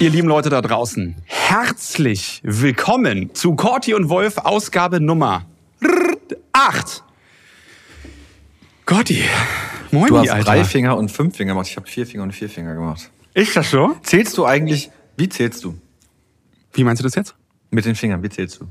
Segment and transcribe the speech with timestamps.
[0.00, 5.44] Ihr lieben Leute da draußen, herzlich willkommen zu Corti und Wolf Ausgabe Nummer
[6.52, 7.02] 8.
[8.86, 9.22] Corti,
[9.90, 10.44] moin, Du hast Alter.
[10.44, 11.66] drei Finger und fünf Finger gemacht.
[11.68, 13.10] Ich habe vier Finger und vier Finger gemacht.
[13.34, 13.96] Ist das so?
[14.02, 15.76] Zählst du eigentlich, wie zählst du?
[16.72, 17.34] Wie meinst du das jetzt?
[17.70, 18.66] Mit den Fingern, wie zählst du?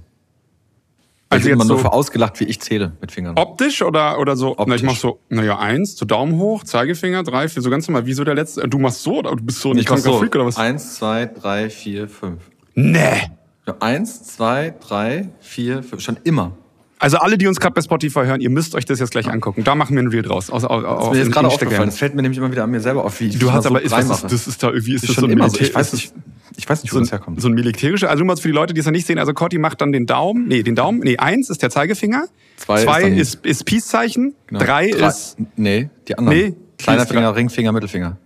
[1.29, 3.37] Also ich bin jetzt immer nur so für ausgelacht, wie ich zähle mit Fingern.
[3.37, 4.55] optisch oder, oder so?
[4.57, 4.83] Na, ich Optisch.
[4.83, 8.23] mach so, naja, eins, so Daumen hoch, Zeigefinger, drei, vier, so ganz normal, wie so
[8.23, 8.67] der letzte.
[8.67, 10.19] Du machst so oder du bist so ein kranker so.
[10.19, 10.57] Freak oder was?
[10.57, 12.43] Eins, zwei, drei, vier, fünf.
[12.75, 13.29] Nee.
[13.65, 16.01] Ja, eins, zwei, drei, vier, fünf.
[16.01, 16.53] Schon immer.
[16.99, 19.63] Also alle, die uns gerade bei Spotify hören, ihr müsst euch das jetzt gleich angucken.
[19.63, 20.49] Da machen wir ein Reel draus.
[20.49, 21.89] Aus, auf, Das ist mir jetzt gerade aufgefallen.
[21.89, 23.79] Das fällt mir nämlich immer wieder an mir selber auf, wie ich Du hast aber,
[23.79, 25.49] so ist, das, ist, das ist da irgendwie, ist ist das schon so ein immer
[25.49, 25.59] so.
[25.59, 26.13] Ich weiß nicht,
[26.57, 27.39] ich weiß nicht, wo so das herkommt.
[27.41, 29.33] so ein militärischer, also nur mal für die Leute, die es noch nicht sehen, also
[29.33, 32.25] Corti macht dann den Daumen, nee, den Daumen, nee, eins ist der Zeigefinger,
[32.57, 34.59] Zwei zwei, ist ist, ist Peace-Zeichen, Genau.
[34.63, 36.37] drei, ist Nee, die anderen.
[36.37, 38.17] Nee, Kleiner Finger, Ringfinger, Mittelfinger.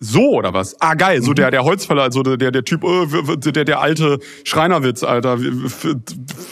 [0.00, 0.80] so oder was?
[0.80, 1.24] Ah, geil, Mhm.
[1.24, 5.38] so der, der Holzfäller, so der, der, Typ, äh, der, der alte Schreinerwitz, Alter,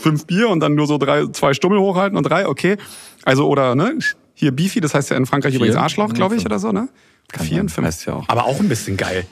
[0.02, 2.77] fünf Bier und dann nur so drei, zwei Stummel hochhalten und drei, okay.
[3.24, 3.98] Also, oder, ne,
[4.34, 5.61] hier Beefy, das heißt ja in Frankreich Vier?
[5.61, 6.89] übrigens Arschloch, glaube ich, oder so, ne?
[7.33, 7.86] Kann Vier und fünf.
[7.86, 8.28] heißt ja auch.
[8.28, 9.27] Aber auch ein bisschen geil.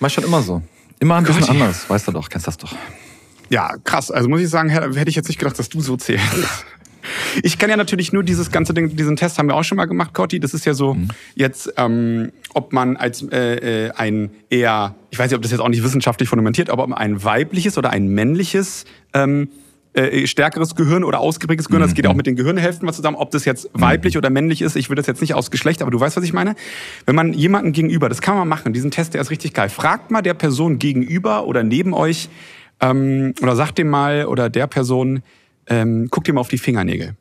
[0.00, 0.62] Mach schon immer so.
[0.98, 1.88] Immer ein bisschen Gott, anders.
[1.88, 2.74] Weißt du doch, kennst das doch.
[3.48, 4.10] Ja, krass.
[4.10, 6.24] Also muss ich sagen, hätte ich jetzt nicht gedacht, dass du so zählst.
[7.42, 9.86] Ich kann ja natürlich nur dieses ganze Ding, diesen Test haben wir auch schon mal
[9.86, 10.38] gemacht, Cotti.
[10.40, 10.96] Das ist ja so
[11.34, 15.60] jetzt, ähm, ob man als äh, äh, ein eher, ich weiß nicht, ob das jetzt
[15.60, 18.84] auch nicht wissenschaftlich fundamentiert, aber ob man ein weibliches oder ein männliches
[19.14, 19.48] ähm,
[19.92, 23.30] äh, stärkeres Gehirn oder ausgeprägtes Gehirn, das geht auch mit den Gehirnhälften was zusammen, ob
[23.30, 25.98] das jetzt weiblich oder männlich ist, ich will das jetzt nicht aus Geschlecht, aber du
[25.98, 26.54] weißt, was ich meine.
[27.06, 29.68] Wenn man jemanden gegenüber, das kann man machen, diesen Test, der ist richtig geil.
[29.68, 32.28] Fragt mal der Person gegenüber oder neben euch
[32.80, 35.22] ähm, oder sagt dem mal oder der Person,
[35.66, 37.16] ähm, guckt dir mal auf die Fingernägel.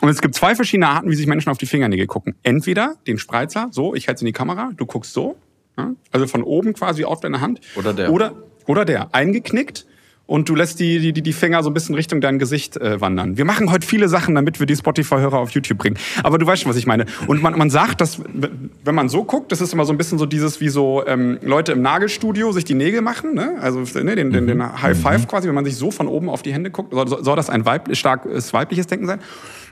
[0.00, 2.34] Und es gibt zwei verschiedene Arten, wie sich Menschen auf die Fingernägel gucken.
[2.42, 5.36] Entweder den Spreizer, so, ich halte in die Kamera, du guckst so,
[5.78, 7.60] ja, also von oben quasi auf deine Hand.
[7.76, 8.12] Oder der.
[8.12, 8.34] Oder,
[8.66, 9.86] oder der, eingeknickt
[10.26, 13.36] und du lässt die, die, die Finger so ein bisschen Richtung dein Gesicht äh, wandern.
[13.36, 15.96] Wir machen heute viele Sachen, damit wir die Spotify-Hörer auf YouTube bringen.
[16.22, 17.06] Aber du weißt schon, was ich meine.
[17.26, 20.18] Und man, man sagt, dass, wenn man so guckt, das ist immer so ein bisschen
[20.18, 23.56] so dieses, wie so ähm, Leute im Nagelstudio sich die Nägel machen, ne?
[23.60, 26.42] also ne, den, den, den High Five quasi, wenn man sich so von oben auf
[26.42, 29.20] die Hände guckt, soll, soll das ein weib starkes weibliches Denken sein.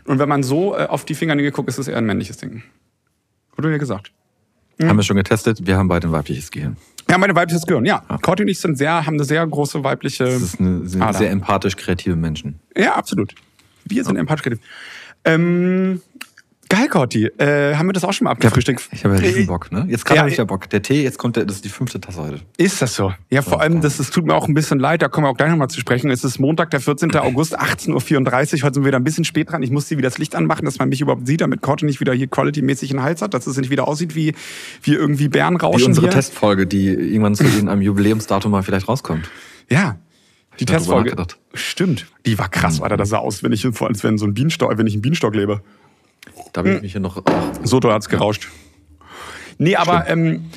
[0.06, 2.62] Und wenn man so äh, auf die Fingernägel guckt, ist es eher ein männliches Denken.
[3.56, 4.12] Wurde ja gesagt.
[4.82, 5.66] Haben wir schon getestet.
[5.66, 6.76] Wir haben beide ein weibliches Gehirn.
[7.10, 8.02] Ja, meine weibliches Gehirn, ja.
[8.22, 10.24] Corti und ich sind sehr, haben eine sehr große weibliche.
[10.24, 11.18] Das ist eine, sind Ader.
[11.18, 12.60] sehr empathisch kreative Menschen.
[12.76, 13.34] Ja, absolut.
[13.84, 14.60] Wir sind empathisch kreativ.
[15.24, 16.00] Ähm,
[16.74, 17.26] geil, Corti.
[17.26, 18.88] Äh, haben wir das auch schon mal abgefrühstückt?
[18.92, 19.86] Ich habe ja riesen Bock, ne?
[19.88, 20.68] Jetzt gerade Ja, habe ich ja Bock.
[20.70, 22.40] Der Tee, jetzt kommt der, das ist die fünfte Tasse heute.
[22.56, 23.12] Ist das so?
[23.30, 25.36] Ja, vor allem, das, das tut mir auch ein bisschen leid, da kommen wir auch
[25.36, 26.10] gleich nochmal zu sprechen.
[26.10, 27.14] Es ist Montag, der 14.
[27.16, 28.62] August, 18.34 Uhr.
[28.62, 29.62] Heute sind wir wieder ein bisschen spät dran.
[29.62, 32.12] Ich musste wieder das Licht anmachen, dass man mich überhaupt sieht, damit Corti nicht wieder
[32.12, 34.34] hier quality-mäßig einen Hals hat, dass es nicht wieder aussieht wie,
[34.82, 36.14] wie irgendwie Bärenrauschen Wie unsere hier.
[36.14, 39.30] Testfolge, die irgendwann zu einem Jubiläumsdatum mal vielleicht rauskommt.
[39.70, 39.96] Ja.
[40.60, 41.16] Die Testfolge.
[41.54, 42.06] Stimmt.
[42.26, 42.96] Die war krass, Alter.
[42.96, 45.62] Das sah aus, wenn ich, als wenn so ein Bienenstock, wenn ich einen Bienenstock lebe.
[46.52, 47.22] Da bin ich mich hier noch.
[47.62, 48.48] So doll hat's gerauscht.
[49.58, 50.50] Nee, aber ähm,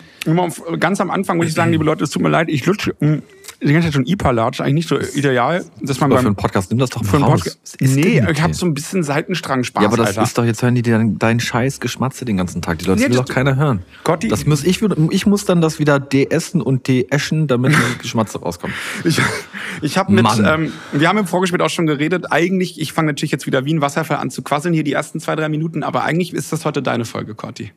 [0.80, 3.22] ganz am Anfang muss ich sagen, liebe Leute, es tut mir leid, ich lutsche mh,
[3.62, 6.36] die ganze Zeit schon IPA-Latsch, eigentlich nicht so ideal, dass man Aber für beim einen
[6.36, 7.40] Podcast, nimm das doch mal für einen raus.
[7.44, 7.78] Podcast.
[7.82, 10.24] Nee, ich habe so ein bisschen Seitenstrang-Spaß, Ja, aber das Alter.
[10.24, 12.80] ist doch, jetzt hören die deinen dein scheiß Geschmatze den ganzen Tag.
[12.80, 13.82] Die Leute Ja, will doch keiner hören.
[14.04, 18.40] Gott, die- das muss ich, ich muss dann das wieder de-essen und de-eschen, damit Geschmatze
[18.40, 18.74] rauskommt.
[19.04, 19.20] Ich,
[19.82, 22.32] ich habe mit, ähm, wir haben im Vorgespräch auch schon geredet.
[22.32, 25.20] Eigentlich, ich fange natürlich jetzt wieder wie ein Wasserfall an zu quasseln hier die ersten
[25.20, 27.72] zwei, drei Minuten, aber eigentlich ist das heute deine Folge, Corti.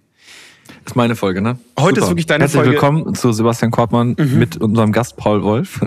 [0.90, 1.56] Das ist meine Folge, ne?
[1.78, 2.70] Heute ist wirklich deine Herzlich Folge.
[2.70, 2.74] Mhm.
[2.82, 5.78] willkommen zu Sebastian Kortmann mit unserem Gast Paul Wolf.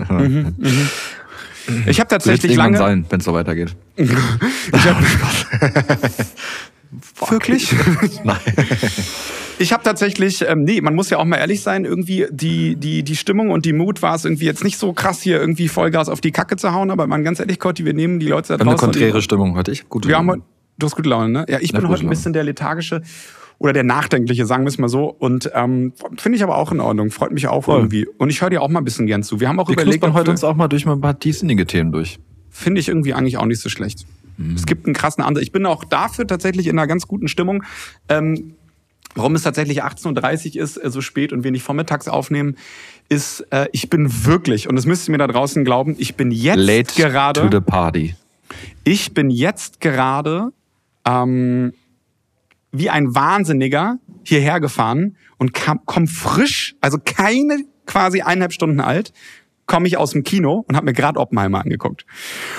[1.84, 2.78] Ich habe tatsächlich lange.
[2.78, 3.76] sein, wenn es so weitergeht.
[3.98, 4.10] Ich
[4.86, 4.96] hab,
[7.30, 7.70] Wirklich?
[8.24, 8.38] Nein.
[9.58, 13.02] Ich habe tatsächlich, ähm, nee, man muss ja auch mal ehrlich sein, irgendwie die, die,
[13.02, 16.08] die Stimmung und die Mut war es irgendwie jetzt nicht so krass, hier irgendwie Vollgas
[16.08, 18.54] auf die Kacke zu hauen, aber man ganz ehrlich, Cotti, wir nehmen die Leute da
[18.54, 18.86] haben eine draußen.
[18.92, 19.70] konträre Stimmung heute.
[19.70, 20.38] Ich hab gute wir haben Laune.
[20.40, 20.48] heute,
[20.78, 21.44] du hast gute Laune, ne?
[21.46, 23.02] Ja, ich Ja, bin heute ein bisschen der lethargische
[23.58, 25.06] oder der nachdenkliche, sagen wir es mal so.
[25.06, 27.78] Und ähm, finde ich aber auch in Ordnung, freut mich auch Voll.
[27.78, 28.06] irgendwie.
[28.18, 29.40] Und ich höre dir auch mal ein bisschen gern zu.
[29.40, 31.18] Wir haben auch Wir überlegt, ob heute wir- uns auch mal durch mal ein paar
[31.18, 32.18] tiefsinnige Themen durch.
[32.50, 34.06] finde ich irgendwie eigentlich auch nicht so schlecht.
[34.36, 34.54] Mhm.
[34.54, 35.42] Es gibt einen krassen Ansatz.
[35.42, 37.62] Ich bin auch dafür tatsächlich in einer ganz guten Stimmung.
[38.08, 38.54] Ähm,
[39.14, 42.56] warum es tatsächlich 18.30 Uhr ist, äh, so spät und wir nicht vormittags aufnehmen,
[43.08, 46.30] ist, äh, ich bin wirklich, und das müsst ihr mir da draußen glauben, ich bin
[46.32, 48.14] jetzt Late gerade, to the party.
[48.82, 50.52] ich bin jetzt gerade
[51.06, 51.72] ähm,
[52.74, 59.12] wie ein Wahnsinniger hierher gefahren und kam, komm frisch, also keine quasi eineinhalb Stunden alt,
[59.66, 62.04] komme ich aus dem Kino und habe mir gerade Oppenheimer angeguckt.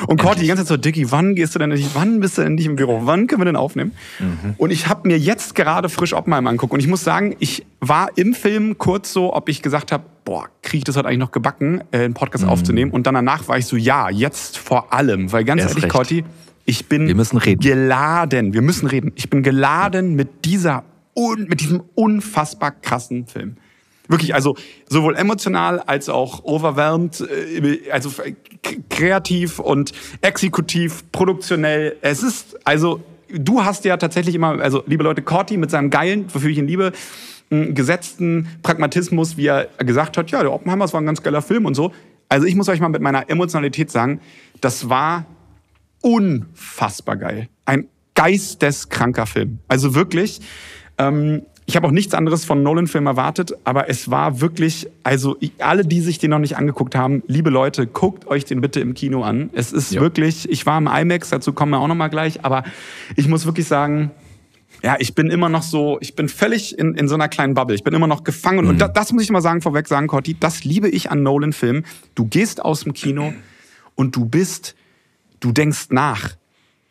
[0.08, 2.42] Und Corti die ganze Zeit so, Dicky, wann gehst du denn endlich, wann bist du
[2.42, 3.02] endlich im Büro?
[3.04, 3.92] Wann können wir denn aufnehmen?
[4.20, 4.56] Mhm.
[4.58, 6.74] Und ich habe mir jetzt gerade frisch Oppenheimer angeguckt.
[6.74, 10.48] Und ich muss sagen, ich war im Film kurz so, ob ich gesagt habe, boah,
[10.64, 12.50] kriege ich das heute eigentlich noch gebacken, äh, einen Podcast mhm.
[12.50, 12.92] aufzunehmen?
[12.92, 15.32] Und dann danach war ich so, ja, jetzt vor allem.
[15.32, 16.26] Weil ganz ehrlich, Corti,
[16.66, 17.62] ich bin wir müssen reden.
[17.62, 18.54] geladen.
[18.54, 19.12] Wir müssen reden.
[19.16, 20.84] Ich bin geladen mit dieser
[21.16, 23.58] un, mit diesem unfassbar krassen Film.
[24.08, 24.56] Wirklich, also
[24.88, 28.12] sowohl emotional als auch overwhelmed, äh, also
[28.90, 31.96] kreativ und exekutiv, produktionell.
[32.02, 36.26] Es ist, also du hast ja tatsächlich immer, also liebe Leute, Corti mit seinem geilen,
[36.32, 36.92] wofür ich ihn liebe,
[37.50, 41.66] gesetzten Pragmatismus, wie er gesagt hat, ja, der Oppenheimer, das war ein ganz geiler Film
[41.66, 41.92] und so.
[42.28, 44.20] Also ich muss euch mal mit meiner Emotionalität sagen,
[44.62, 45.26] das war
[46.06, 47.50] unfassbar geil.
[47.66, 49.58] Ein geisteskranker Film.
[49.68, 50.40] Also wirklich,
[51.00, 55.84] ähm, ich habe auch nichts anderes von Nolan-Filmen erwartet, aber es war wirklich, also alle,
[55.84, 59.24] die sich den noch nicht angeguckt haben, liebe Leute, guckt euch den bitte im Kino
[59.24, 59.50] an.
[59.54, 60.02] Es ist ja.
[60.02, 62.64] wirklich, ich war im IMAX, dazu kommen wir auch noch mal gleich, aber
[63.16, 64.12] ich muss wirklich sagen,
[64.84, 67.76] ja, ich bin immer noch so, ich bin völlig in, in so einer kleinen Bubble.
[67.76, 68.66] Ich bin immer noch gefangen.
[68.66, 68.70] Mhm.
[68.70, 71.84] Und das, das muss ich mal sagen, vorweg sagen, Corti, das liebe ich an Nolan-Filmen.
[72.14, 73.34] Du gehst aus dem Kino
[73.96, 74.76] und du bist,
[75.46, 76.36] du denkst nach.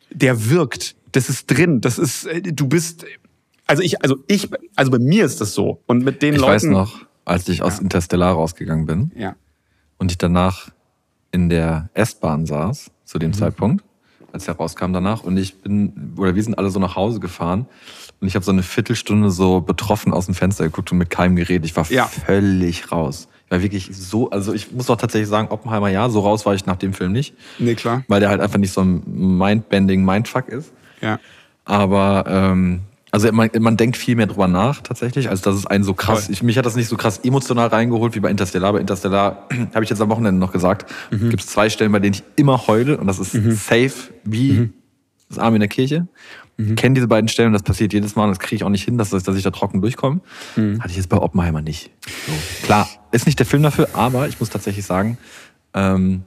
[0.09, 0.95] Der wirkt.
[1.11, 1.81] Das ist drin.
[1.81, 3.05] Das ist, äh, du bist,
[3.67, 5.81] also ich, also ich, also bei mir ist das so.
[5.87, 6.51] Und mit den ich Leuten.
[6.51, 9.11] Ich weiß noch, als ich aus Interstellar rausgegangen bin.
[9.15, 9.35] Ja.
[9.97, 10.69] Und ich danach
[11.31, 13.33] in der S-Bahn saß, zu dem mhm.
[13.33, 13.83] Zeitpunkt,
[14.31, 15.23] als er rauskam danach.
[15.23, 17.67] Und ich bin, oder wir sind alle so nach Hause gefahren.
[18.21, 21.35] Und ich habe so eine Viertelstunde so betroffen aus dem Fenster geguckt und mit keinem
[21.35, 21.65] geredet.
[21.65, 22.07] Ich war ja.
[22.07, 23.27] völlig raus.
[23.45, 26.55] Ich war wirklich so, also ich muss doch tatsächlich sagen, Oppenheimer ja, so raus war
[26.55, 27.35] ich nach dem Film nicht.
[27.59, 28.03] Nee, klar.
[28.07, 29.03] Weil der halt einfach nicht so ein
[29.37, 30.71] Mindbending Mindfuck ist.
[31.01, 31.19] Ja.
[31.63, 32.81] Aber ähm,
[33.15, 35.29] also man, man denkt viel mehr drüber nach tatsächlich.
[35.29, 36.27] Also das ist ein so krass.
[36.27, 38.73] Ich, mich hat das nicht so krass emotional reingeholt wie bei Interstellar.
[38.73, 41.29] Bei Interstellar habe ich jetzt am Wochenende noch gesagt, mhm.
[41.29, 43.51] gibt es zwei Stellen, bei denen ich immer heule und das ist mhm.
[43.51, 43.93] safe
[44.25, 44.73] wie mhm.
[45.29, 46.07] das Arm in der Kirche.
[46.57, 46.75] Mhm.
[46.75, 48.83] Kenne diese beiden Stellen und das passiert jedes Mal und das kriege ich auch nicht
[48.83, 50.21] hin, dass, dass ich da trocken durchkomme.
[50.55, 50.79] Mhm.
[50.79, 51.91] Hatte ich jetzt bei Oppenheimer nicht.
[52.05, 52.33] So.
[52.63, 55.17] Klar, ist nicht der Film dafür, aber ich muss tatsächlich sagen,
[55.73, 56.23] ähm,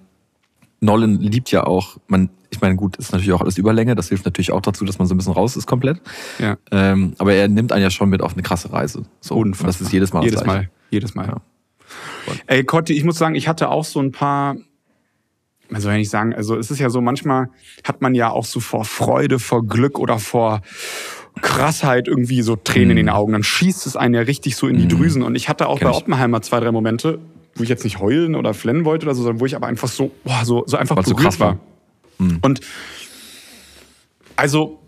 [0.80, 4.24] Nolan liebt ja auch, man, ich meine, gut, ist natürlich auch alles Überlänge, das hilft
[4.24, 6.00] natürlich auch dazu, dass man so ein bisschen raus ist komplett.
[6.38, 6.56] Ja.
[6.70, 9.02] Ähm, aber er nimmt einen ja schon mit auf eine krasse Reise.
[9.20, 9.36] So.
[9.36, 10.70] Und das ist jedes Mal Jedes Mal.
[10.90, 11.26] Jedes Mal.
[11.26, 11.36] Ja.
[12.46, 14.56] Ey, Kotti, ich muss sagen, ich hatte auch so ein paar,
[15.70, 17.48] man soll ja nicht sagen, also es ist ja so, manchmal
[17.84, 20.62] hat man ja auch so vor Freude, vor Glück oder vor
[21.40, 22.90] Krassheit irgendwie so Tränen mm.
[22.90, 23.12] in den mhm.
[23.12, 23.32] Augen.
[23.32, 24.98] Dann schießt es einen ja richtig so in die mm.
[24.98, 25.22] Drüsen.
[25.22, 27.18] Und ich hatte auch Kenn bei Oppenheimer zwei, drei Momente,
[27.54, 29.88] wo ich jetzt nicht heulen oder flennen wollte oder so, sondern wo ich aber einfach
[29.88, 31.58] so, boah, so, so einfach so krass war.
[32.18, 32.38] Mhm.
[32.42, 32.60] Und
[34.36, 34.80] also,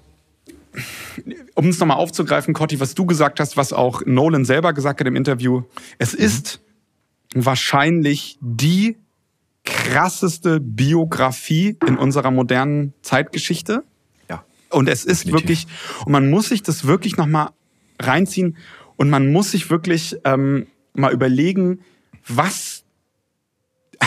[1.55, 5.07] um es nochmal aufzugreifen, Cotti, was du gesagt hast, was auch Nolan selber gesagt hat
[5.07, 5.63] im Interview,
[5.99, 6.25] es mhm.
[6.25, 6.61] ist
[7.35, 8.97] wahrscheinlich die
[9.65, 13.85] krasseste Biografie in unserer modernen Zeitgeschichte.
[14.29, 14.45] Ja.
[14.71, 15.33] Und es ist definitiv.
[15.33, 15.67] wirklich,
[16.07, 17.51] und man muss sich das wirklich nochmal
[18.01, 18.57] reinziehen
[18.97, 21.81] und man muss sich wirklich ähm, mal überlegen,
[22.27, 22.85] was,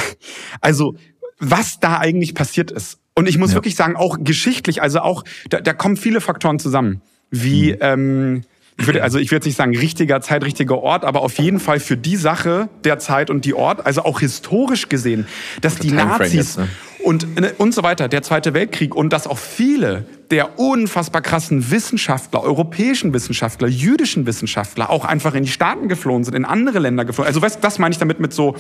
[0.61, 0.95] also,
[1.39, 2.99] was da eigentlich passiert ist.
[3.15, 3.55] Und ich muss ja.
[3.55, 7.01] wirklich sagen, auch geschichtlich, also auch, da, da kommen viele Faktoren zusammen.
[7.29, 7.77] Wie, mhm.
[7.81, 8.41] ähm,
[8.77, 11.59] ich würde, also ich würde jetzt nicht sagen richtiger Zeit, richtiger Ort, aber auf jeden
[11.59, 15.27] Fall für die Sache der Zeit und die Ort, also auch historisch gesehen,
[15.61, 16.67] dass die Nazis jetzt, ne?
[17.03, 21.69] und, ne, und so weiter, der Zweite Weltkrieg und dass auch viele der unfassbar krassen
[21.69, 27.05] Wissenschaftler, europäischen Wissenschaftler, jüdischen Wissenschaftler auch einfach in die Staaten geflohen sind, in andere Länder
[27.05, 27.27] geflohen.
[27.27, 28.55] Also weißt, das meine ich damit mit so,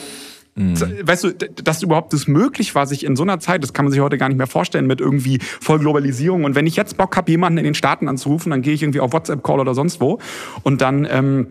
[0.55, 0.75] Mhm.
[1.01, 3.91] Weißt du, dass überhaupt das möglich war, sich in so einer Zeit, das kann man
[3.91, 6.43] sich heute gar nicht mehr vorstellen, mit irgendwie Vollglobalisierung.
[6.43, 8.99] Und wenn ich jetzt Bock habe, jemanden in den Staaten anzurufen, dann gehe ich irgendwie
[8.99, 10.19] auf WhatsApp-Call oder sonst wo.
[10.63, 11.47] Und dann, ähm,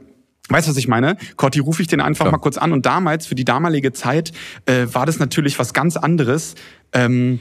[0.48, 1.16] Weißt du, was ich meine?
[1.36, 2.32] Corti, rufe ich den einfach Klar.
[2.32, 2.72] mal kurz an.
[2.72, 4.32] Und damals, für die damalige Zeit,
[4.66, 6.56] äh, war das natürlich was ganz anderes,
[6.92, 7.38] ähm,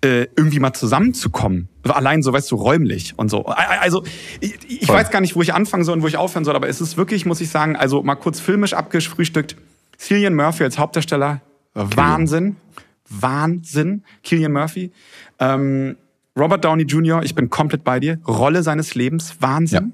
[0.00, 1.68] äh, irgendwie mal zusammenzukommen.
[1.84, 3.44] Allein so, weißt du, räumlich und so.
[3.44, 4.02] Also,
[4.40, 6.68] ich, ich weiß gar nicht, wo ich anfangen soll und wo ich aufhören soll, aber
[6.68, 9.56] es ist wirklich, muss ich sagen, also mal kurz filmisch abgefrühstückt.
[10.02, 11.40] Cillian Murphy als Hauptdarsteller,
[11.74, 12.56] Wahnsinn.
[13.08, 14.02] Wahnsinn.
[14.24, 14.90] Killian Murphy.
[15.38, 15.96] Ähm,
[16.36, 18.18] Robert Downey Jr., ich bin komplett bei dir.
[18.26, 19.92] Rolle seines Lebens, Wahnsinn.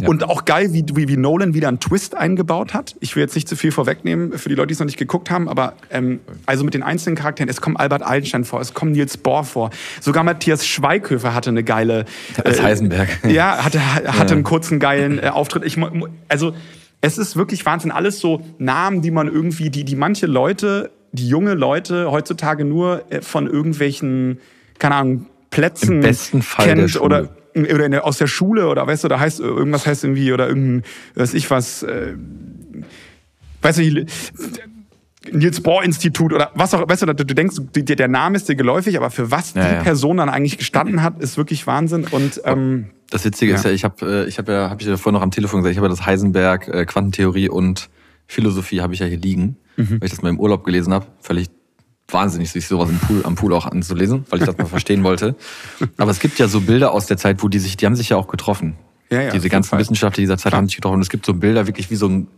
[0.00, 0.08] Ja.
[0.08, 2.96] Und auch geil, wie, wie, wie Nolan wieder einen Twist eingebaut hat.
[3.00, 5.30] Ich will jetzt nicht zu viel vorwegnehmen für die Leute, die es noch nicht geguckt
[5.30, 8.92] haben, aber ähm, also mit den einzelnen Charakteren, es kommt Albert Einstein vor, es kommt
[8.92, 9.70] Niels Bohr vor.
[10.00, 12.04] Sogar Matthias Schweighöfer hatte eine geile.
[12.44, 13.08] Als äh, Heisenberg.
[13.28, 14.22] Ja, hatte, hatte ja.
[14.22, 15.64] einen kurzen geilen äh, Auftritt.
[15.64, 15.76] Ich,
[16.28, 16.52] also
[17.00, 17.90] es ist wirklich Wahnsinn.
[17.90, 23.04] Alles so Namen, die man irgendwie, die, die manche Leute, die junge Leute heutzutage nur
[23.10, 24.38] äh, von irgendwelchen,
[24.78, 29.02] keine Ahnung, Plätzen Im besten Fall kennt oder oder der, aus der Schule oder weißt
[29.02, 30.84] du, da heißt irgendwas heißt irgendwie oder irgendein,
[31.16, 32.14] weiß ich was, äh,
[33.60, 34.06] weißt du,
[35.30, 38.96] Niels Bohr Institut oder was auch, weißt du, du denkst, der Name ist dir geläufig,
[38.96, 39.82] aber für was ja, die ja.
[39.82, 42.06] Person dann eigentlich gestanden hat, ist wirklich Wahnsinn.
[42.10, 43.58] Und ähm, das Witzige ja.
[43.58, 45.60] ist ja, ich habe, äh, ich habe ja, habe ich ja vorhin noch am Telefon
[45.60, 47.90] gesagt, ich habe ja das Heisenberg äh, Quantentheorie und
[48.26, 50.00] Philosophie habe ich ja hier liegen, mhm.
[50.00, 51.06] weil ich das mal im Urlaub gelesen habe.
[51.20, 51.48] Völlig
[52.08, 55.36] wahnsinnig, sich sowas im Pool, am Pool auch anzulesen, weil ich das mal verstehen wollte.
[55.98, 58.08] Aber es gibt ja so Bilder aus der Zeit, wo die sich, die haben sich
[58.08, 58.76] ja auch getroffen.
[59.10, 60.58] Ja, ja, Diese ganzen Wissenschaftler dieser Zeit Klar.
[60.58, 60.94] haben sich getroffen.
[60.94, 62.28] Und es gibt so Bilder wirklich wie so ein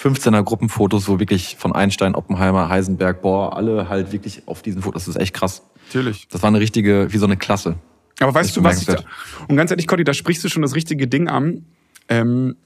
[0.00, 5.04] 15er Gruppenfotos, wo wirklich von Einstein, Oppenheimer, Heisenberg, Bohr, alle halt wirklich auf diesen Fotos.
[5.04, 5.62] Das ist echt krass.
[5.88, 6.26] Natürlich.
[6.28, 7.76] Das war eine richtige, wie so eine Klasse.
[8.20, 9.02] Aber weißt du, was ich da,
[9.48, 11.64] und ganz ehrlich, Cotti, da sprichst du schon das richtige Ding an.
[12.08, 12.56] Ähm,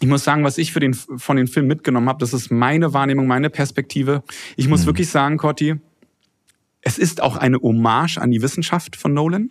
[0.00, 2.94] ich muss sagen, was ich für den, von den Film mitgenommen habe, das ist meine
[2.94, 4.22] Wahrnehmung, meine Perspektive.
[4.56, 4.86] Ich muss hm.
[4.86, 5.76] wirklich sagen, Cotti,
[6.82, 9.50] es ist auch eine Hommage an die Wissenschaft von Nolan.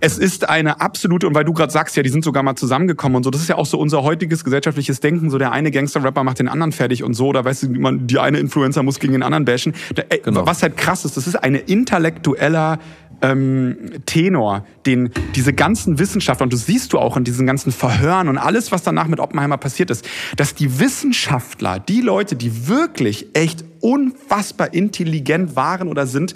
[0.00, 3.16] Es ist eine absolute, und weil du gerade sagst, ja, die sind sogar mal zusammengekommen
[3.16, 6.24] und so, das ist ja auch so unser heutiges gesellschaftliches Denken, so der eine Gangster-Rapper
[6.24, 9.12] macht den anderen fertig und so, oder weißt du, man, die eine Influencer muss gegen
[9.12, 9.74] den anderen bashen.
[10.22, 10.46] genau.
[10.46, 12.78] Was halt krass ist, das ist eine intellektueller
[13.20, 13.76] ähm,
[14.06, 18.38] Tenor, den diese ganzen Wissenschaftler, und das siehst du auch in diesen ganzen Verhören und
[18.38, 23.64] alles, was danach mit Oppenheimer passiert ist, dass die Wissenschaftler, die Leute, die wirklich echt
[23.80, 26.34] unfassbar intelligent waren oder sind,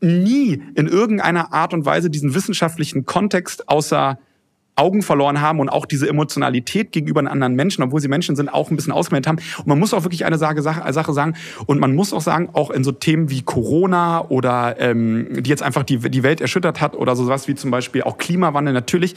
[0.00, 4.18] nie in irgendeiner Art und Weise diesen wissenschaftlichen Kontext außer
[4.76, 8.70] Augen verloren haben und auch diese Emotionalität gegenüber anderen Menschen, obwohl sie Menschen sind, auch
[8.70, 9.38] ein bisschen ausgemeldet haben.
[9.58, 11.34] Und man muss auch wirklich eine Sache, Sache sagen,
[11.64, 15.62] und man muss auch sagen, auch in so Themen wie Corona oder ähm, die jetzt
[15.62, 19.16] einfach die, die Welt erschüttert hat oder sowas wie zum Beispiel auch Klimawandel, natürlich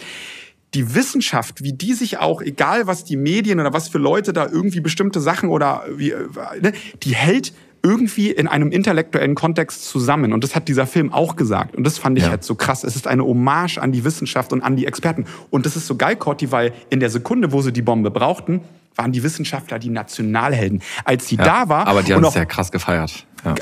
[0.74, 4.48] die Wissenschaft, wie die sich auch, egal was die Medien oder was für Leute da
[4.48, 6.28] irgendwie bestimmte Sachen oder wie, äh,
[6.62, 10.34] ne, die hält irgendwie in einem intellektuellen Kontext zusammen.
[10.34, 11.76] Und das hat dieser Film auch gesagt.
[11.76, 12.32] Und das fand ich ja.
[12.32, 12.84] halt so krass.
[12.84, 15.26] Es ist eine Hommage an die Wissenschaft und an die Experten.
[15.50, 18.62] Und das ist so geil, Corti, weil in der Sekunde, wo sie die Bombe brauchten,
[18.96, 20.82] waren die Wissenschaftler die Nationalhelden.
[21.06, 21.88] Als sie ja, da war.
[21.88, 23.26] Aber die haben es ja krass gefeiert.
[23.46, 23.56] Ja,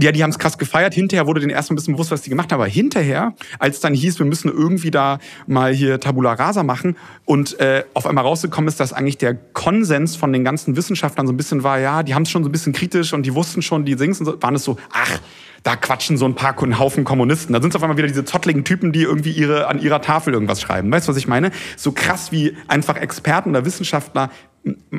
[0.00, 0.94] ja die haben es krass gefeiert.
[0.94, 2.60] Hinterher wurde denen erst ein bisschen bewusst, was die gemacht haben.
[2.60, 7.58] Aber hinterher, als dann hieß, wir müssen irgendwie da mal hier Tabula Rasa machen und
[7.60, 11.36] äh, auf einmal rausgekommen ist, dass eigentlich der Konsens von den ganzen Wissenschaftlern so ein
[11.36, 13.84] bisschen war, ja, die haben es schon so ein bisschen kritisch und die wussten schon,
[13.84, 15.20] die Sings und so, waren es so, ach,
[15.64, 17.54] da quatschen so ein paar einen Haufen Kommunisten.
[17.54, 20.34] Da sind es auf einmal wieder diese zottligen Typen, die irgendwie ihre, an ihrer Tafel
[20.34, 20.92] irgendwas schreiben.
[20.92, 21.50] Weißt du, was ich meine?
[21.76, 24.30] So krass wie einfach Experten oder Wissenschaftler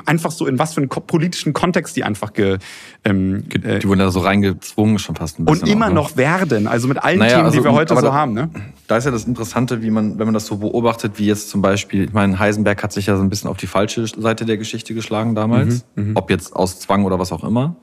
[0.05, 2.57] einfach so in was für einen politischen Kontext die einfach ge,
[3.03, 5.95] ähm, äh, die wurden da so reingezwungen schon fast ein bisschen und immer auch, ne?
[5.95, 8.49] noch werden also mit allen naja, Themen also, die wir heute so da, haben ne
[8.87, 11.61] da ist ja das Interessante wie man wenn man das so beobachtet wie jetzt zum
[11.61, 14.57] Beispiel ich meine Heisenberg hat sich ja so ein bisschen auf die falsche Seite der
[14.57, 16.17] Geschichte geschlagen damals mhm, mhm.
[16.17, 17.75] ob jetzt aus Zwang oder was auch immer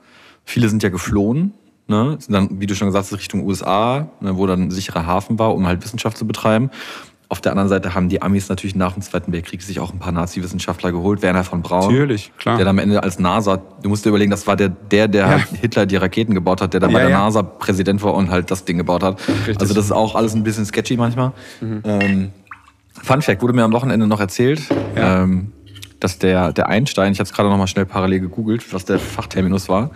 [0.45, 1.53] viele sind ja geflohen
[1.89, 5.05] ne sind dann wie du schon gesagt hast Richtung USA ne, wo dann ein sicherer
[5.07, 6.71] Hafen war um halt Wissenschaft zu betreiben
[7.33, 9.99] auf der anderen Seite haben die Amis natürlich nach dem Zweiten Weltkrieg sich auch ein
[9.99, 11.23] paar Nazi-Wissenschaftler geholt.
[11.23, 11.91] Werner von Braun.
[11.91, 12.59] Natürlich, klar.
[12.59, 15.27] Der dann am Ende als NASA, du musst dir überlegen, das war der, der, der
[15.27, 15.39] ja.
[15.59, 17.21] Hitler die Raketen gebaut hat, der dann ja, bei der ja.
[17.21, 19.19] NASA Präsident war und halt das Ding gebaut hat.
[19.27, 19.59] Richtig.
[19.63, 21.33] Also das ist auch alles ein bisschen sketchy manchmal.
[21.63, 21.83] Mhm.
[21.87, 22.31] Ähm,
[23.03, 24.61] Fun Fact, wurde mir am Wochenende noch erzählt,
[24.95, 25.53] ähm,
[26.01, 28.99] dass der, der Einstein, ich habe es gerade noch mal schnell parallel gegoogelt, was der
[28.99, 29.93] Fachterminus war,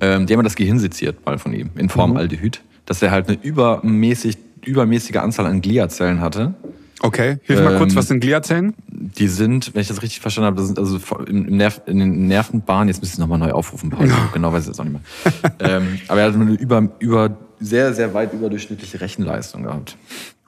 [0.00, 2.16] ähm, die haben das Gehirn seziert mal von ihm, in Form mhm.
[2.16, 6.54] Aldehyd, dass er halt eine übermäßig übermäßige Anzahl an Gliazellen hatte.
[7.00, 8.74] Okay, hilf ähm, mal kurz, was sind Gliazellen?
[8.86, 12.28] Die sind, wenn ich das richtig verstanden habe, das sind also im Nerv, in den
[12.28, 14.14] Nervenbahnen, jetzt müsste ich nochmal neu aufrufen, Paul, no.
[14.32, 15.52] genau weiß ich jetzt auch nicht mehr.
[15.58, 19.96] ähm, aber er hat eine über, über, sehr, sehr weit überdurchschnittliche Rechenleistung gehabt.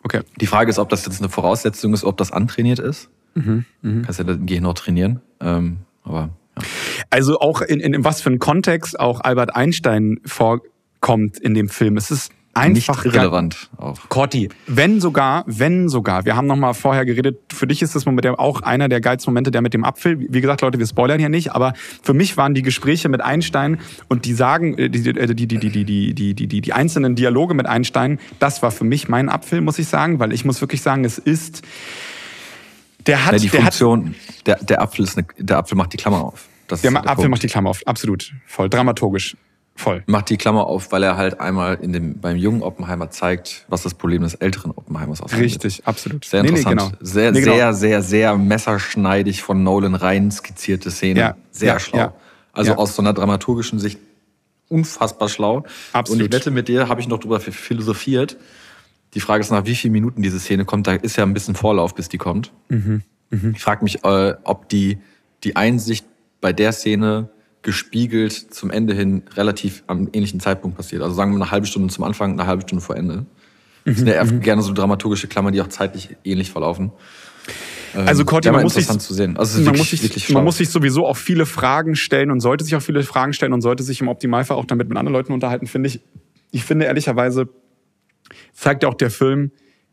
[0.04, 0.21] Okay.
[0.40, 3.09] Die Frage ist, ob das jetzt eine Voraussetzung ist, ob das antrainiert ist.
[3.35, 4.02] Mhm, mh.
[4.04, 5.21] Kannst ja das Gehirn noch trainieren.
[5.40, 6.62] Ähm, aber ja.
[7.11, 11.68] Also auch in, in, in was für einem Kontext auch Albert Einstein vorkommt in dem
[11.68, 11.97] Film.
[11.97, 14.08] Es ist einfach nicht relevant auch.
[14.08, 18.06] Corti, wenn sogar, wenn sogar, wir haben noch mal vorher geredet, für dich ist das
[18.06, 21.18] Moment auch einer der geilsten Momente, der mit dem Apfel, wie gesagt, Leute, wir spoilern
[21.18, 25.12] hier nicht, aber für mich waren die Gespräche mit Einstein und die sagen, die, die,
[25.12, 28.84] die, die, die, die, die, die, die, die einzelnen Dialoge mit Einstein, das war für
[28.84, 31.62] mich mein Apfel, muss ich sagen, weil ich muss wirklich sagen, es ist,
[33.06, 35.92] der hat, ja, die der Funktion, hat, der, der Apfel ist eine, der Apfel macht
[35.92, 36.49] die Klammer auf.
[36.66, 37.30] Das der Apfel Punkt.
[37.30, 39.37] macht die Klammer auf, absolut, voll, dramaturgisch.
[39.76, 40.04] Voll.
[40.07, 43.83] Macht die Klammer auf, weil er halt einmal in dem, beim jungen Oppenheimer zeigt, was
[43.83, 45.40] das Problem des älteren Oppenheimers aussieht.
[45.40, 46.25] Richtig, absolut.
[46.25, 46.76] Sehr interessant.
[46.76, 46.97] Nee, nee, genau.
[47.00, 47.54] Sehr, nee, genau.
[47.54, 51.19] sehr, sehr, sehr messerschneidig von Nolan rein skizzierte Szene.
[51.19, 51.99] Ja, sehr ja, schlau.
[51.99, 52.14] Ja,
[52.52, 53.99] also aus so einer dramaturgischen Sicht
[54.69, 55.64] unfassbar schlau.
[55.93, 56.21] Absolut.
[56.21, 58.37] Und ich wette mit dir, habe ich noch drüber philosophiert.
[59.14, 60.87] Die Frage ist, nach wie vielen Minuten diese Szene kommt.
[60.87, 62.52] Da ist ja ein bisschen Vorlauf, bis die kommt.
[62.69, 63.02] Mhm.
[63.31, 63.52] Mhm.
[63.57, 64.99] Ich frage mich, äh, ob die,
[65.43, 66.07] die Einsicht
[66.40, 67.28] bei der Szene
[67.64, 71.02] gespiegelt zum Ende hin relativ am ähnlichen Zeitpunkt passiert.
[71.02, 73.26] Also sagen wir eine halbe Stunde zum Anfang, eine halbe Stunde vor Ende.
[73.85, 74.40] Das sind ja mhm.
[74.40, 76.92] gerne so dramaturgische Klammern, die auch zeitlich ähnlich verlaufen.
[77.94, 79.37] Ähm, Also Corti, man muss sich, interessant zu sehen.
[79.37, 82.64] Also man, wirklich, muss sich, man muss sich sowieso auch viele Fragen stellen und sollte
[82.64, 85.33] sich auch viele Fragen stellen und sollte sich im Optimalfall auch damit mit anderen Leuten
[85.33, 86.00] unterhalten, finde ich.
[86.50, 87.49] Ich finde ehrlicherweise
[88.52, 89.50] zeigt auch der Film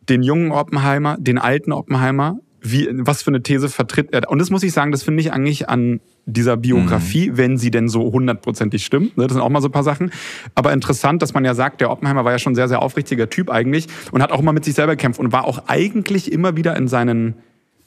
[0.10, 4.30] den jungen Oppenheimer, den alten Oppenheimer, wie, was für eine These vertritt er.
[4.30, 7.89] Und das muss ich sagen, das finde ich eigentlich an dieser Biografie, wenn sie denn
[7.89, 9.18] so hundertprozentig stimmt.
[9.18, 9.24] Ne?
[9.24, 10.12] Das sind auch mal so ein paar Sachen.
[10.53, 13.30] Aber interessant, dass man ja sagt, der Oppenheimer war ja schon ein sehr, sehr aufrichtiger
[13.30, 16.56] Typ eigentlich und hat auch immer mit sich selber gekämpft und war auch eigentlich immer
[16.56, 17.36] wieder in seinen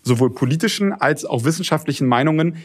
[0.02, 2.56] sowohl politischen als auch wissenschaftlichen Meinungen.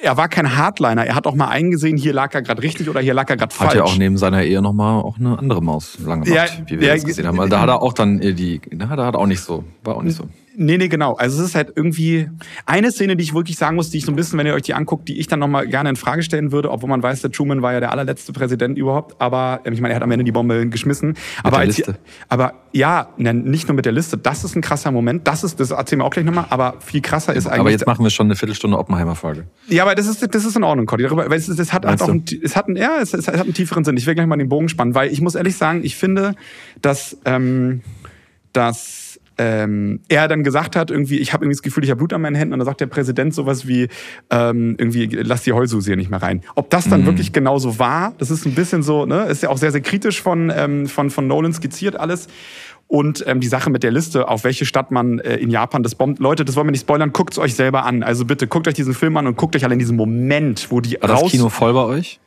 [0.00, 1.06] Er war kein Hardliner.
[1.06, 3.54] Er hat auch mal eingesehen, hier lag er gerade richtig oder hier lag er gerade
[3.54, 3.70] falsch.
[3.70, 6.80] Hat ja auch neben seiner Ehe nochmal auch eine andere Maus lang gemacht, Ja, wie
[6.80, 7.38] wir ja, jetzt gesehen haben.
[7.38, 9.64] Also da hat er auch dann äh, die, na, da hat er auch nicht so,
[9.82, 10.28] war auch nicht so.
[10.60, 11.14] Nee, nee, genau.
[11.14, 12.28] Also es ist halt irgendwie
[12.66, 14.62] eine Szene, die ich wirklich sagen muss, die ich so ein bisschen, wenn ihr euch
[14.62, 17.30] die anguckt, die ich dann nochmal gerne in Frage stellen würde, obwohl man weiß, der
[17.30, 20.32] Truman war ja der allerletzte Präsident überhaupt, aber ich meine, er hat am Ende die
[20.32, 21.16] Bombe geschmissen.
[21.44, 21.80] aber, als,
[22.28, 25.70] aber ja, nicht nur mit der Liste, das ist ein krasser Moment, das ist, das
[25.70, 27.60] erzählen wir auch gleich nochmal, aber viel krasser ist eigentlich.
[27.60, 29.44] Aber jetzt machen wir schon eine Viertelstunde Oppenheimer-Folge.
[29.68, 31.04] Ja, aber das ist, das ist in Ordnung, Cody.
[31.04, 33.36] Darüber, weil es, es hat, Meinst auch einen, es hat einen, ja, es, es hat
[33.36, 33.96] einen tieferen Sinn.
[33.96, 36.34] Ich will gleich mal den Bogen spannen, weil ich muss ehrlich sagen, ich finde,
[36.82, 37.82] dass, ähm,
[38.52, 39.07] dass
[39.38, 42.20] ähm, er dann gesagt hat, irgendwie, ich habe irgendwie das Gefühl, ich habe Blut an
[42.20, 43.88] meinen Händen und dann sagt der Präsident sowas wie,
[44.30, 46.42] ähm, irgendwie, lass die Heulsuse hier nicht mehr rein.
[46.54, 46.90] Ob das Mhm.
[46.90, 49.80] dann wirklich genauso war, das ist ein bisschen so, ne, ist ja auch sehr, sehr
[49.80, 52.26] kritisch von, ähm, von, von Nolan skizziert alles.
[52.90, 55.94] Und ähm, die Sache mit der Liste, auf welche Stadt man äh, in Japan das
[55.94, 56.20] bombt.
[56.20, 58.02] Leute, das wollen wir nicht spoilern, guckt's euch selber an.
[58.02, 60.80] Also bitte guckt euch diesen Film an und guckt euch alle in diesem Moment, wo
[60.80, 61.30] die War das raus...
[61.30, 62.18] Kino voll bei euch?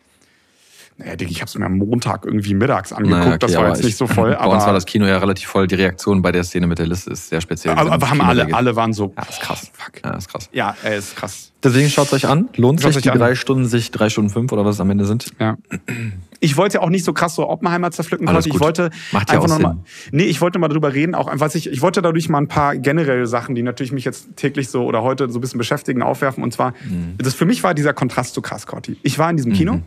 [1.03, 3.79] Naja, Digga, ich hab's mir am Montag irgendwie mittags angeguckt, Naja, okay, das war jetzt
[3.79, 5.65] ich- nicht so voll, Bei uns war das Kino ja relativ voll.
[5.67, 7.75] Die Reaktion bei der Szene mit der Liste ist sehr speziell.
[7.75, 9.72] aber, aber haben Kino alle, alle waren so, Ja, ist krass.
[9.74, 10.01] fuck.
[10.03, 10.50] Ja, ist krass.
[10.53, 11.51] Ja, er ist krass.
[11.63, 12.50] Deswegen schaut's euch an.
[12.55, 13.17] Lohnt Schaut's sich euch die an.
[13.20, 15.31] drei Stunden, sich drei Stunden fünf oder was es am Ende sind.
[15.39, 15.58] Ja.
[16.44, 18.28] Ich wollte ja auch nicht so krass so Oppenheimer zerpflücken.
[18.28, 18.48] Alles.
[18.48, 19.78] Ich wollte Macht ja einfach auch noch mal,
[20.12, 22.76] nee, ich wollte mal darüber reden, auch einfach ich, ich wollte dadurch mal ein paar
[22.76, 26.44] generelle Sachen, die natürlich mich jetzt täglich so oder heute so ein bisschen beschäftigen, aufwerfen.
[26.44, 27.14] Und zwar, Mhm.
[27.20, 28.98] das für mich war dieser Kontrast zu krass, Corti.
[29.04, 29.82] Ich war in diesem Kino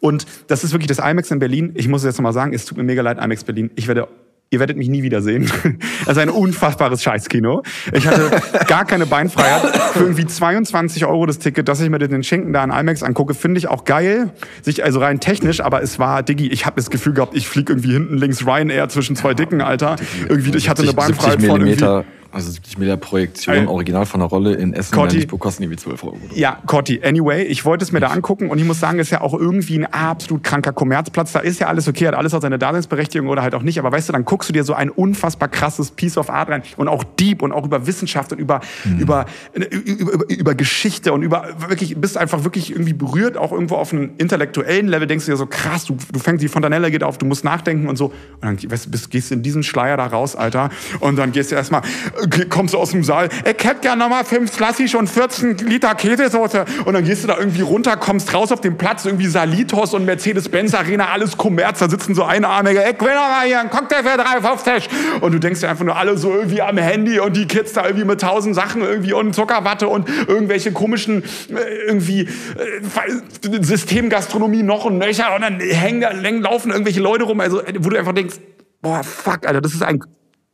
[0.00, 1.72] und das ist wirklich das IMAX in Berlin.
[1.74, 3.70] Ich muss es jetzt noch mal sagen, es tut mir mega leid, IMAX Berlin.
[3.74, 4.06] Ich werde
[4.50, 5.50] Ihr werdet mich nie wiedersehen.
[6.06, 7.62] Das ist ein unfassbares Scheißkino.
[7.92, 8.30] Ich hatte
[8.66, 9.76] gar keine Beinfreiheit.
[9.92, 13.34] Für irgendwie 22 Euro das Ticket, dass ich mir den Schinken da in IMAX angucke,
[13.34, 14.30] finde ich auch geil.
[14.62, 17.74] Sich also rein technisch, aber es war, Diggi, ich habe das Gefühl gehabt, ich fliege
[17.74, 19.96] irgendwie hinten links Ryanair zwischen zwei Dicken, Alter.
[20.28, 23.66] Irgendwie, ich hatte eine 70 Beinfreiheit 70 von irgendwie also 70 Millimeter Projektion, Ey.
[23.66, 25.14] original von der Rolle in Essen, Corti.
[25.14, 26.18] in Lichtenburg kosten irgendwie 12 Euro.
[26.34, 29.20] Ja, Cotti, anyway, ich wollte es mir da angucken und ich muss sagen, ist ja
[29.20, 31.32] auch irgendwie ein absolut kranker Kommerzplatz.
[31.32, 33.78] Da ist ja alles okay, hat alles auch seine Daseinsberechtigung oder halt auch nicht.
[33.78, 36.62] Aber weißt du, dann guckst du dir so ein unfassbar krasses Piece of Art rein
[36.76, 38.60] und auch deep und auch über Wissenschaft und über,
[38.98, 43.76] über, über, über, über Geschichte und über wirklich, bist einfach wirklich irgendwie berührt, auch irgendwo
[43.76, 47.02] auf einem intellektuellen Level denkst du dir so krass, du, du fängst, die Fontanelle geht
[47.02, 48.06] auf, du musst nachdenken und so.
[48.06, 50.70] Und dann weißt bist, gehst du in diesen Schleier da raus, Alter.
[51.00, 52.17] Und dann gehst du erstmal, äh,
[52.48, 56.64] kommst du aus dem Saal, ich hätte gerne nochmal fünf Slassisch und 14 Liter Käsesoße.
[56.84, 60.04] Und dann gehst du da irgendwie runter, kommst raus auf den Platz, irgendwie Salitos und
[60.04, 64.02] Mercedes-Benz Arena, alles Kommerz, da sitzen so Einarmige, ich will noch mal hier einen Cocktail
[64.02, 65.20] für 3,50.
[65.20, 67.86] Und du denkst dir einfach nur alle so irgendwie am Handy und die Kids da
[67.86, 74.84] irgendwie mit tausend Sachen irgendwie und Zuckerwatte und irgendwelche komischen äh, irgendwie äh, Systemgastronomie noch
[74.84, 75.34] und nöcher.
[75.34, 78.36] Und dann hängen laufen irgendwelche Leute rum, also äh, wo du einfach denkst,
[78.80, 80.00] boah, fuck, Alter, das ist ein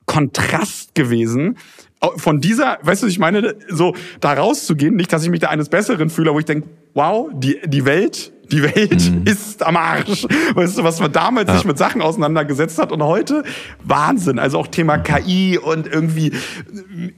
[0.06, 1.56] Kontrast gewesen.
[2.16, 5.70] Von dieser, weißt du, ich meine, so da rauszugehen, nicht, dass ich mich da eines
[5.70, 10.26] Besseren fühle, wo ich denke, wow, die, die Welt, die Welt ist am Arsch.
[10.54, 13.42] Weißt du, was man damals sich mit Sachen auseinandergesetzt hat und heute
[13.82, 14.38] Wahnsinn.
[14.38, 16.32] Also auch Thema KI und irgendwie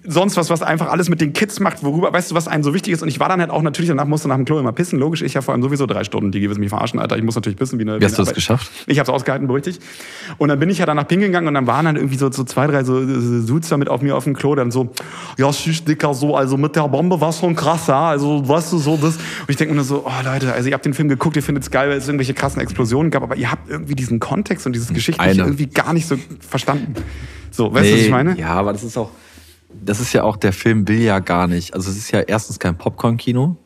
[0.05, 2.75] sonst was, was einfach alles mit den Kids macht, worüber, weißt du, was einem so
[2.75, 3.03] wichtig ist.
[3.03, 4.99] Und ich war dann halt auch natürlich, danach musste nach dem Klo immer pissen.
[4.99, 7.17] Logisch, ich ja vor allem sowieso drei Stunden, die willst mich verarschen, Alter.
[7.17, 8.01] Ich muss natürlich pissen wie eine.
[8.01, 8.35] Wie hast du das Arbeit.
[8.35, 8.71] geschafft?
[8.87, 9.79] Ich habe es ausgehalten, beruhigt dich.
[10.39, 12.45] Und dann bin ich ja dann nach gegangen und dann waren dann irgendwie so, so
[12.45, 14.91] zwei, drei so, so da mit auf mir auf dem Klo, dann so,
[15.39, 18.79] ja, süß, dicker, so, also mit der Bombe war schon krass, ja, also, weißt du,
[18.79, 19.17] so das.
[19.17, 21.43] Und ich denke mir nur so, oh Leute, also ihr habt den Film geguckt, ihr
[21.43, 24.67] findet es geil, weil es irgendwelche krassen Explosionen gab, aber ihr habt irgendwie diesen Kontext
[24.67, 26.95] und dieses Geschichtliche irgendwie gar nicht so verstanden.
[27.51, 28.39] So, weißt du, was ich meine?
[28.39, 29.11] Ja, aber das ist auch,
[29.85, 31.75] das ist ja auch, der Film will ja gar nicht.
[31.75, 33.57] Also es ist ja erstens kein Popcorn-Kino.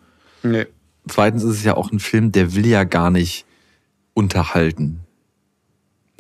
[0.43, 0.67] Nee.
[1.09, 3.45] Zweitens ist es ja auch ein Film, der will ja gar nicht
[4.15, 5.01] unterhalten.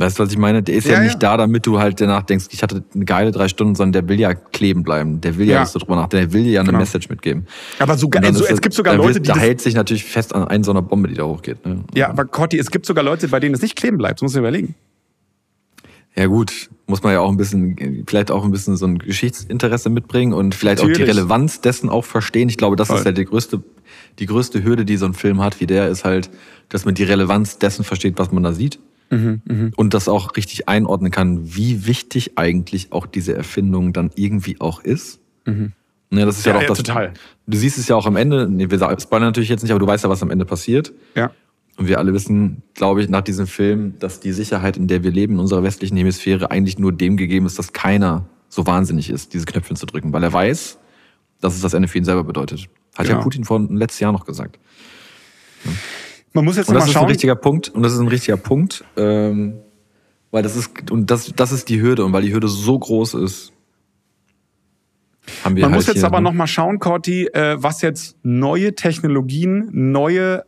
[0.00, 0.62] Weißt du, was ich meine?
[0.62, 1.18] Der ist ja, Ja, nicht ja.
[1.18, 4.18] da, damit du halt danach denkst, ich hatte eine geile drei Stunden, sondern der will
[4.18, 5.20] ja kleben bleiben.
[5.20, 5.60] Der will ja, Ja.
[5.60, 6.28] dass du drüber nachdenkst.
[6.28, 6.78] Der will dir ja eine Genau.
[6.78, 7.46] Message mitgeben.
[7.78, 10.64] Aber sogar, also, es gibt sogar Leute, die Da hält sich natürlich fest an einer
[10.64, 11.66] so einer Bombe, die da hochgeht.
[11.66, 11.84] Ne?
[11.94, 14.36] ja, aber Corti, es gibt sogar Leute, bei denen es nicht kleben bleibt, das du
[14.38, 14.74] dir überlegen.
[16.16, 19.90] Ja gut, muss man ja auch ein bisschen, vielleicht auch ein bisschen so ein Geschichtsinteresse
[19.90, 21.10] mitbringen und vielleicht auch die Natürlich.
[21.16, 22.48] Relevanz dessen auch verstehen.
[22.48, 22.98] Ich glaube, das Voll.
[22.98, 23.62] ist ja die größte,
[24.18, 26.30] die größte Hürde, die so ein Film hat, wie der ist halt,
[26.70, 28.78] dass man die Relevanz dessen versteht, was man da sieht.
[29.10, 34.60] Mhm, Und das auch richtig einordnen kann, wie wichtig eigentlich auch diese Erfindung dann irgendwie
[34.60, 35.20] auch ist.
[35.46, 35.72] Mhm.
[36.10, 36.78] Ne, das ist ja, ja doch das.
[36.78, 37.12] Total.
[37.46, 38.48] Du siehst es ja auch am Ende.
[38.48, 40.92] Nee, wir spoilern natürlich jetzt nicht, aber du weißt ja, was am Ende passiert.
[41.14, 41.30] Ja.
[41.76, 45.10] Und wir alle wissen, glaube ich, nach diesem Film, dass die Sicherheit, in der wir
[45.10, 49.34] leben, in unserer westlichen Hemisphäre, eigentlich nur dem gegeben ist, dass keiner so wahnsinnig ist,
[49.34, 50.78] diese Knöpfchen zu drücken, weil er weiß,
[51.40, 52.68] dass es das Ende für ihn selber bedeutet.
[52.96, 53.18] Hat genau.
[53.18, 54.58] ja Putin vor letztes Jahr noch gesagt.
[55.64, 55.70] Ja.
[56.32, 57.68] Man muss jetzt und das ist ein richtiger Punkt.
[57.70, 59.54] Und das ist ein richtiger Punkt, ähm,
[60.30, 63.14] weil das ist und das das ist die Hürde und weil die Hürde so groß
[63.14, 63.52] ist.
[65.44, 66.24] Haben wir Man halt muss jetzt aber ne?
[66.24, 70.44] noch mal schauen, Corti, äh, was jetzt neue Technologien, neue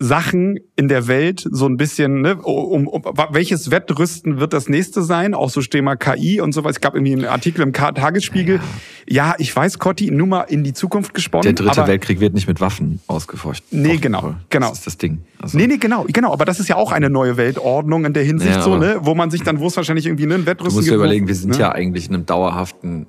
[0.00, 5.02] Sachen in der Welt so ein bisschen, ne, um, um, welches Wettrüsten wird das nächste
[5.02, 5.34] sein?
[5.34, 6.72] Auch so Thema KI und sowas.
[6.76, 8.60] Es gab irgendwie einen Artikel im Tagesspiegel.
[9.06, 11.54] Ja, ja ich weiß, Cotti, nur mal in die Zukunft gesponnen.
[11.54, 13.64] Der dritte Weltkrieg wird nicht mit Waffen ausgeforscht.
[13.70, 14.70] Nee, genau, genau.
[14.70, 15.22] Das ist das Ding.
[15.40, 15.56] Also.
[15.56, 16.32] Nee, nee, genau, genau.
[16.32, 19.14] Aber das ist ja auch eine neue Weltordnung in der Hinsicht ja, so, ne, wo
[19.14, 20.72] man sich dann, wo es wahrscheinlich irgendwie ne, ein Wettrüsten gibt.
[20.72, 21.58] Du musst dir überlegen, wir sind ne?
[21.58, 23.06] ja eigentlich in einem dauerhaften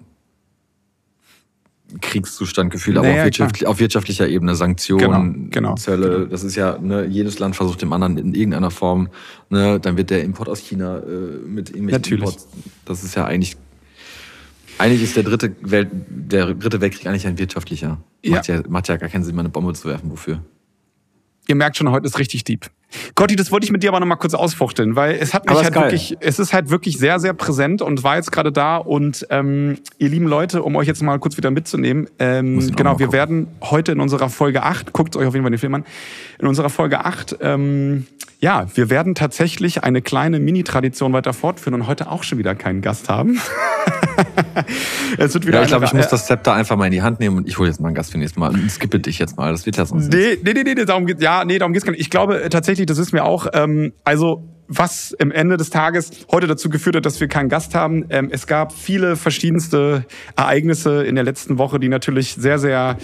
[2.01, 6.25] Kriegszustand gefühlt, naja, aber auf, wirtschaftlich, auf, wirtschaftlicher Ebene, Sanktionen, genau, genau, Zölle, genau.
[6.25, 9.09] das ist ja, ne, jedes Land versucht dem anderen in irgendeiner Form,
[9.49, 12.23] ne, dann wird der Import aus China äh, mit irgendwelchen Natürlich.
[12.23, 12.47] Imports,
[12.85, 13.55] das ist ja eigentlich,
[14.77, 17.99] eigentlich ist der dritte Welt, der dritte Weltkrieg eigentlich ein wirtschaftlicher.
[18.23, 18.31] Ja.
[18.31, 20.43] Macht ja, macht ja gar keinen Sinn, mal eine Bombe zu werfen, wofür?
[21.47, 22.65] Ihr merkt schon, heute ist richtig deep.
[23.15, 25.57] Gotti, das wollte ich mit dir aber noch mal kurz ausfuchteln, weil es hat mich
[25.57, 25.83] halt geil.
[25.83, 28.77] wirklich, es ist halt wirklich sehr, sehr präsent und war jetzt gerade da.
[28.77, 33.11] Und ähm, ihr lieben Leute, um euch jetzt mal kurz wieder mitzunehmen, ähm, genau, wir
[33.11, 35.85] werden heute in unserer Folge 8, guckt euch auf jeden Fall den Film an,
[36.39, 38.05] in unserer Folge 8, ähm,
[38.39, 42.81] ja, wir werden tatsächlich eine kleine Mini-Tradition weiter fortführen und heute auch schon wieder keinen
[42.81, 43.39] Gast haben.
[45.17, 47.19] es wird wieder ja, ich glaube, ich muss das Zepter einfach mal in die Hand
[47.19, 49.37] nehmen und ich hole jetzt mal einen Gast für nächstes Mal und skippe dich jetzt
[49.37, 49.51] mal.
[49.51, 50.11] Das wird ja sonst.
[50.11, 52.01] Nee, nee, nee, nee, darum geht ja, nee, darum geht's gar nicht.
[52.01, 56.47] Ich glaube tatsächlich, das ist mir auch, ähm, also was im Ende des Tages heute
[56.47, 58.05] dazu geführt hat, dass wir keinen Gast haben.
[58.09, 62.97] Ähm, es gab viele verschiedenste Ereignisse in der letzten Woche, die natürlich sehr, sehr,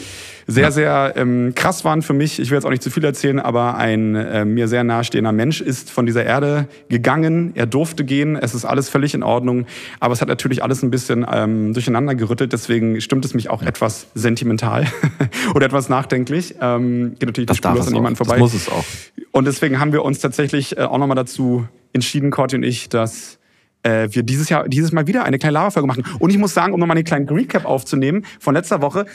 [0.48, 0.72] sehr, ja.
[0.72, 2.40] sehr ähm, krass waren für mich.
[2.40, 5.62] Ich will jetzt auch nicht zu viel erzählen, aber ein äh, mir sehr nahestehender Mensch
[5.62, 7.52] ist von dieser Erde gegangen.
[7.56, 8.36] Er durfte gehen.
[8.36, 9.66] Es ist alles völlig in Ordnung.
[10.00, 12.54] Aber es hat natürlich alles ein bisschen ähm, durcheinander gerüttelt.
[12.54, 14.88] Deswegen stimmt es mich auch etwas sentimental
[15.56, 16.56] oder etwas nachdenklich.
[16.62, 18.34] Ähm, geht natürlich das die Spur an jemanden vorbei.
[18.34, 18.86] Das muss es auch.
[19.32, 23.40] Und deswegen haben wir uns tatsächlich äh, auch nochmal dazu entschieden, Corti und ich, dass
[23.84, 26.04] äh, wir dieses Jahr, dieses Mal wieder eine kleine Lava-Folge machen.
[26.20, 29.06] Und ich muss sagen, um nochmal einen kleinen Recap aufzunehmen von letzter Woche,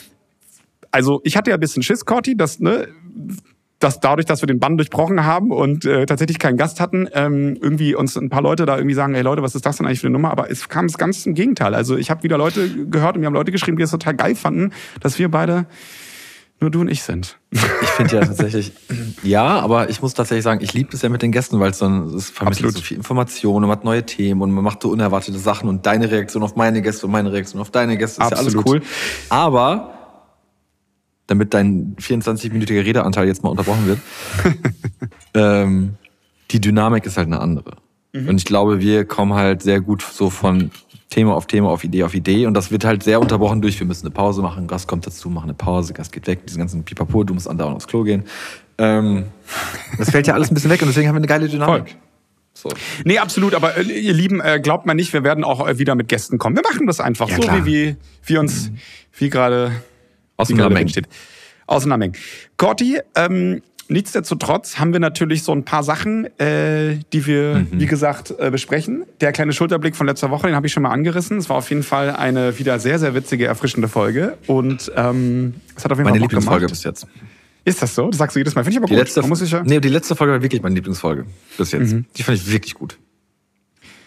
[0.90, 2.88] also ich hatte ja ein bisschen Schiss, Corti, dass, ne,
[3.78, 7.58] dass dadurch, dass wir den Bann durchbrochen haben und äh, tatsächlich keinen Gast hatten, ähm,
[7.60, 10.00] irgendwie uns ein paar Leute da irgendwie sagen, hey Leute, was ist das denn eigentlich
[10.00, 10.30] für eine Nummer?
[10.30, 11.74] Aber es kam es ganz im Gegenteil.
[11.74, 14.34] Also ich habe wieder Leute gehört und mir haben Leute geschrieben, die es total geil
[14.34, 15.66] fanden, dass wir beide
[16.58, 17.38] nur du und ich sind.
[17.50, 18.72] Ich finde ja tatsächlich,
[19.22, 21.78] ja, aber ich muss tatsächlich sagen, ich liebe es ja mit den Gästen, weil es
[21.78, 22.74] dann es vermittelt Absolut.
[22.76, 25.84] so viel Information und man hat neue Themen und man macht so unerwartete Sachen und
[25.84, 28.52] deine Reaktion auf meine Gäste und meine Reaktion auf deine Gäste ist Absolut.
[28.54, 28.82] ja alles cool.
[29.28, 29.95] Aber
[31.26, 33.98] damit dein 24-minütiger Redeanteil jetzt mal unterbrochen wird,
[35.34, 35.94] ähm,
[36.50, 37.76] die Dynamik ist halt eine andere.
[38.12, 38.28] Mhm.
[38.28, 40.70] Und ich glaube, wir kommen halt sehr gut so von
[41.10, 42.46] Thema auf Thema, auf Idee auf Idee.
[42.46, 45.30] Und das wird halt sehr unterbrochen durch, wir müssen eine Pause machen, Gast kommt dazu,
[45.30, 48.24] machen eine Pause, Gast geht weg, diesen ganzen Pipapo, du musst andauernd aufs Klo gehen.
[48.78, 49.24] Ähm,
[49.98, 51.90] das fällt ja alles ein bisschen weg und deswegen haben wir eine geile Dynamik.
[51.90, 51.96] Voll.
[52.52, 52.70] So.
[53.04, 55.94] Nee, absolut, aber äh, ihr Lieben, äh, glaubt mal nicht, wir werden auch äh, wieder
[55.94, 56.56] mit Gästen kommen.
[56.56, 57.66] Wir machen das einfach ja, so, klar.
[57.66, 58.78] wie, wie, wie uns, mhm.
[59.18, 59.72] wie gerade
[60.38, 61.08] Namen steht.
[61.68, 62.12] Namen.
[62.56, 67.80] Corti, ähm, Nichtsdestotrotz haben wir natürlich so ein paar Sachen, äh, die wir, mhm.
[67.80, 69.04] wie gesagt, äh, besprechen.
[69.20, 71.38] Der kleine Schulterblick von letzter Woche, den habe ich schon mal angerissen.
[71.38, 74.38] Es war auf jeden Fall eine wieder sehr, sehr witzige, erfrischende Folge.
[74.48, 77.06] Und ähm, es hat auf jeden Meine Fall Lieblingsfolge bis jetzt.
[77.64, 78.08] Ist das so?
[78.08, 78.64] Das sagst du jedes Mal.
[78.64, 79.04] Finde ich aber die gut.
[79.04, 81.92] Letzte, muss ich ja nee, die letzte Folge war wirklich meine Lieblingsfolge bis jetzt.
[81.92, 82.06] Mhm.
[82.16, 82.98] Die fand ich wirklich gut.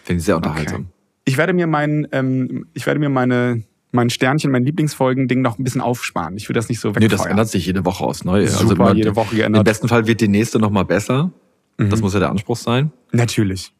[0.04, 0.80] Finde ich sehr unterhaltsam.
[0.80, 0.90] Okay.
[1.24, 5.64] Ich werde mir mein, ähm, ich werde mir meine mein Sternchen, mein Lieblingsfolgen-Ding noch ein
[5.64, 6.36] bisschen aufsparen.
[6.36, 7.10] Ich will das nicht so wegfeuern.
[7.10, 8.40] Nee, das ändert sich jede Woche aus neu.
[8.40, 9.60] Also Super, also jede Woche geändert.
[9.60, 11.32] Im besten Fall wird die nächste noch mal besser.
[11.78, 11.90] Mhm.
[11.90, 12.92] Das muss ja der Anspruch sein.
[13.12, 13.72] Natürlich.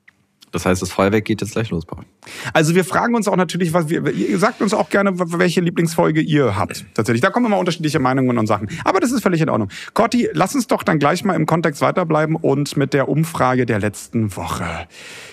[0.53, 2.05] Das heißt, das Feuerwerk geht jetzt gleich los, Paul.
[2.53, 6.21] Also wir fragen uns auch natürlich, was wir, ihr sagt uns auch gerne, welche Lieblingsfolge
[6.21, 6.85] ihr habt.
[6.95, 8.69] Tatsächlich, da kommen immer unterschiedliche Meinungen und Sachen.
[8.85, 9.69] Aber das ist völlig in Ordnung.
[9.95, 13.79] Corti, lass uns doch dann gleich mal im Kontext weiterbleiben und mit der Umfrage der
[13.79, 14.89] letzten Woche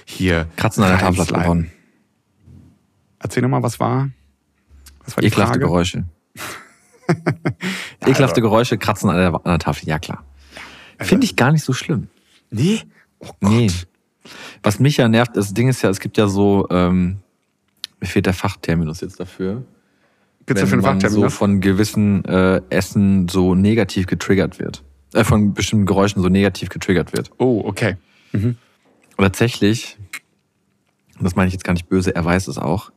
[0.06, 0.48] hier.
[0.56, 1.72] Kratzen an der Tafel gewonnen.
[3.20, 4.10] Erzähl nochmal, was war?
[5.08, 5.66] Das war die Ekelhafte Frage.
[5.66, 6.04] Geräusche.
[7.08, 7.14] ja,
[8.02, 8.42] Ekelhafte also.
[8.42, 10.26] Geräusche kratzen an der, an der Tafel, ja klar.
[10.98, 11.10] Also.
[11.10, 12.10] Finde ich gar nicht so schlimm.
[12.52, 12.82] Nee?
[13.20, 13.52] Oh Gott.
[13.52, 13.72] Nee.
[14.64, 17.20] Was mich ja nervt, das Ding ist ja, es gibt ja so, ähm,
[18.02, 19.64] mir fehlt der Fachterminus jetzt dafür.
[20.46, 21.32] Gibt's dafür einen Fachterminus?
[21.32, 24.84] so von gewissen äh, Essen so negativ getriggert wird.
[25.14, 27.32] Äh, von bestimmten Geräuschen so negativ getriggert wird.
[27.38, 27.96] Oh, okay.
[28.34, 28.58] Mhm.
[29.16, 29.98] Und tatsächlich,
[31.18, 32.92] und das meine ich jetzt gar nicht böse, er weiß es auch,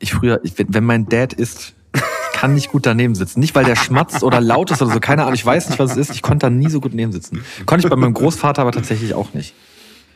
[0.00, 3.38] ich früher, ich, wenn mein Dad isst, ich kann nicht gut daneben sitzen.
[3.40, 5.00] Nicht, weil der schmatzt oder laut ist oder so.
[5.00, 6.10] Keine Ahnung, ich weiß nicht, was es ist.
[6.14, 7.44] Ich konnte da nie so gut neben sitzen.
[7.66, 9.54] Konnte ich bei meinem Großvater aber tatsächlich auch nicht.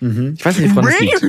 [0.01, 0.35] Mhm.
[0.37, 1.23] Ich weiß nicht, woran das liegt.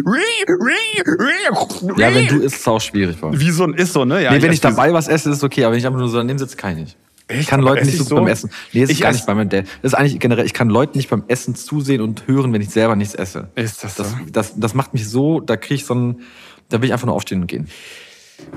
[1.97, 3.17] Ja, wenn du isst, ist es auch schwierig.
[3.21, 4.23] Wie so ein ist so, ne?
[4.23, 5.63] Ja, nee, wenn ich dabei was esse, ist es okay.
[5.65, 6.97] Aber wenn ich einfach nur so daneben sitze, kann ich nicht.
[7.27, 8.51] Ich kann Leuten nicht so, so beim Essen.
[8.71, 9.65] Nee, das ist gar nicht bei meinem Dad.
[9.81, 12.69] Das ist eigentlich generell, ich kann Leuten nicht beim Essen zusehen und hören, wenn ich
[12.69, 13.49] selber nichts esse.
[13.55, 14.03] Ist das so?
[14.03, 16.21] Das, das, das macht mich so, da kriege ich so ein,
[16.69, 17.67] da will ich einfach nur aufstehen und gehen.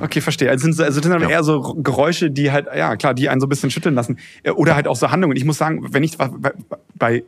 [0.01, 0.51] Okay, verstehe.
[0.51, 1.31] Also sind, also sind dann ja.
[1.31, 4.19] eher so Geräusche, die halt, ja klar, die einen so ein bisschen schütteln lassen.
[4.43, 5.37] Äh, oder halt auch so Handlungen.
[5.37, 6.31] Ich muss sagen, wenn ich bei,
[6.95, 7.25] bei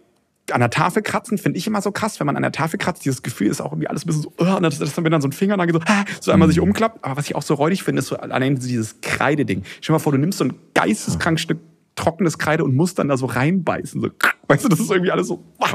[0.53, 3.05] an der Tafel kratzen finde ich immer so krass, wenn man an der Tafel kratzt,
[3.05, 5.21] dieses Gefühl ist auch irgendwie alles ein bisschen so, oh, das, das dann, wenn dann
[5.21, 5.81] so ein Finger dann so,
[6.21, 6.53] so einmal mhm.
[6.53, 7.05] sich umklappt.
[7.05, 9.63] Aber was ich auch so räudig finde, ist so allein dieses Kreideding.
[9.81, 11.59] Stell dir mal vor, du nimmst so ein geisteskrank Stück
[11.95, 14.01] trockenes Kreide und musst dann da so reinbeißen.
[14.01, 14.09] So,
[14.49, 15.45] weißt du, das ist irgendwie alles so.
[15.59, 15.67] Oh.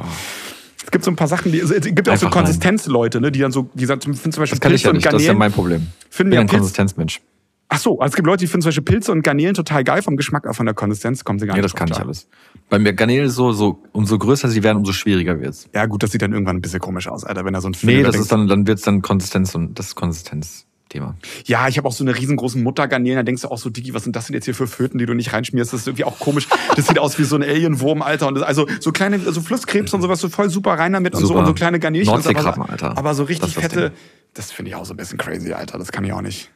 [0.86, 3.52] Es gibt so ein paar Sachen, die, es gibt auch so Konsistenzleute, ne, die dann
[3.52, 5.52] so, die finden zum Beispiel das kann Pilze ich ja nicht, Das ist ja mein
[5.52, 5.88] Problem.
[6.12, 7.22] Ich bin ein Konsistenzmensch.
[7.68, 10.04] Ach so, also es gibt Leute, die finden zum Beispiel Pilze und Garnelen total geil
[10.04, 11.74] vom Geschmack, aber von der Konsistenz kommen sie gar ja, nicht.
[11.74, 12.28] Ja, das kann ich alles.
[12.70, 15.68] Bei mir Garnelen ist so, so, umso größer sie werden, umso schwieriger wird's.
[15.74, 17.74] Ja, gut, das sieht dann irgendwann ein bisschen komisch aus, Alter, wenn da so ein
[17.74, 20.68] Film Nee, das ist dann, dann wird's dann Konsistenz und das ist Konsistenz.
[20.90, 21.16] Thema.
[21.46, 24.04] Ja, ich habe auch so eine riesengroßen Muttergarnelen, da denkst du auch so, Digi, was
[24.04, 25.74] sind das denn jetzt hier für Föten, die du nicht reinschmierst?
[25.74, 26.48] Das ist irgendwie auch komisch.
[26.76, 28.28] Das sieht aus wie so ein Alienwurm, Alter.
[28.28, 31.24] Und das, also so kleine, so Flusskrebs und sowas, so voll super rein damit super.
[31.24, 32.14] und so und so kleine Garnelchen.
[32.14, 32.98] Aber, Alter.
[32.98, 33.92] aber so richtig das fette,
[34.34, 35.78] das finde ich auch so ein bisschen crazy, Alter.
[35.78, 36.52] Das kann ich auch nicht.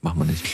[0.00, 0.46] Machen wir nicht.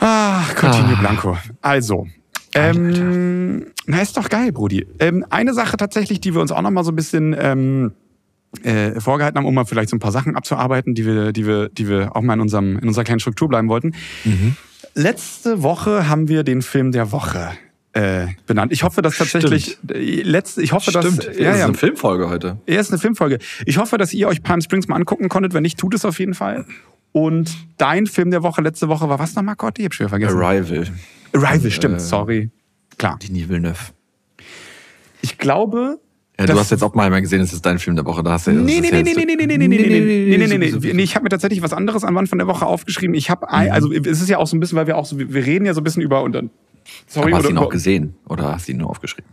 [0.00, 1.00] Ah, Continue ah.
[1.00, 1.38] Blanco.
[1.60, 2.06] Also,
[2.54, 4.86] ähm, na, ist doch geil, Brudi.
[4.98, 7.92] Ähm, eine Sache tatsächlich, die wir uns auch noch mal so ein bisschen ähm,
[8.62, 11.68] äh, vorgehalten haben, um mal vielleicht so ein paar Sachen abzuarbeiten, die wir, die wir,
[11.68, 13.94] die wir auch mal in, unserem, in unserer kleinen Struktur bleiben wollten.
[14.24, 14.56] Mhm.
[14.94, 17.52] Letzte Woche haben wir den Film der Woche
[17.92, 18.72] äh, benannt.
[18.72, 21.26] Ich hoffe, dass tatsächlich äh, letzte, ich hoffe, Stimmt.
[21.26, 22.58] dass ja, ja, ist eine Filmfolge heute.
[22.66, 23.38] Ja, ist eine Filmfolge.
[23.66, 25.54] Ich hoffe, dass ihr euch Palm Springs mal angucken konntet.
[25.54, 26.66] Wenn nicht, tut es auf jeden Fall.
[27.12, 29.78] Und dein Film der Woche letzte Woche war was nochmal, Gott?
[29.78, 30.40] Ich hab schon vergessen.
[30.40, 30.86] Arrival.
[31.32, 31.96] Arrival, stimmt.
[31.96, 32.50] Äh, sorry.
[32.98, 33.18] Klar.
[33.20, 33.78] Die Villeneuve.
[35.22, 35.98] Ich glaube,
[36.40, 38.22] ja, du hast jetzt auch mal gesehen, es ist dein Film der Woche.
[38.22, 40.58] Da hast du, nee, nee, nee, nee, nee, nee, nee, nee, nee, nee, nee, nee,
[40.58, 41.02] nee, nee, nee.
[41.02, 43.14] Ich habe mir tatsächlich was anderes an Wand von der Woche aufgeschrieben.
[43.14, 45.46] Ich habe, also es ist ja auch so ein bisschen, weil wir auch so, wir
[45.46, 46.50] reden ja so ein bisschen über und dann.
[47.06, 49.30] Sorry, Aber hast du ihn auch gesehen oder hast du ihn nur aufgeschrieben?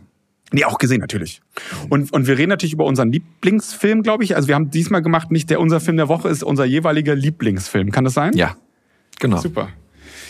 [0.52, 1.40] Nee, auch gesehen natürlich.
[1.88, 4.34] Und, und wir reden natürlich über unseren Lieblingsfilm, glaube ich.
[4.36, 7.90] Also wir haben diesmal gemacht, nicht der unser Film der Woche ist, unser jeweiliger Lieblingsfilm.
[7.90, 8.34] Kann das sein?
[8.34, 8.56] Ja,
[9.18, 9.38] genau.
[9.38, 9.68] Super.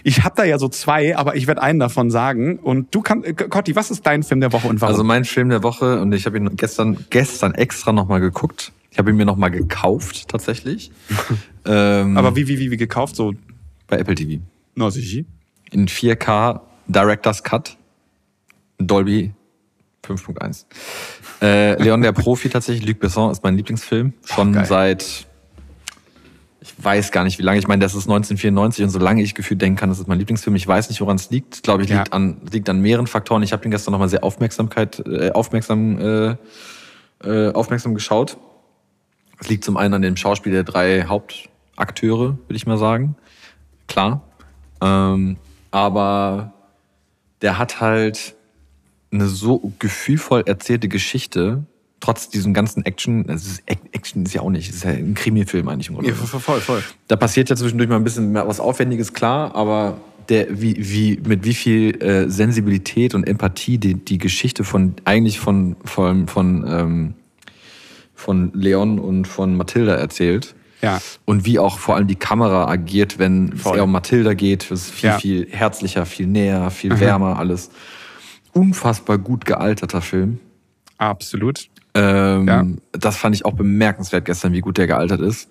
[0.05, 2.59] Ich habe da ja so zwei, aber ich werde einen davon sagen.
[2.59, 4.93] Und du kannst, Cotti, was ist dein Film der Woche und warum?
[4.93, 8.73] Also mein Film der Woche, und ich habe ihn gestern, gestern extra nochmal geguckt.
[8.91, 10.91] Ich habe ihn mir nochmal gekauft, tatsächlich.
[11.65, 13.17] ähm, aber wie, wie, wie, wie gekauft?
[13.17, 13.35] So
[13.87, 14.43] bei Apple TV.
[14.75, 15.25] No, sicher.
[15.71, 17.77] In 4K Director's Cut.
[18.79, 19.33] Dolby
[20.07, 20.65] 5.1.
[21.43, 24.15] Äh, Leon der Profi tatsächlich, Luc Besson ist mein Lieblingsfilm.
[24.25, 25.28] Schon oh, seit
[26.69, 27.59] ich weiß gar nicht, wie lange.
[27.59, 30.57] Ich meine, das ist 1994 und solange ich gefühlt denken kann, das ist mein Lieblingsfilm.
[30.57, 31.57] Ich weiß nicht, woran es liegt.
[31.57, 31.99] Ich glaube, ich ja.
[31.99, 33.43] liegt an liegt an mehreren Faktoren.
[33.43, 36.37] Ich habe den gestern nochmal sehr Aufmerksamkeit äh, aufmerksam äh,
[37.25, 38.37] äh, aufmerksam geschaut.
[39.41, 43.17] Es liegt zum einen an dem Schauspiel der drei Hauptakteure, würde ich mal sagen.
[43.87, 44.23] Klar.
[44.81, 45.37] Ähm,
[45.71, 46.53] aber
[47.43, 48.35] der hat halt
[49.13, 51.65] eine so gefühlvoll erzählte Geschichte,
[52.01, 55.69] trotz diesem ganzen Action, also ist, Action ist ja auch nicht, ist ja ein Krimi-Film
[55.69, 55.91] eigentlich.
[55.91, 56.09] Oder?
[56.09, 56.83] Ja, voll, voll.
[57.09, 61.21] Da passiert ja zwischendurch mal ein bisschen mehr was Aufwendiges, klar, aber der, wie, wie,
[61.27, 66.65] mit wie viel äh, Sensibilität und Empathie die, die Geschichte von, eigentlich von, von, von,
[66.69, 67.15] ähm,
[68.15, 70.55] von Leon und von Mathilda erzählt.
[70.83, 71.01] Ja.
[71.25, 73.73] Und wie auch vor allem die Kamera agiert, wenn Voll.
[73.73, 74.71] es eher um Mathilda geht.
[74.71, 75.19] Das ist viel, ja.
[75.19, 77.01] viel herzlicher, viel näher, viel mhm.
[77.01, 77.71] wärmer, alles.
[78.53, 80.39] Unfassbar gut gealterter Film.
[80.99, 81.69] Absolut.
[81.99, 82.65] Ähm, ja.
[82.93, 85.49] Das fand ich auch bemerkenswert gestern, wie gut der gealtert ist.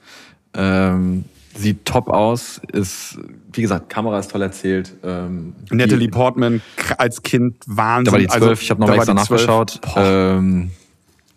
[0.54, 3.18] Ähm, sieht top aus, ist,
[3.52, 4.94] wie gesagt, Kamera ist toll erzählt.
[5.04, 6.62] Ähm, Natalie Portman
[6.98, 8.06] als Kind Wahnsinn.
[8.06, 9.82] Da war die 12, also, ich habe nochmal extra nachgeschaut.
[9.96, 10.72] Ähm,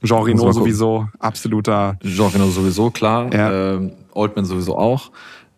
[0.03, 1.99] Jean Reno sowieso, absoluter.
[2.03, 3.33] Jean Reno sowieso, klar.
[3.33, 3.75] Ja.
[3.75, 5.11] Ähm, Oldman sowieso auch.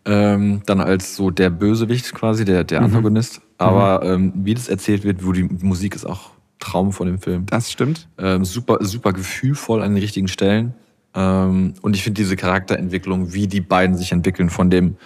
[0.05, 2.87] Ähm, dann als so der Bösewicht quasi, der, der mhm.
[2.87, 3.41] Antagonist.
[3.59, 4.25] Aber mhm.
[4.25, 6.31] ähm, wie das erzählt wird, wo die Musik ist auch
[6.62, 7.46] Traum von dem Film.
[7.46, 8.09] Das stimmt.
[8.18, 10.75] Ähm, super, super gefühlvoll an den richtigen Stellen.
[11.14, 14.96] Ähm, und ich finde diese Charakterentwicklung, wie die beiden sich entwickeln, von dem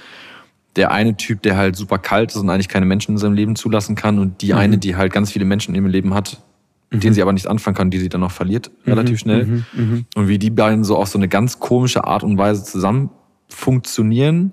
[0.76, 3.56] der eine Typ, der halt super kalt ist und eigentlich keine Menschen in seinem Leben
[3.56, 4.58] zulassen kann, und die mhm.
[4.58, 6.42] eine, die halt ganz viele Menschen in ihrem Leben hat,
[6.90, 7.14] mit denen mhm.
[7.14, 8.92] sie aber nicht anfangen kann, die sie dann noch verliert, mhm.
[8.92, 9.46] relativ schnell.
[9.46, 9.64] Mhm.
[9.72, 10.06] Mhm.
[10.14, 13.08] Und wie die beiden so auf so eine ganz komische Art und Weise zusammen
[13.48, 14.52] funktionieren,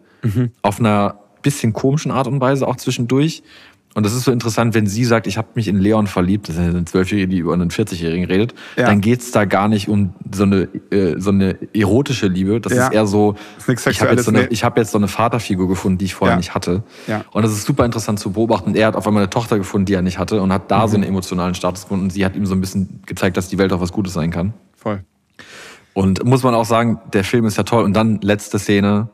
[0.62, 3.44] auf einer bisschen komischen Art und Weise auch zwischendurch
[3.96, 6.56] Und das ist so interessant, wenn sie sagt, ich habe mich in Leon verliebt, das
[6.56, 8.88] ist eine Zwölfjährige, die über einen 40-Jährigen redet, Ja.
[8.88, 12.60] dann geht's da gar nicht um so eine, äh, so eine erotische Liebe.
[12.60, 12.88] Das Ja.
[12.88, 13.36] ist eher so,
[13.68, 16.16] ist ich habe jetzt, so eine, ich hab jetzt so eine Vaterfigur gefunden, die ich
[16.16, 16.38] vorher Ja.
[16.38, 16.82] nicht hatte.
[17.34, 18.70] Und das ist super interessant zu beobachten.
[18.72, 20.86] Und er hat auf einmal eine Tochter gefunden, die er nicht hatte und hat da
[20.86, 20.90] Mhm.
[20.90, 22.06] so einen emotionalen Status gefunden.
[22.06, 24.32] Und sie hat ihm so ein bisschen gezeigt, dass die Welt auch was Gutes sein
[24.32, 24.54] kann.
[24.76, 25.04] Voll.
[25.94, 27.84] Und muss man auch sagen, der Film ist ja toll.
[27.84, 29.10] Und dann letzte Szene,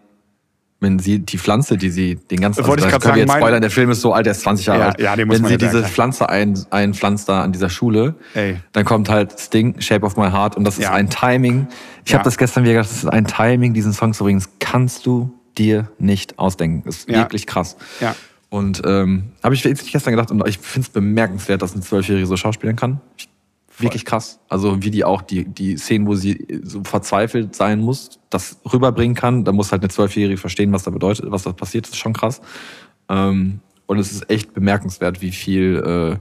[0.81, 3.61] wenn sie die Pflanze, die sie den ganzen Wollte ich können wir sagen, jetzt spoilern,
[3.61, 4.99] der Film ist so alt, der ist 20 Jahre Ja, alt.
[5.01, 5.93] ja, den muss wenn man sie jetzt diese erklären.
[5.93, 8.57] Pflanze ein, einpflanzt da an dieser Schule, Ey.
[8.71, 10.93] dann kommt halt Sting, Shape of My Heart und das ist Ja.
[10.93, 11.67] ein Timing.
[12.05, 12.19] Ich Ja.
[12.19, 15.05] habe das gestern wieder gedacht, das ist ein Timing, diesen Song zu bringen, das kannst
[15.05, 16.83] du dir nicht ausdenken.
[16.85, 17.17] Das ist Ja.
[17.17, 17.75] wirklich krass.
[17.99, 18.15] Ja.
[18.49, 22.25] Und ähm, habe ich wirklich gestern gedacht und ich finde es bemerkenswert, dass ein Zwölfjährige
[22.25, 22.99] so schauspielen kann.
[23.17, 23.28] Ich,
[23.81, 24.39] wirklich krass.
[24.49, 29.15] Also wie die auch die, die Szenen, wo sie so verzweifelt sein muss, das rüberbringen
[29.15, 29.43] kann.
[29.43, 31.85] Da muss halt eine Zwölfjährige verstehen, was da bedeutet, was da passiert.
[31.85, 32.41] Das ist schon krass.
[33.09, 36.17] Ähm, und es ist echt bemerkenswert, wie viel, äh,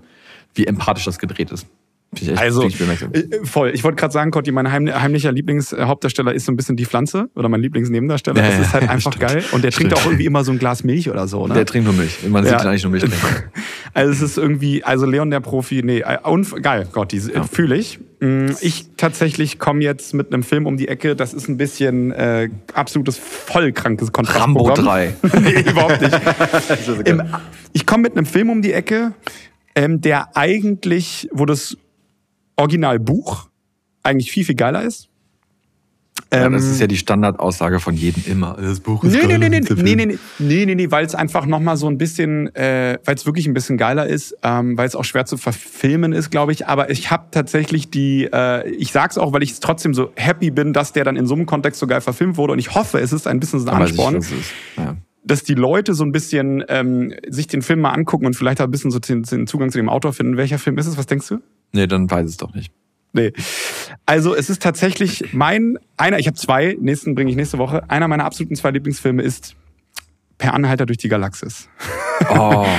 [0.55, 1.67] wie empathisch das gedreht ist.
[2.15, 3.33] Ich echt Also, wirklich bemerkenswert.
[3.35, 3.71] äh, voll.
[3.75, 7.29] Ich wollte gerade sagen, Cotti, mein heim, heimlicher Lieblingshauptdarsteller ist so ein bisschen die Pflanze
[7.35, 8.43] oder mein Lieblingsnebendarsteller.
[8.43, 9.31] Ja, das ist halt einfach stimmt.
[9.31, 9.45] geil.
[9.53, 11.47] Und der trinkt auch irgendwie immer so ein Glas Milch oder so.
[11.47, 11.53] Ne?
[11.55, 12.27] Der trinkt nur Milch.
[12.29, 12.53] Man Ja.
[12.53, 13.19] sieht ihn eigentlich nur Milch trinken.
[13.95, 17.43] Also es ist irgendwie, also Leon der Profi, nee, äh, geil, Gott, die ja.
[17.43, 17.99] fühle ich.
[18.21, 22.13] Mm, Ich tatsächlich komme jetzt mit einem Film um die Ecke, das ist ein bisschen
[22.13, 24.85] äh, absolutes vollkrankes Rambo Kontrastprogramm.
[25.33, 25.41] 3.
[25.41, 26.21] nee, überhaupt nicht.
[27.07, 27.23] Im,
[27.73, 29.15] ich komme mit einem Film um die Ecke,
[29.75, 31.77] ähm, der eigentlich, wo das
[32.59, 33.49] Originalbuch
[34.03, 35.09] eigentlich viel, viel geiler ist.
[36.33, 38.57] Ja, das Ähm, ist ja die Standardaussage von jedem immer.
[38.61, 41.15] Das Buch ist Nee, geil, nee, nee, nee, nee, nee, nee, nee, nee, weil es
[41.15, 44.87] einfach nochmal so ein bisschen, äh, weil es wirklich ein bisschen geiler ist, ähm, weil
[44.87, 46.67] es auch schwer zu verfilmen ist, glaube ich.
[46.67, 50.73] Aber ich habe tatsächlich die, äh, ich sag's auch, weil ich trotzdem so happy bin,
[50.73, 52.53] dass der dann in so einem Kontext so geil verfilmt wurde.
[52.55, 54.51] Und ich hoffe, es ist ein bisschen so ein ich, Ansporn, es ist.
[54.77, 54.97] Ja.
[55.25, 58.71] dass die Leute so ein bisschen ähm, sich den Film mal angucken und vielleicht ein
[58.71, 60.37] bisschen so den, den Zugang zu dem Autor finden.
[60.37, 60.99] Welcher Film ist es?
[60.99, 61.39] Was denkst du?
[61.73, 62.73] Nee, dann weiß es doch nicht.
[63.13, 63.33] Nee.
[64.07, 67.89] Also es ist tatsächlich mein, einer, ich habe zwei, nächsten bringe ich nächste Woche.
[67.91, 69.55] Einer meiner absoluten zwei Lieblingsfilme ist
[70.39, 71.69] Per Anhalter durch die Galaxis.
[72.31, 72.67] Oh.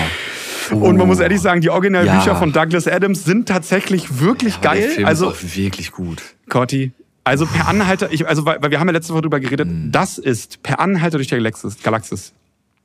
[0.72, 2.36] Und man muss ehrlich sagen, die Originalbücher Ja.
[2.36, 4.90] von Douglas Adams sind tatsächlich wirklich der geil.
[4.90, 6.22] Film Also, ist auch wirklich gut.
[6.48, 6.92] Corti,
[7.24, 9.92] also Per Anhalter, ich, also weil, weil wir haben ja letzte Woche drüber geredet, Mhm.
[9.92, 12.34] das ist Per Anhalter durch die Galaxis, Galaxis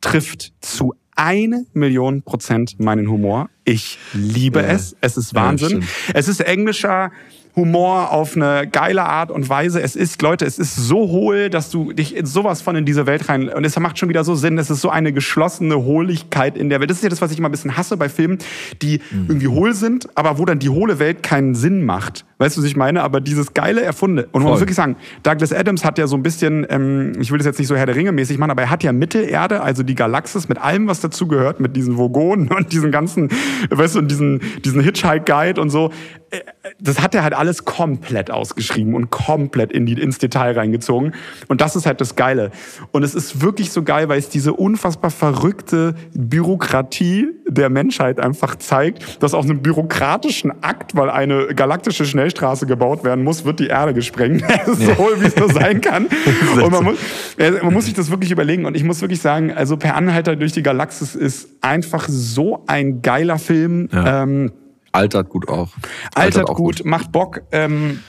[0.01, 3.49] trifft zu eine Million Prozent meinen Humor.
[3.65, 4.67] Ich liebe Ja.
[4.69, 4.97] es.
[5.01, 5.83] Es ist Ja, Wahnsinn.
[5.83, 5.87] stimmt.
[6.15, 7.13] es ist englischer
[7.57, 9.81] Humor auf eine geile Art und Weise.
[9.81, 13.07] Es ist, Leute, es ist so hohl, dass du dich in sowas von in diese
[13.07, 13.49] Welt rein.
[13.49, 14.59] Und es macht schon wieder so Sinn.
[14.59, 16.91] Es ist so eine geschlossene Hohligkeit in der Welt.
[16.91, 18.39] Das ist ja das, was ich immer ein bisschen hasse bei Filmen,
[18.83, 19.27] die Mhm.
[19.29, 22.25] irgendwie hohl sind, aber wo dann die hohle Welt keinen Sinn macht.
[22.39, 23.03] Weißt du, was ich meine?
[23.05, 24.25] Aber dieses geile Erfunde.
[24.33, 24.51] Und man Voll.
[24.53, 27.59] muss wirklich sagen, Douglas Adams hat ja so ein bisschen, ähm, ich will das jetzt
[27.61, 30.49] nicht so Herr der Ringe mäßig machen, aber er hat ja Mittelerde, also die Galaxis
[30.49, 33.29] mit allem, was dazu gehört, mit diesen Vogonen und diesen ganzen,
[33.71, 35.91] weißt du, und diesen, diesen Hitchhike-Guide und so.
[36.31, 36.41] Äh,
[36.81, 41.15] Das hat er halt alles komplett ausgeschrieben und komplett in die, ins Detail reingezogen.
[41.49, 42.51] Und das ist halt das Geile.
[42.93, 48.57] Und es ist wirklich so geil, weil es diese unfassbar verrückte Bürokratie der Menschheit einfach
[48.57, 53.69] zeigt, dass aus einem bürokratischen Akt, weil eine galaktische Schnellstraße gebaut werden muss, wird die
[53.69, 54.45] Erde gesprengt.
[54.67, 56.07] so hohl, wie es nur sein kann.
[56.63, 56.99] Und man muss,
[57.39, 58.65] äh, man muss sich das wirklich überlegen.
[58.65, 63.03] Und ich muss wirklich sagen, also Per Anhalter durch die Galaxis ist einfach so ein
[63.03, 63.89] geiler Film.
[63.93, 64.23] Ja.
[64.23, 64.53] Ähm,
[64.95, 65.71] Altert gut auch.
[66.15, 67.43] altert auch gut, macht Bock.
[67.53, 68.01] Ähm,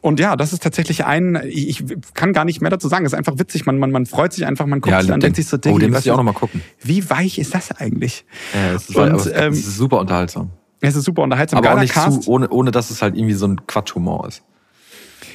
[0.00, 3.12] Und ja, das ist tatsächlich ein, ich ich kann gar nicht mehr dazu sagen, es
[3.12, 5.26] ist einfach witzig, man, man, man freut sich einfach, man guckt Ja, sich an, den-
[5.26, 6.62] denkt sich so, oh, Diggi, den müsste ich auch ist- noch mal gucken.
[6.82, 8.24] Wie weich ist das eigentlich?
[8.54, 10.50] Ja, es ist, Und, es ähm, ist super unterhaltsam.
[10.80, 12.22] Es ist super unterhaltsam, Aber auch nicht Cast.
[12.24, 14.42] zu, ohne, ohne dass es halt irgendwie so ein Quatschhumor ist.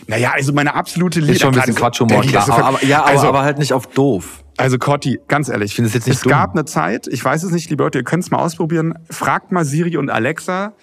[0.10, 1.34] Naja, also meine absolute Liebe.
[1.34, 2.50] Ist schon ein bisschen Quatschhumor, klar.
[2.50, 4.44] Aber, aber, ja, aber, also, aber halt nicht auf doof.
[4.58, 6.32] Also Corti, ganz ehrlich, finde es jetzt nicht es dumm.
[6.32, 9.52] gab eine Zeit, ich weiß es nicht, liebe Leute, ihr könnt es mal ausprobieren, fragt
[9.52, 10.74] mal Siri und Alexa.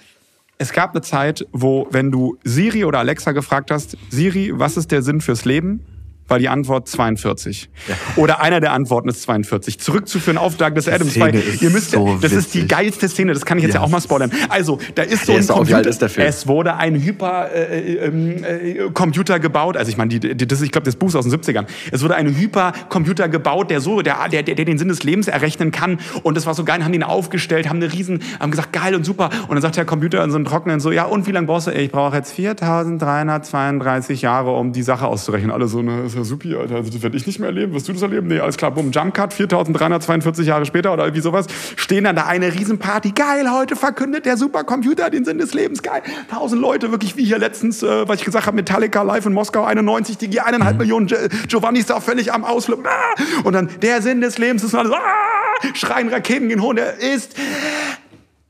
[0.59, 4.93] Es gab eine Zeit, wo, wenn du Siri oder Alexa gefragt hast, Siri, was ist
[4.93, 5.85] der Sinn fürs Leben?
[6.29, 7.69] War die Antwort 42.
[8.17, 9.79] Oder einer der Antworten ist 42.
[9.79, 13.45] Zurückzuführen auf Douglas Adams, Szene weil ihr müsst, so das ist die geilste Szene, das
[13.45, 13.87] kann ich jetzt ja, Ja.
[13.87, 14.31] auch mal spoilern.
[14.49, 16.27] Also, da ist so Der ein ist Computer, ist Film?
[16.27, 20.63] es wurde ein Hyper äh, äh, ähm, äh, gebaut, also ich meine, die, die, das,
[20.63, 21.67] ich glaube, das Buch ist aus den 70ern.
[21.93, 25.29] Es wurde ein Hypercomputer gebaut, der so, der, der, der, der den Sinn des Lebens
[25.29, 25.99] errechnen kann.
[26.23, 29.05] Und das war so geil, haben den aufgestellt, haben eine riesen, haben gesagt, geil und
[29.05, 29.31] super.
[29.49, 31.67] Und dann sagt der Computer in so einem trockenen so, ja, und wie lange brauchst
[31.69, 31.71] du?
[31.73, 35.51] Ich brauche jetzt 4332 Jahre, um die Sache auszurechnen.
[35.51, 37.73] Alle so, ne, ist ja supi, Alter, also das werde ich nicht mehr erleben.
[37.75, 38.27] Wirst du das erleben?
[38.29, 41.47] Nee, alles klar, bumm, Jumpcut, 4342 Jahre später oder irgendwie sowas.
[41.77, 43.13] Stehen dann da eine Riesenparty.
[43.13, 45.83] Geil, heute verkündet der Supercomputer den Sinn des Lebens.
[45.83, 46.03] Geil.
[46.31, 49.65] Tausend Leute, wirklich wie hier letztens, äh, was ich gesagt habe, Metallica live in Moskau
[49.65, 52.87] 91, die eineinhalb Millionen Gi- Giovanni ist da völlig am Ausflippen.
[52.87, 53.15] Ah!
[53.45, 55.75] Und dann der Sinn des Lebens ist und alle so, ah!
[55.75, 56.75] schreien Raketen gehen hoch.
[56.75, 57.35] Der ist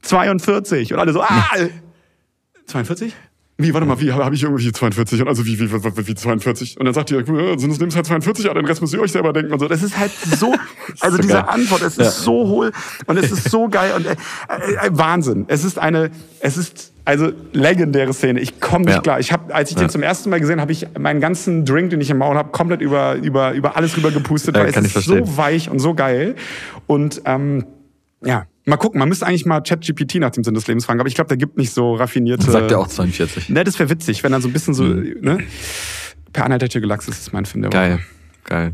[0.03, 0.93] 42.
[0.93, 1.45] Und alle so, ah!
[2.67, 3.15] 42?
[3.59, 5.23] Wie, warte mal, wie habe ich irgendwie 42?
[5.23, 6.79] Und also wie, wie, wie, wie 42?
[6.79, 9.33] Und dann sagt die, sind es halt 42, aber den Rest müsst ihr euch selber
[9.33, 9.67] denken und so.
[9.67, 10.55] Das ist halt so,
[11.01, 11.45] also so diese geil.
[11.49, 12.73] Antwort, es ist so hohl
[13.07, 15.47] und es ist so geil und äh, äh, Wahnsinn.
[15.49, 18.41] Es ist eine, es ist also legendäre Szene.
[18.41, 19.01] Ich komme nicht ja.
[19.01, 19.21] klar.
[19.21, 19.85] Ich habe, als ich ja.
[19.85, 22.51] den zum ersten Mal gesehen habe, ich meinen ganzen Drink, den ich im Maul habe,
[22.51, 25.25] komplett über über über alles rüber gepustet, weil es ist verstehen.
[25.25, 26.35] so weich und so geil
[26.87, 27.65] und ähm,
[28.23, 28.99] ja, mal gucken.
[28.99, 31.37] Man müsste eigentlich mal ChatGPT nach dem Sinn des Lebens fragen, aber ich glaube, der
[31.37, 32.51] gibt nicht so raffinierte.
[32.51, 33.49] Sagt er auch 42.
[33.49, 35.17] Ne, das wäre witzig, wenn er so ein bisschen so, mhm.
[35.21, 35.39] ne?
[36.33, 38.03] Per Anhalter der Galaxis ist mein Film der Geil, Woche.
[38.45, 38.73] geil.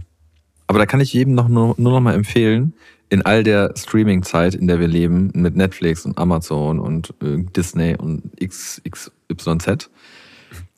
[0.66, 2.74] Aber da kann ich jedem noch nur, nur noch mal empfehlen,
[3.10, 7.94] in all der Streaming-Zeit, in der wir leben, mit Netflix und Amazon und äh, Disney
[7.94, 9.90] und XYZ,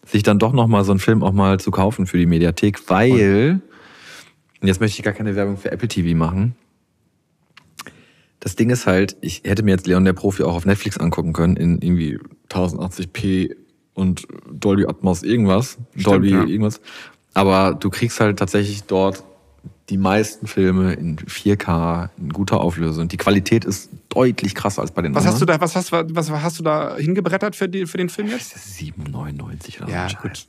[0.05, 2.91] sich dann doch noch mal so einen Film auch mal zu kaufen für die Mediathek,
[2.91, 3.61] weil,
[4.61, 6.57] und jetzt möchte ich gar keine Werbung für Apple TV machen,
[8.45, 11.33] das Ding ist halt, ich hätte mir jetzt Leon der Profi auch auf Netflix angucken
[11.33, 12.19] können in irgendwie
[12.51, 13.57] 1080p
[13.95, 16.45] und Dolby Atmos irgendwas, Stimmt, Dolby ja.
[16.45, 16.83] irgendwas.
[17.33, 19.25] Aber du kriegst halt tatsächlich dort
[19.89, 23.09] die meisten Filme in 4K in guter Auflösung.
[23.09, 25.33] Die Qualität ist deutlich krasser als bei den was anderen.
[25.33, 28.29] Hast du da, was, hast, was hast du da hingebrettert für, die, für den Film
[28.29, 28.55] jetzt?
[28.55, 30.17] 7,99 oder ja, so.
[30.19, 30.47] Gut.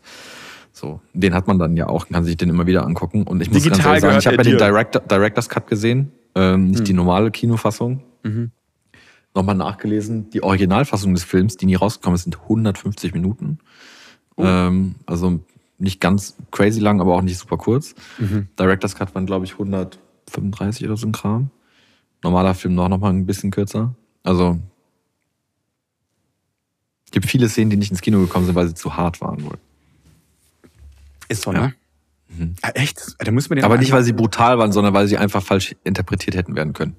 [0.73, 3.23] So, den hat man dann ja auch, kann sich den immer wieder angucken.
[3.23, 6.11] Und ich muss Digital ganz ehrlich sagen, ich habe ja den Director, Director's Cut gesehen
[6.35, 6.85] ähm, nicht hm.
[6.85, 8.03] die normale Kinofassung.
[8.23, 8.51] Mhm.
[9.33, 13.59] Nochmal nachgelesen, die Originalfassung des Films, die nie rausgekommen ist, sind 150 Minuten.
[14.37, 14.43] Oh.
[14.45, 15.41] Ähm, also
[15.77, 17.95] nicht ganz crazy lang, aber auch nicht super kurz.
[18.17, 18.47] Mhm.
[18.57, 21.49] Director's Cut waren, glaube ich, 135 oder so ein Kram.
[22.23, 23.93] Normaler Film noch, noch mal ein bisschen kürzer.
[24.23, 24.57] Also
[27.05, 29.43] es gibt viele Szenen, die nicht ins Kino gekommen sind, weil sie zu hart waren
[29.43, 29.57] wohl.
[31.27, 31.67] Ist so, ja.
[31.67, 31.75] ne?
[32.29, 32.55] Mhm.
[32.61, 33.15] Ah, echt?
[33.19, 36.35] Da muss man Aber nicht, weil sie brutal waren, sondern weil sie einfach falsch interpretiert
[36.35, 36.95] hätten werden können.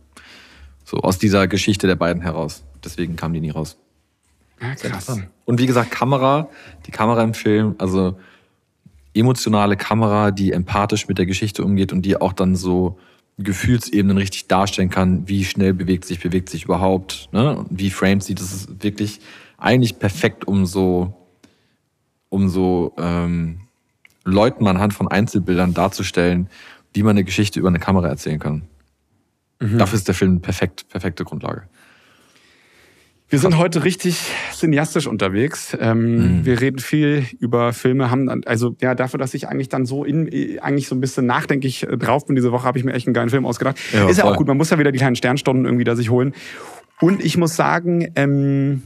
[0.85, 2.64] So aus dieser Geschichte der beiden heraus.
[2.85, 3.77] Deswegen kamen die nie raus.
[4.61, 5.20] Ja, krass.
[5.45, 6.49] Und wie gesagt, Kamera,
[6.87, 8.18] die Kamera im Film, also
[9.14, 12.99] emotionale Kamera, die empathisch mit der Geschichte umgeht und die auch dann so
[13.39, 17.64] Gefühlsebenen richtig darstellen kann, wie schnell bewegt sich, bewegt sich überhaupt, ne?
[17.68, 19.20] wie framed sie, das ist wirklich
[19.59, 21.14] eigentlich perfekt, um so,
[22.29, 23.61] um so ähm,
[24.27, 26.49] Leuten anhand von Einzelbildern darzustellen,
[26.93, 28.62] wie man eine Geschichte über eine Kamera erzählen kann.
[29.61, 29.79] Mhm.
[29.79, 31.62] Dafür ist der Film perfekt, perfekte Grundlage.
[33.29, 34.20] Wir sind heute richtig
[34.53, 35.77] cineastisch unterwegs.
[35.81, 36.47] Ähm, mhm.
[36.47, 40.05] Wir reden viel über Filme, haben dann, also ja, dafür, dass ich eigentlich dann so
[40.05, 43.09] in, eigentlich so ein bisschen nachdenklich äh, drauf bin diese Woche, habe ich mir echt
[43.09, 43.79] einen geilen Film ausgedacht.
[43.93, 46.09] Ja, ist ja auch gut, man muss ja wieder die kleinen Sternstunden irgendwie da sich
[46.09, 46.35] holen.
[47.01, 48.83] Und ich muss sagen, ähm,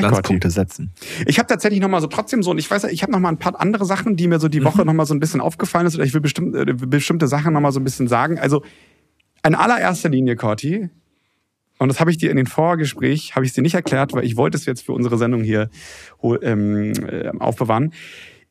[0.00, 0.92] Glanzpunkte setzen.
[1.26, 3.28] Ich habe tatsächlich noch mal so trotzdem so und ich weiß, ich habe noch mal
[3.28, 4.64] ein paar andere Sachen, die mir so die mhm.
[4.64, 7.52] Woche noch mal so ein bisschen aufgefallen ist oder ich will bestimmt, äh, bestimmte Sachen
[7.52, 8.38] noch mal so ein bisschen sagen.
[8.38, 8.62] Also
[9.44, 10.90] in allererster Linie, Corti,
[11.82, 14.36] und das habe ich dir in den Vorgespräch, habe ich dir nicht erklärt, weil ich
[14.36, 15.68] wollte es jetzt für unsere Sendung hier
[16.42, 17.92] ähm, äh, aufbewahren.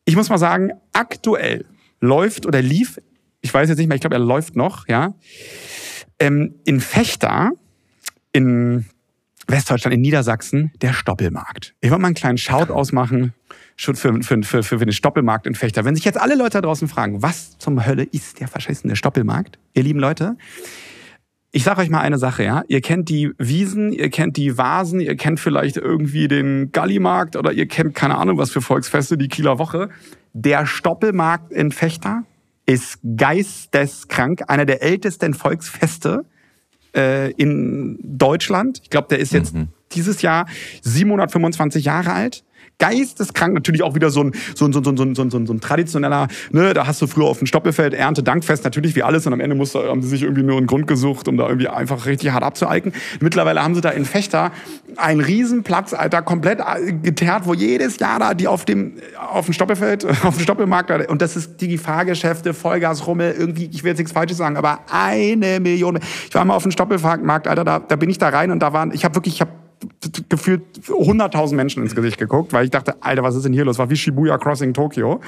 [0.04, 1.64] Ich muss mal sagen, aktuell
[2.02, 3.00] läuft oder lief,
[3.40, 5.16] ich weiß jetzt nicht mehr, ich glaube, er läuft noch, ja,
[6.20, 7.52] ähm, in Fechter,
[8.34, 8.86] in
[9.48, 11.74] Westdeutschland, in Niedersachsen, der Stoppelmarkt.
[11.82, 13.34] Ich wollte mal einen kleinen Shout ausmachen
[13.78, 15.86] für, für, für, für, für den Stoppelmarkt in Fechter.
[15.86, 19.60] Wenn sich jetzt alle Leute da draußen fragen, was zum Hölle ist der verschissene Stoppelmarkt,
[19.74, 20.38] ihr lieben Leute,
[21.54, 22.64] ich sage euch mal eine Sache, ja.
[22.70, 27.52] Ihr kennt die Wiesen, ihr kennt die Vasen, ihr kennt vielleicht irgendwie den Gallimarkt oder
[27.52, 29.90] ihr kennt keine Ahnung was für Volksfeste, die Kieler Woche.
[30.34, 32.24] Der Stoppelmarkt in Fechter
[32.66, 36.26] ist geisteskrank, einer der ältesten Volksfeste
[36.96, 38.80] äh, in Deutschland.
[38.84, 39.70] Ich glaube, der ist jetzt mhm.
[39.92, 40.46] dieses Jahr
[40.82, 42.44] 725 Jahre alt
[42.82, 43.54] geisteskrank.
[43.54, 45.62] Natürlich auch wieder so ein, so ein, so ein, so ein, so ein, so ein,
[45.62, 49.28] traditioneller, ne, da hast du früher auf dem Stoppelfeld Ernte, Dankfest, natürlich wie alles.
[49.28, 51.68] Und am Ende musste, haben sie sich irgendwie nur einen Grund gesucht, um da irgendwie
[51.68, 52.94] einfach richtig hart abzueiken.
[53.20, 54.52] Mittlerweile haben sie da in Fechter
[54.98, 59.54] einen Riesenplatz, Alter, komplett äh, geteert, wo jedes Jahr da die auf dem, auf dem
[59.54, 64.12] Stoppelfeld, auf dem Stoppelmarkt, und das ist die Fahrgeschäfte, Vollgasrummel, irgendwie, ich will jetzt nichts
[64.12, 66.00] Falsches sagen, aber eine Million.
[66.28, 68.74] Ich war mal auf dem Stoppelmarkt, Alter, da, da bin ich da rein und da
[68.74, 69.52] waren, ich habe wirklich, ich habe
[70.30, 73.78] gefühlt 100.000 Menschen ins Gesicht geguckt, weil ich dachte, Alter, was ist denn hier los?
[73.78, 75.22] War wie Shibuya Crossing Tokyo.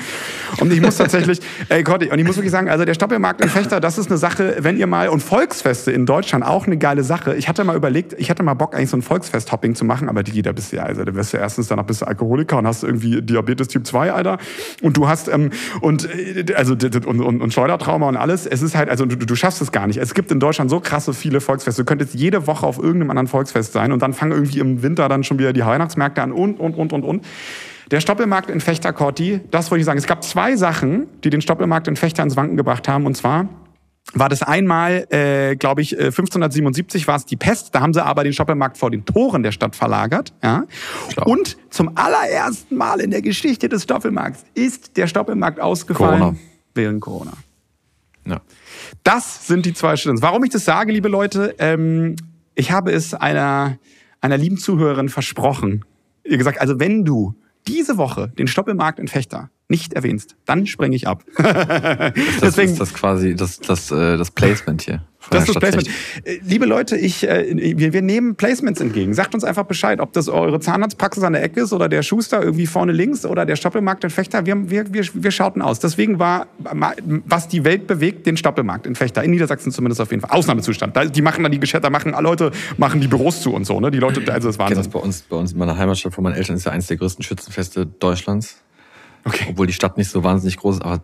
[0.60, 1.39] Und ich muss tatsächlich,
[1.70, 4.18] ey Gott, und ich muss wirklich sagen, also der Stoppelmarkt in Fechter, das ist eine
[4.18, 7.36] Sache, wenn ihr mal, und Volksfeste in Deutschland auch eine geile Sache.
[7.36, 10.24] Ich hatte mal überlegt, ich hatte mal Bock, eigentlich so ein Volksfest-Hopping zu machen, aber
[10.24, 12.68] die, da bist du ja, also da wirst du erstens danach bist du Alkoholiker und
[12.68, 14.38] hast irgendwie Diabetes Typ 2, Alter.
[14.82, 15.51] Und du hast, ähm,
[15.82, 18.45] und, äh, also, und, und, und Schleudertrauma und alles.
[18.45, 19.97] Es ist halt, also du, du schaffst es gar nicht.
[19.97, 21.84] Es gibt in Deutschland so krasse viele Volksfeste.
[21.84, 25.09] Du könntest jede Woche auf irgendeinem anderen Volksfest sein und dann fangen irgendwie im Winter
[25.09, 27.25] dann schon wieder die Weihnachtsmärkte an und, und, und, und, und.
[27.91, 29.99] Der Stoppelmarkt in Fechter Corti, das wollte ich sagen.
[29.99, 33.05] Es gab zwei Sachen, die den Stoppelmarkt in Fechter ins Wanken gebracht haben.
[33.05, 33.47] Und zwar
[34.13, 37.73] war das einmal, äh, glaube ich, äh, 1577 war es die Pest.
[37.73, 40.33] Da haben sie aber den Stoppelmarkt vor den Toren der Stadt verlagert.
[40.43, 40.65] Ja?
[41.25, 46.37] Und zum allerersten Mal in der Geschichte des Stoppelmarkts ist der Stoppelmarkt ausgefallen Corona.
[46.73, 47.33] während Corona.
[48.25, 48.41] Ja.
[49.03, 50.21] Das sind die zwei Schritte.
[50.21, 52.15] Warum ich das sage, liebe Leute, ähm,
[52.55, 53.77] ich habe es einer,
[54.24, 55.84] einer lieben Zuhörerin versprochen.
[56.24, 57.36] Ihr gesagt, also wenn du
[57.67, 61.24] diese Woche den Stoppelmarkt in Fechter nicht erwähnst, dann spreng ich ab.
[61.38, 65.03] Das Deswegen, ist das quasi das, das, äh, das Placement hier.
[65.34, 65.89] Das ist das Placement.
[66.47, 69.13] Liebe Leute, ich, äh, wir, wir nehmen Placements entgegen.
[69.13, 72.41] Sagt uns einfach Bescheid, ob das eure Zahnarztpraxis an der Ecke ist oder der Schuster
[72.41, 74.45] irgendwie vorne links oder der Stoppelmarkt in Fechter.
[74.45, 75.79] Wir, wir, wir, wir schauten aus.
[75.79, 76.47] Deswegen war,
[77.25, 79.23] was die Welt bewegt, den Stoppelmarkt in Fechter.
[79.23, 80.31] In Niedersachsen zumindest auf jeden Fall.
[80.31, 80.95] Ausnahmezustand.
[80.95, 83.79] Da- Die machen dann die Geschäfte, machen alle Leute machen die Büros zu und so.
[83.79, 83.91] Ne?
[83.91, 84.77] Die Leute, also das Wahnsinn.
[84.77, 86.97] das bei uns, bei uns in meiner Heimatstadt von meinen Eltern ist ja eines der
[86.97, 88.57] größten Schützenfeste Deutschlands.
[89.25, 89.45] Okay.
[89.49, 91.01] Obwohl die Stadt nicht so wahnsinnig groß ist, aber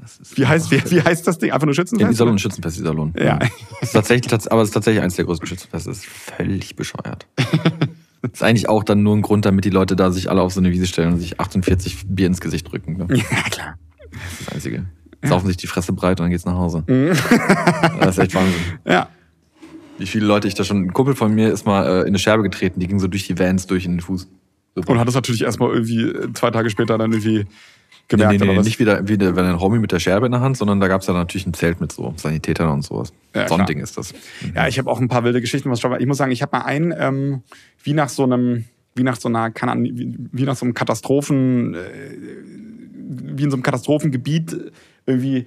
[0.00, 1.52] das, das ist Wie heißt, wie, wie heißt das Ding?
[1.52, 2.12] Einfach nur Schützenfest?
[2.12, 3.12] Iserlohn, Schützenfest Iserlohn.
[3.18, 3.38] Ja.
[3.38, 3.50] Das
[3.82, 5.88] ist tatsächlich, tats- aber es ist tatsächlich eines der größten Schützenfeste.
[5.90, 7.26] Das ist völlig bescheuert.
[7.36, 10.52] Das ist eigentlich auch dann nur ein Grund, damit die Leute da sich alle auf
[10.52, 12.96] so eine Wiese stellen und sich 48 Bier ins Gesicht drücken.
[12.96, 13.06] Ne?
[13.10, 13.78] Ja, klar.
[14.10, 14.84] Das ist das Einzige.
[15.22, 16.84] Saufen sich die Fresse breit und dann geht's nach Hause.
[16.86, 17.12] Mhm.
[18.00, 18.54] Das ist echt Wahnsinn.
[18.84, 19.08] Ja.
[19.96, 20.82] Wie viele Leute ich da schon.
[20.84, 23.26] Ein Kumpel von mir ist mal äh, in eine Scherbe getreten, die ging so durch
[23.26, 24.28] die Vans durch in den Fuß.
[24.74, 24.92] Super.
[24.92, 27.46] Und hat es natürlich erstmal irgendwie äh, zwei Tage später dann irgendwie
[28.08, 28.66] gemerkt nee, nee, nee, was?
[28.66, 31.06] nicht wieder, wieder wenn ein Homie mit der Scherbe in der Hand, sondern da gab's
[31.06, 33.12] ja natürlich ein Zelt mit so Sanitätern und sowas.
[33.34, 33.66] Ja, so ein.
[33.66, 34.12] Ding ist das.
[34.54, 35.82] Ja, ich habe auch ein paar wilde Geschichten, was.
[35.98, 37.42] Ich muss sagen, ich habe mal einen, ähm,
[37.82, 39.88] wie nach so einem, wie nach so einer, Ahnung,
[40.32, 41.78] wie, nach so einem Katastrophen, äh,
[43.36, 44.70] wie in so einem Katastrophengebiet äh,
[45.06, 45.46] irgendwie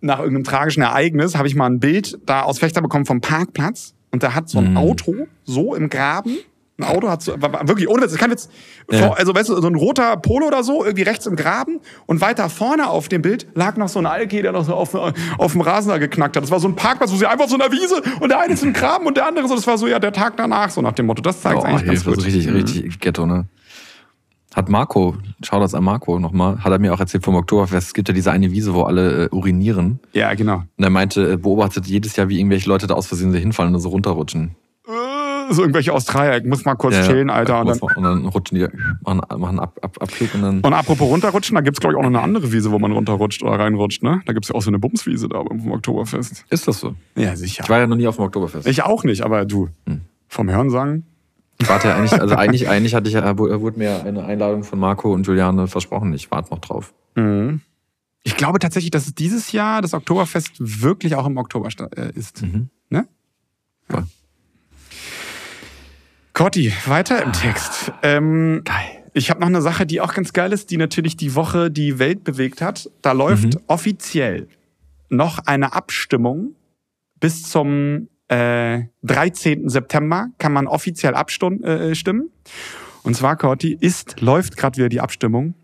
[0.00, 3.94] nach irgendeinem tragischen Ereignis, habe ich mal ein Bild da aus Fechter bekommen vom Parkplatz
[4.10, 6.38] und da hat so ein Auto so im Graben.
[6.78, 8.50] Ein Auto hat so, wirklich, ohne Witz, kann jetzt,
[8.90, 9.12] Ja.
[9.12, 12.48] also weißt du, so ein roter Polo oder so, irgendwie rechts im Graben und weiter
[12.48, 15.60] vorne auf dem Bild lag noch so ein Alki, der noch so auf, auf dem
[15.60, 16.42] Rasen da geknackt hat.
[16.42, 18.54] Das war so ein Parkplatz, wo sie einfach so in der Wiese und der eine
[18.54, 20.80] ist im Graben und der andere so, das war so ja der Tag danach, so
[20.80, 21.20] nach dem Motto.
[21.22, 22.26] Das zeigt Oh, eigentlich ganz Hilfe, das gut.
[22.26, 23.46] ist richtig, richtig Ghetto, ne?
[24.54, 27.88] Hat Marco, schau das an Marco nochmal, hat er mir auch erzählt vom Oktoberfest.
[27.88, 29.98] Es gibt ja diese eine Wiese, wo alle äh, urinieren.
[30.12, 30.56] Ja, genau.
[30.76, 33.88] Und er meinte, beobachtet jedes Jahr, wie irgendwelche Leute da aus Versehen hinfallen und so
[33.88, 34.54] runterrutschen.
[35.50, 37.60] Äh, So irgendwelche aus Dreieck, muss mal kurz chillen, Alter.
[37.60, 38.66] Und dann, und dann rutschen die,
[39.04, 40.60] machen, machen Ab, Ab, Abflug und dann.
[40.60, 43.42] und apropos runterrutschen, da gibt's glaub ich, auch noch eine andere Wiese, wo man runterrutscht
[43.42, 44.22] oder reinrutscht, ne?
[44.26, 46.44] Da gibt's ja auch so eine Bumswiese da beim Oktoberfest.
[46.48, 46.94] Ist das so?
[47.16, 47.62] Ja, sicher.
[47.64, 48.66] Ich war ja noch nie auf dem Oktoberfest.
[48.66, 49.68] Ich auch nicht, aber du,
[50.28, 51.04] vom Hören sagen.
[51.60, 54.78] Ich warte ja eigentlich, also eigentlich, eigentlich hatte ich ja, wurde mir eine Einladung von
[54.78, 56.12] Marco und Juliane versprochen.
[56.12, 56.92] Ich warte noch drauf.
[58.24, 62.42] Ich glaube tatsächlich, dass es dieses Jahr das Oktoberfest wirklich auch im Oktober äh, ist.
[62.90, 63.06] Ne?
[63.88, 64.04] Voll.
[66.42, 67.92] Cotti, weiter im Text.
[68.02, 69.04] Ähm, Geil.
[69.14, 72.00] ich habe noch eine Sache, die auch ganz geil ist, die natürlich die Woche die
[72.00, 72.90] Welt bewegt hat.
[73.00, 74.48] Da läuft offiziell
[75.08, 76.56] noch eine Abstimmung
[77.20, 79.68] bis zum äh, 13.
[79.68, 81.62] September kann man offiziell abstimmen.
[81.62, 81.94] Äh.
[83.04, 85.54] Und zwar, Corti, ist, läuft gerade wieder die Abstimmung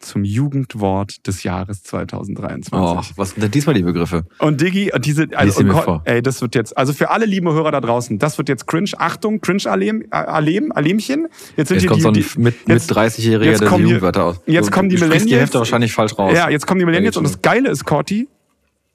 [0.00, 2.72] zum Jugendwort des Jahres 2023.
[2.72, 4.24] Oh, was sind denn diesmal die Begriffe?
[4.38, 6.02] Und Diggi, und diese, also, und vor.
[6.06, 8.90] ey, das wird jetzt, also für alle lieben Hörer da draußen, das wird jetzt cringe.
[8.98, 11.28] Achtung, cringe Alem, äh, Alem, Alemchen.
[11.56, 13.66] Jetzt sind Jetzt hier kommt die, so ein die mit, mit jetzt- 30-Jähriger, jetzt der
[13.68, 14.40] die kommen die- Jugendwörter aus.
[14.46, 15.40] jetzt So, kommen die sprichst die Millennials.
[15.40, 16.32] Hälfte wahrscheinlich falsch raus.
[16.34, 18.28] Ja, jetzt kommen die Millennials und das Geile ist, Corti,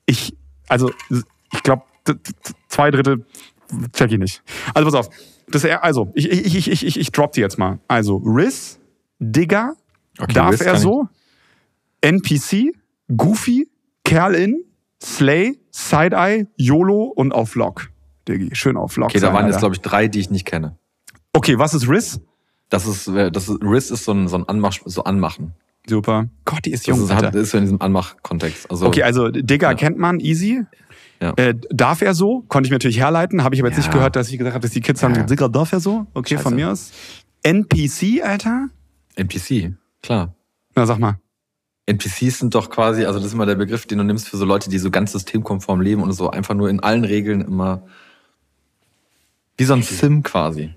[0.06, 0.36] ich,
[0.68, 0.92] also,
[1.54, 1.84] ich glaube,
[2.68, 3.26] zwei Drittel
[3.94, 4.44] check ich nicht.
[4.74, 5.10] Also pass auf.
[5.50, 7.80] Das, also, ich, ich, ich, ich, ich, ich drop die jetzt mal.
[7.88, 8.80] Also, Riz,
[9.20, 9.74] Digger,
[10.20, 11.08] Okay, darf er so,
[12.02, 12.72] NPC,
[13.16, 13.68] Goofy,
[14.04, 14.64] Kerl-In,
[15.02, 17.90] Slay, Side-Eye, YOLO und auf Lock.
[18.28, 19.10] Diggi, schön auf Lock.
[19.10, 19.60] Okay, da waren jetzt, Alter.
[19.68, 20.78] glaube ich, drei, die ich nicht kenne.
[21.34, 22.20] Okay, was ist Riz?
[22.70, 25.54] Das ist, äh, das ist, Riz ist so ein, so ein Anmach, so Anmachen.
[25.88, 26.28] Super.
[26.46, 27.28] Gott, die ist Das jung, ist, Alter.
[27.28, 28.72] hat, ist so in diesem Anmach-Kontext.
[28.72, 30.64] Also, Okay, also Digger kennt man, easy.
[31.22, 31.34] Ja.
[31.36, 32.44] Äh, darf er so?
[32.48, 33.44] Konnte ich mir natürlich herleiten.
[33.44, 33.84] Habe ich aber jetzt Ja.
[33.84, 35.14] nicht gehört, dass ich gesagt habe, dass die Kids Ja.
[35.14, 36.08] sagen, Digger, darf er so?
[36.16, 36.56] Okay, von Scheiße.
[36.56, 36.92] mir aus.
[37.44, 38.70] NPC, Alter?
[39.16, 39.74] NPC,
[40.06, 40.34] klar.
[40.76, 41.20] Na, sag mal.
[41.88, 44.46] NPCs sind doch quasi, also das ist immer der Begriff, den du nimmst für so
[44.46, 47.84] Leute, die so ganz systemkonform leben und so einfach nur in allen Regeln immer
[49.58, 50.74] wie so ein Sim quasi.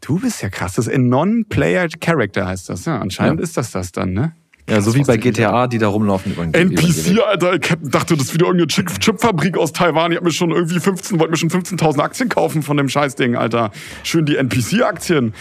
[0.00, 0.74] Du bist ja krass.
[0.74, 2.84] Das ist a Non-Player Character heißt das.
[2.84, 3.44] Ja, anscheinend Ja.
[3.44, 4.32] ist das das dann, ne?
[4.68, 7.18] Ja, so wie bei GTA, die da rumlaufen über den über den NPC.
[7.22, 10.12] Alter, ich dachte, das ist wieder irgendeine Chip- Chipfabrik aus Taiwan.
[10.12, 13.34] Ich hab mir schon irgendwie 15, wollte mir schon 15.000 Aktien kaufen von dem Scheißding,
[13.34, 13.70] Alter.
[14.02, 15.32] Schön die NPC-Aktien.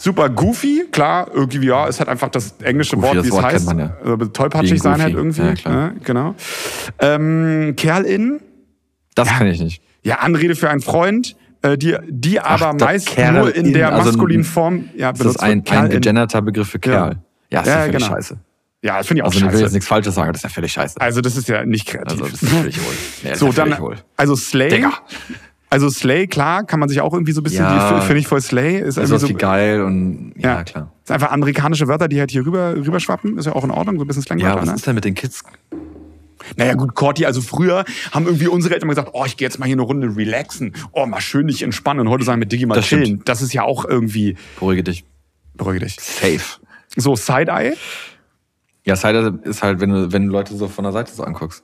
[0.00, 3.42] Super goofy, klar, irgendwie, ja, ist halt einfach das englische Goofy, Wort, das wie es
[3.42, 3.66] heißt.
[3.66, 3.96] man ja.
[4.02, 5.42] Also tollpatschig sein halt irgendwie.
[5.42, 5.92] Ja, klar.
[6.04, 6.34] genau.
[7.00, 8.40] Ähm, Kerl in,
[9.16, 9.82] Das kann ich nicht.
[10.04, 13.92] ja, Anrede für einen Freund, äh, die, die aber meist Kerl nur in in, der
[13.92, 15.90] also maskulinen Form ja, Das ist ein, ein in.
[16.00, 17.16] gegenderter Begriff für Kerl.
[17.50, 18.06] Ja, ist Ja, ja, völlig genau.
[18.14, 18.38] scheiße.
[18.80, 19.62] Ja, das finde ich auch Also ich will scheiße.
[19.64, 21.00] jetzt nichts Falsches sagen, das ist ja völlig scheiße.
[21.00, 22.12] Also das ist ja nicht kreativ.
[22.22, 22.94] Also das ist völlig hohl.
[23.24, 23.96] Nee, so, ist ja dann, hohl.
[24.16, 24.68] also Slay.
[24.68, 24.92] Digga.
[25.70, 28.00] Also Slay, klar, kann man sich auch irgendwie so ein bisschen, Ja.
[28.00, 28.78] finde ich voll Slay.
[28.78, 30.64] Ist Das ist irgendwie was so, wie geil und ja, Ja.
[30.64, 30.92] klar.
[31.04, 33.36] ist einfach amerikanische Wörter, die halt hier rüber, rüberschwappen.
[33.36, 34.74] Ist ja auch in Ordnung, so ein bisschen Ja, Slangwörter, was ne?
[34.76, 35.44] ist denn mit den Kids?
[36.56, 39.58] Naja, gut, Corti, also früher haben irgendwie unsere Eltern immer gesagt, oh, ich gehe jetzt
[39.58, 40.72] mal hier eine Runde relaxen.
[40.92, 42.00] Oh, mal schön dich entspannen.
[42.06, 43.04] Und heute sagen mit Digi mal Das stimmt.
[43.04, 43.22] chillen.
[43.26, 45.04] Das ist ja auch irgendwie, Beruhige dich.
[45.54, 45.96] beruhige dich.
[46.00, 46.40] Safe.
[46.96, 47.74] So, Side-Eye.
[48.86, 51.62] Ja, Side ist halt, wenn du, wenn du Leute so von der Seite so anguckst.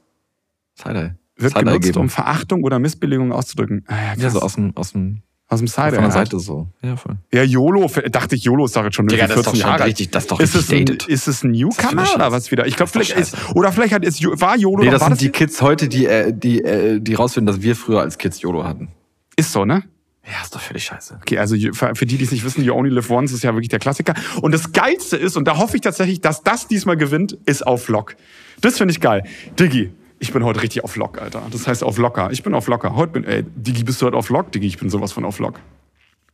[0.75, 1.15] Side-Eye.
[1.37, 2.01] Wird Side-Eye genutzt, geben.
[2.01, 3.85] um Verachtung oder Missbilligung auszudrücken.
[3.89, 5.95] Ah, ja, Ja, so aus dem, aus dem, Aus dem Side-Eye.
[5.97, 6.31] von der halt.
[6.31, 6.69] Seite so.
[6.83, 7.17] Ja, voll.
[7.33, 9.61] Ja, YOLO, dachte ich, YOLO ist doch jetzt schon Digga, irgendwie das ist doch 14
[9.63, 9.91] schon Jahre alt.
[9.91, 10.87] richtig- das ist doch ist es ein.
[11.09, 12.67] Ist es ein Newcomer oder was wieder?
[12.67, 15.21] Ich glaube, Das ist vielleicht ist, oder vielleicht hat, ist, war YOLO Nee, das sind
[15.21, 18.65] die Kids heute, die, äh, die, äh, die rausfinden, dass wir früher als Kids YOLO
[18.65, 18.89] hatten.
[19.37, 19.83] Ist so, ne?
[20.27, 21.19] Ja, ist doch völlig scheiße.
[21.21, 23.53] Okay, also für für die, die es nicht wissen, You Only Live Once ist ja
[23.53, 24.15] wirklich der Klassiker.
[24.41, 27.89] Und das Geilste ist, und da hoffe ich tatsächlich, dass das diesmal gewinnt, ist auf
[27.89, 28.17] Lock.
[28.63, 29.25] Das finde ich geil.
[29.61, 29.93] Diggi,
[30.25, 31.43] ich bin heute richtig auf Lock, Alter.
[31.53, 32.31] Das heißt auf Locker.
[32.33, 32.97] Ich bin auf Locker.
[32.97, 34.51] Heute bin, ey, Diggi, bist du heute auf Lock?
[34.53, 35.61] Diggi, ich bin sowas von auf Lock.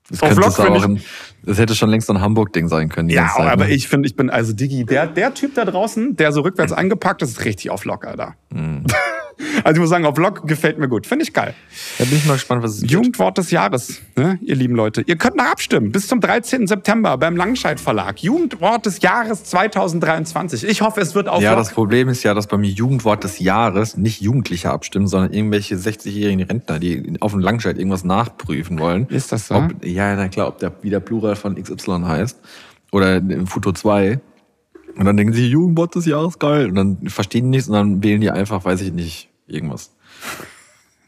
[0.09, 1.07] Das, Auf könnte Lock auch ich-
[1.45, 3.09] das hätte schon längst so ein Hamburg-Ding sein können.
[3.11, 3.73] Ja, Zeit, aber ne?
[3.73, 7.23] ich finde, ich bin, also Diggi, der, der Typ da draußen, der so rückwärts eingepackt
[7.23, 8.35] ist, ist richtig auf Lock, Alter.
[8.53, 8.85] Mhm.
[9.65, 11.07] Also ich muss sagen, auf Lock gefällt mir gut.
[11.07, 11.55] Finde ich geil.
[11.99, 12.91] Da bin ich mal gespannt, was es wird.
[12.91, 15.03] Jugendwort des Jahres, ne, ihr lieben Leute.
[15.07, 16.67] Ihr könnt noch abstimmen bis zum 13.
[16.67, 18.23] September beim Langscheid Verlag.
[18.23, 20.65] Jugendwort des Jahres 2023.
[20.65, 21.61] Ich hoffe, es wird auf Ja, Lock.
[21.61, 25.77] das Problem ist ja, dass bei mir Jugendwort des Jahres nicht Jugendliche abstimmen, sondern irgendwelche
[25.77, 29.07] 60-jährigen Rentner, die auf dem Langscheid irgendwas nachprüfen wollen.
[29.09, 29.55] Ist das so?
[29.57, 32.39] Ob, ja, na klar, ob der wieder Plural von XY heißt.
[32.93, 34.21] Oder im Futo 2.
[34.97, 36.67] Und dann denken sie, Jugendwort des Jahres, geil.
[36.69, 39.95] Und dann verstehen die nichts und dann wählen die einfach, weiß ich nicht, irgendwas.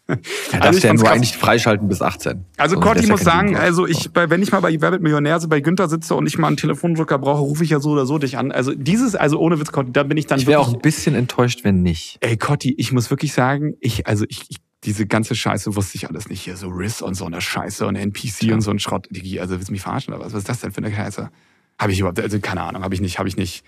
[0.09, 0.17] Ja,
[0.55, 2.45] Also darfst ja nur eigentlich freischalten bis 18.
[2.57, 4.99] Also Sonst Corti ja muss kein sagen, also ich, bei, wenn ich mal bei Wer
[4.99, 7.91] Millionär so bei Günther sitze und ich mal einen Telefondrucker brauche, rufe ich ja so
[7.91, 8.53] oder so dich an.
[8.53, 11.15] Also dieses, also ohne Witz, Corti, da bin ich dann Ich wäre auch ein bisschen
[11.15, 12.19] enttäuscht, wenn nicht.
[12.21, 16.09] ey Corti, ich muss wirklich sagen, ich, also ich, ich diese ganze Scheiße wusste ich
[16.09, 19.07] alles nicht hier, so Riss und so eine Scheiße und NPC und so ein Schrott.
[19.11, 20.33] Digi, Also willst du mich verarschen oder was?
[20.33, 21.31] Was ist das denn für eine Scheiße?
[21.79, 23.65] Habe ich überhaupt, also keine Ahnung, habe ich nicht, habe ich nicht.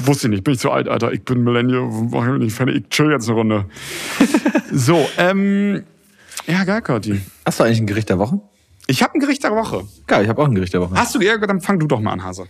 [0.00, 1.12] Wusste ich nicht, bin ich zu alt, Alter.
[1.12, 2.76] Ich bin Millennial, mach ich nicht fertig.
[2.76, 3.64] Ich chill jetzt eine Runde.
[4.72, 5.82] so, ähm,
[6.46, 7.20] ja, geil, Corti.
[7.44, 8.40] Hast du eigentlich ein Gericht der Woche?
[8.86, 9.84] Ich habe ein Gericht der Woche.
[10.06, 10.94] Geil, ich habe auch ein Gericht der Woche.
[10.94, 12.46] Hast du eher, dann fang du doch mal an, Hase.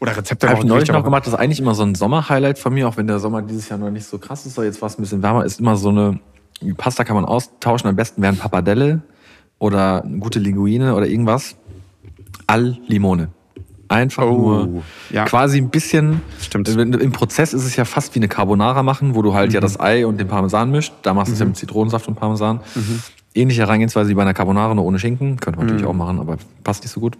[0.00, 0.66] Oder Rezept der Habe Woche.
[0.66, 3.08] ich neulich noch gemacht, das ist eigentlich immer so ein Sommer-Highlight von mir, auch wenn
[3.08, 5.22] der Sommer dieses Jahr noch nicht so krass ist, aber jetzt war es ein bisschen
[5.24, 6.20] wärmer, ist immer so eine,
[6.76, 9.02] Pasta kann man austauschen, am besten wären Pappardelle
[9.58, 11.56] oder eine gute Linguine oder irgendwas.
[12.46, 13.30] Al Limone.
[13.90, 14.36] Einfach Oh,
[14.66, 15.24] nur ja.
[15.24, 16.22] quasi ein bisschen.
[16.40, 16.68] Stimmt.
[16.68, 19.54] Im Prozess ist es ja fast wie eine Carbonara machen, wo du halt Mhm.
[19.54, 20.92] ja das Ei und den Parmesan mischt.
[21.02, 22.60] Da machst du es ja mit Zitronensaft und Parmesan.
[22.76, 23.00] Mhm.
[23.34, 25.38] Ähnliche Herangehensweise wie bei einer Carbonara, nur ohne Schinken.
[25.38, 27.18] Könnte man natürlich auch machen, aber passt nicht so gut.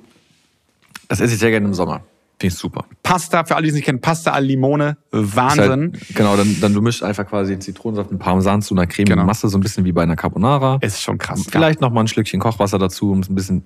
[1.09, 2.03] Das esse ich sehr gerne im Sommer.
[2.39, 2.85] Finde ich super.
[3.03, 4.97] Pasta, für alle, die es nicht kennen, Pasta al Limone.
[5.11, 5.93] Ist Wahnsinn.
[5.93, 9.27] Halt, genau, dann, dann du mischst einfach quasi Zitronensaft und Parmesan zu einer cremigen Genau.
[9.27, 10.79] Masse, so ein bisschen wie bei einer Carbonara.
[10.81, 11.45] Ist schon krass.
[11.51, 13.65] Vielleicht noch mal ein Schlückchen Kochwasser dazu, um es ein bisschen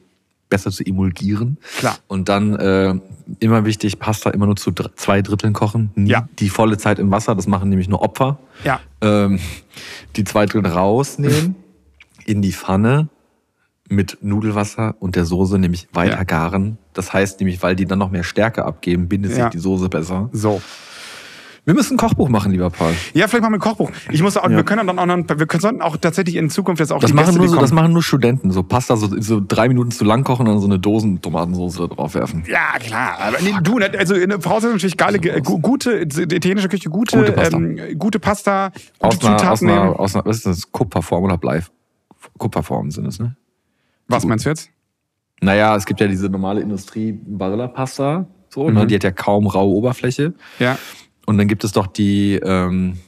[0.49, 1.59] besser zu emulgieren.
[1.79, 1.97] Klar.
[2.07, 2.95] Und dann äh,
[3.41, 5.91] immer wichtig, Pasta immer nur zu dr zwei Dritteln kochen.
[5.95, 6.29] Nie Ja.
[6.39, 8.39] Die volle Zeit im Wasser, das machen nämlich nur Opfer.
[8.65, 8.81] Ja.
[9.01, 9.41] Ähm,
[10.17, 11.57] die zwei Drittel rausnehmen,
[12.27, 13.09] in die Pfanne
[13.89, 16.25] mit Nudelwasser und der Soße nämlich weiter Ja.
[16.25, 16.79] garen.
[16.95, 19.45] Das heißt nämlich, weil die dann noch mehr Stärke abgeben, bindet Ja.
[19.45, 20.31] sich die Soße besser.
[20.33, 20.63] So.
[21.67, 22.93] Wir müssen ein Kochbuch machen, lieber Paul.
[23.15, 23.91] Ja, vielleicht mal mit Kochbuch.
[24.11, 24.51] Ich muss auch, Ja.
[24.57, 27.09] wir können dann auch noch, wir können, sollten auch tatsächlich in Zukunft jetzt auch Das
[27.11, 28.51] die machen, Gäste, nur so, das machen nur Studenten.
[28.51, 31.77] So Pasta so, so drei Minuten zu lang kochen und dann so eine Dosen Tomatensauce
[31.77, 32.45] da drauf werfen.
[32.47, 33.19] Ja, klar.
[33.19, 36.91] Aber nee, du, ne, also in der Voraussetzung natürlich geile, ge- gu- gute, italienische Küche,
[36.91, 37.57] gute, Gute Pasta.
[37.57, 40.71] Ähm, gute Pasta, gute Aus einer, aus Zutaten einer, aus einer, was ist das?
[40.71, 41.63] Kupferform oder Blei?
[42.37, 43.37] Kupferform sind es, ne?
[44.09, 44.69] Was meinst du jetzt?
[45.41, 48.75] Naja, es gibt ja diese normale Industrie Barilla Pasta, so, Mhm.
[48.75, 48.87] ne?
[48.87, 50.35] die hat ja kaum raue Oberfläche.
[50.59, 50.77] Ja.
[51.27, 52.99] Und dann gibt es doch die, ähm,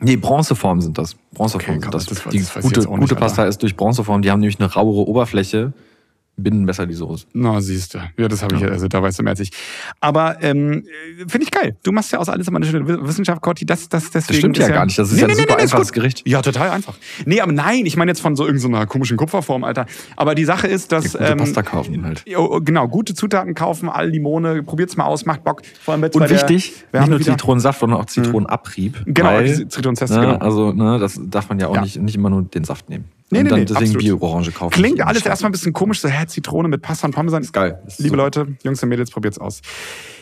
[0.00, 1.14] nee, Bronzeform sind das.
[1.32, 2.06] Bronzeform Okay, sind das.
[2.06, 3.14] das die das gute, gute.
[3.14, 5.72] Pasta ist durch Bronzeform, die haben nämlich eine rauere Oberfläche,
[6.38, 7.26] binden besser die Soße.
[7.34, 7.98] Na, siehst du.
[8.16, 9.50] Ja, das habe ich, also da weißt du mehr als ich.
[10.00, 10.84] Aber ähm,
[11.26, 11.76] finde ich geil.
[11.82, 13.66] Du machst ja aus alles immer eine schöne Wissenschaft, Cotti.
[13.66, 14.98] Das, das, deswegen Das stimmt ist ja gar nicht.
[14.98, 15.92] Das ist ja ein super ist einfaches.
[15.92, 16.22] Gericht.
[16.26, 16.94] Ja, total einfach.
[17.26, 19.86] Nee, aber nein, ich meine jetzt von so irgendeiner komischen Kupferform, Alter.
[20.16, 21.12] Aber die Sache ist, dass.
[21.12, 22.22] Gute ähm, Pasta kaufen halt.
[22.26, 25.62] Jo, genau, gute Zutaten kaufen, all Limone, probiert's mal aus, macht Bock.
[25.82, 29.02] Vor allem jetzt bei Und der- wichtig, wir nicht nur wieder- Zitronensaft, sondern auch Zitronenabrieb.
[29.06, 30.38] Genau, weil, Zitronenzeste, ne, genau.
[30.38, 31.82] Also, ne, das darf man ja auch Ja.
[31.82, 33.04] Nicht, nicht immer nur den Saft nehmen.
[33.30, 33.98] Nee, und nee, dann nee, deswegen.
[33.98, 34.72] Bio-Orange kaufen.
[34.72, 37.42] Klingt alles ist erstmal ein bisschen komisch, so, hä, Zitrone mit Pasta und Parmesan.
[37.42, 37.78] Ist geil.
[37.86, 38.22] Ist Liebe super.
[38.22, 39.60] Leute, Jungs und Mädels, probiert's aus.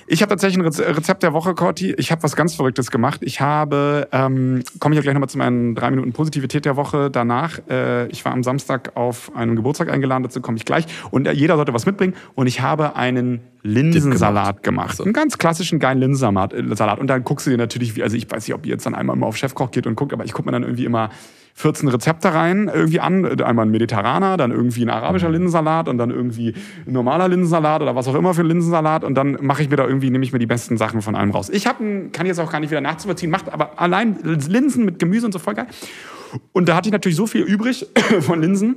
[0.08, 1.92] Ich habe tatsächlich ein Reze- Rezept der Woche, Corti.
[1.92, 3.20] Ich habe was ganz Verrücktes gemacht.
[3.24, 7.10] Ich habe, ähm, komme ich ja gleich nochmal zu meinen drei Minuten Positivität der Woche
[7.10, 7.58] danach.
[7.68, 10.86] Äh, ich war am Samstag auf einen Geburtstag eingeladen, dazu komme ich gleich.
[11.10, 12.14] Und äh, jeder sollte was mitbringen.
[12.34, 15.00] Und ich habe einen Linsensalat gemacht.
[15.00, 16.54] Einen ganz klassischen, geilen Linsensalat.
[16.74, 16.98] Salat.
[17.00, 18.94] Und dann guckst du dir natürlich, wie, also ich weiß nicht, ob ihr jetzt dann
[18.94, 21.10] einmal immer auf Chefkoch geht und guckt, aber ich gucke mir dann irgendwie immer
[21.58, 23.40] 14 Rezepte rein irgendwie an.
[23.40, 26.54] Einmal ein mediterraner, dann irgendwie ein arabischer Linsensalat und dann irgendwie
[26.86, 29.04] ein normaler Linsensalat oder was auch immer für ein Linsensalat.
[29.04, 31.30] Und dann mache ich mir da irgendwie, nehme ich mir die besten Sachen von allem
[31.30, 31.48] raus.
[31.48, 34.98] Ich habe einen, kann jetzt auch gar nicht wieder nachzuvollziehen, macht aber allein Linsen mit
[34.98, 35.66] Gemüse und so voll geil.
[36.52, 37.86] Und da hatte ich natürlich so viel übrig
[38.20, 38.76] von Linsen.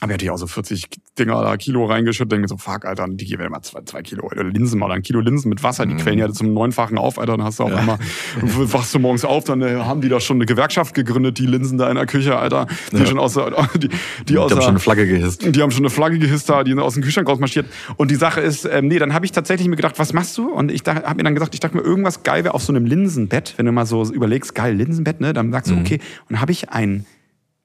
[0.00, 0.86] Aber hätte ich auch so 40
[1.18, 4.44] Dinger oder Kilo reingeschüttet, denke so, fuck, Alter, die geben mal zwei, zwei Kilo oder
[4.44, 7.44] Linsen mal, ein Kilo Linsen mit Wasser, die quellen ja zum neunfachen auf, Alter, dann
[7.44, 7.98] hast du auf einmal,
[8.42, 11.78] wachst du morgens auf, dann äh, haben die da schon eine Gewerkschaft gegründet, die Linsen
[11.78, 13.94] da in der Küche, Alter, die schon aus der, die, die aus
[14.24, 15.44] Die haben der, schon eine Flagge gehisst.
[15.44, 17.66] die haben schon eine Flagge gehisst da, die sind aus dem Kühlschrank rausmarschiert.
[17.96, 20.48] Und die Sache ist, ähm, nee, dann habe ich tatsächlich mir gedacht, was machst du?
[20.48, 22.86] Und ich habe mir dann gesagt, ich dachte mir, irgendwas geil wäre auf so einem
[22.86, 25.32] Linsenbett, wenn du mal so überlegst, geil, Linsenbett, ne?
[25.32, 25.98] Dann sagst du, okay.
[26.28, 27.04] Und habe ich ein,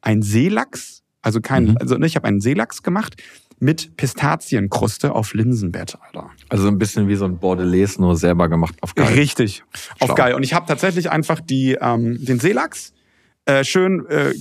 [0.01, 3.15] ein Seelachs, also kein, also ne, ich habe einen Seelachs gemacht
[3.59, 6.29] mit Pistazienkruste auf Linsenbett, Alter.
[6.49, 9.13] Also ein bisschen wie so ein Bordelais, nur selber gemacht auf geil.
[9.13, 9.63] Richtig.
[9.99, 10.15] Auf Schlau.
[10.15, 10.33] geil.
[10.33, 12.93] Und ich habe tatsächlich einfach die, ähm, den Seelachs
[13.45, 14.33] äh, schön äh,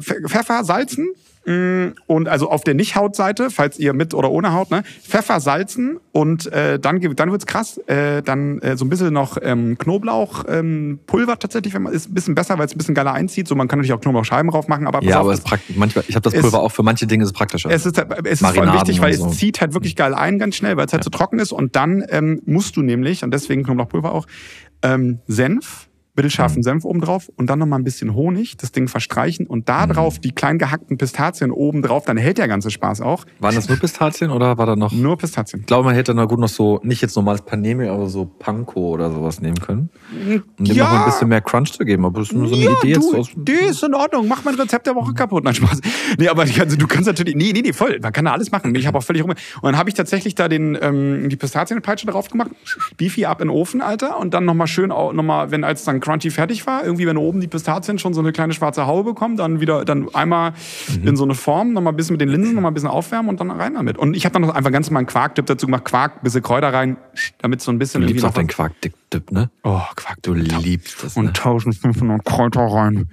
[0.00, 1.08] Pfeffer, salzen.
[1.44, 5.98] Mh, Und also auf der Nicht-Haut-Seite, falls ihr mit oder ohne Haut, ne, Pfeffer salzen
[6.12, 7.78] und äh, dann, dann wird's krass.
[7.86, 12.10] Äh, dann äh, so ein bisschen noch ähm, Knoblauch, ähm, Pulver tatsächlich, wenn man ist
[12.10, 13.48] ein bisschen besser, weil es ein bisschen geiler einzieht.
[13.48, 15.76] So man kann natürlich auch Knoblauchscheiben drauf machen, aber Ja, auf, aber es ist praktisch.
[15.76, 17.70] Manchmal, ich habe das Pulver auch für manche Dinge ist es praktischer.
[17.70, 19.28] es ist, es ist Marinaden wichtig, weil so.
[19.28, 21.52] es zieht halt wirklich geil ein, ganz schnell, weil es halt so trocken ist.
[21.52, 24.26] Und dann ähm, musst du nämlich, und deswegen Knoblauchpulver auch,
[24.82, 25.89] ähm, Senf.
[26.16, 29.86] Mittelscharfen Senf oben drauf und dann nochmal ein bisschen Honig, das Ding verstreichen und da
[29.86, 29.92] Mhm.
[29.92, 33.24] drauf die klein gehackten Pistazien oben drauf, dann hält der ganze Spaß auch.
[33.38, 34.92] Waren das nur Pistazien oder war da noch?
[34.92, 35.60] Nur Pistazien.
[35.60, 38.90] Ich glaube, man hätte da gut noch so, nicht jetzt normales Panemehl, aber so Panko
[38.90, 39.90] oder sowas nehmen können.
[40.58, 40.84] Um dem Ja.
[40.84, 42.04] noch mal ein bisschen mehr Crunch zu geben.
[42.04, 43.28] Aber das ist nur so eine Idee jetzt du, aus.
[43.36, 44.26] die ist in Ordnung.
[44.28, 45.44] Mach mein Rezept der Woche kaputt.
[45.44, 45.80] Nein, Spaß.
[46.18, 47.98] Nee, aber kannst, du kannst natürlich, nee, nee, nee, voll.
[48.02, 48.74] Man kann da alles machen.
[48.74, 49.30] Ich habe auch völlig rum.
[49.30, 52.50] Und dann habe ich tatsächlich da den, ähm, die Pistazienpeitsche drauf gemacht.
[52.96, 54.18] Beefy ab in den Ofen, Alter.
[54.18, 57.16] Und dann nochmal schön, auch noch mal, wenn als dann Crunchy fertig war, irgendwie, wenn
[57.16, 60.52] oben die Pistazien schon so eine kleine schwarze Haube bekommen, dann wieder, dann einmal
[61.00, 61.08] Mhm.
[61.08, 63.40] in so eine Form, nochmal ein bisschen mit den Linsen, nochmal ein bisschen aufwärmen und
[63.40, 63.98] dann rein damit.
[63.98, 65.84] Und ich habe dann noch einfach ganz normal einen Quark-Dip dazu gemacht.
[65.84, 66.96] Quark, bisschen Kräuter rein,
[67.38, 69.50] damit so ein bisschen Du liebst auch deinen Quark-Dip, ne?
[69.62, 70.18] Oh, Quark.
[70.22, 71.28] Du liebst das, Und ne?
[71.30, 73.08] 1500 Kräuter rein.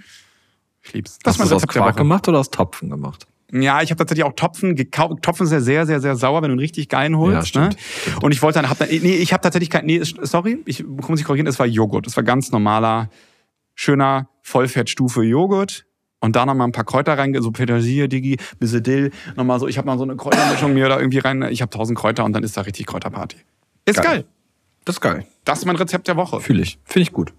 [0.81, 1.19] Ich lieb's.
[1.23, 3.27] Das Hast du das aus Quark gemacht oder aus Topfen gemacht?
[3.51, 5.21] Ja, ich habe tatsächlich auch Topfen gekauft.
[5.21, 7.47] Topfen ist ja sehr, sehr, sehr sauer, wenn du einen richtig geilen Ja, holst.
[7.47, 7.77] stimmt,
[8.07, 8.15] ne?
[8.21, 11.07] Und ich wollte dann, hab dann, nee, ich habe tatsächlich kein, nee, sorry, ich muss
[11.09, 12.07] mich korrigieren, es war Joghurt.
[12.07, 13.09] Es war ganz normaler,
[13.73, 15.85] schöner Vollfettstufe Joghurt.
[16.19, 19.77] Und da nochmal ein paar Kräuter rein, so Petersilie, Digi, bisschen Dill, nochmal so, ich
[19.77, 22.43] habe mal so eine Kräutermischung mir da irgendwie rein, ich habe tausend Kräuter und dann
[22.43, 23.37] ist da richtig Kräuterparty.
[23.85, 24.05] Ist geil.
[24.05, 24.25] Geil.
[24.83, 25.27] Das ist geil.
[25.45, 26.39] Das ist mein Rezept der Woche.
[26.39, 26.79] Fühle ich.
[26.85, 27.33] Finde ich gut.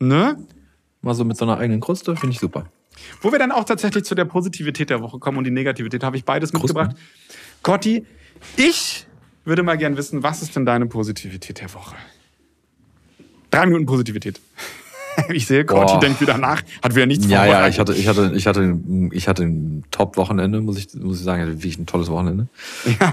[0.00, 0.36] Ne?
[1.02, 2.66] Mal so mit so einer eigenen Kruste, finde ich super.
[3.20, 6.16] Wo wir dann auch tatsächlich zu der Positivität der Woche kommen und die Negativität, habe
[6.16, 6.78] ich beides Krusten.
[6.78, 6.96] mitgebracht.
[7.62, 8.06] Gotti,
[8.56, 9.06] ich
[9.44, 11.96] würde mal gern wissen, was ist denn deine Positivität der Woche?
[13.50, 14.40] Drei Minuten Positivität.
[15.30, 15.98] Ich sehe, Boah.
[15.98, 18.78] denkt wieder nach, hat wieder nichts Ja, ja, ich hatte, ich hatte, ich hatte,
[19.12, 21.40] ich hatte ein Top-Wochenende, muss ich, muss ich sagen.
[21.40, 22.48] Ich hatte wirklich ein tolles Wochenende.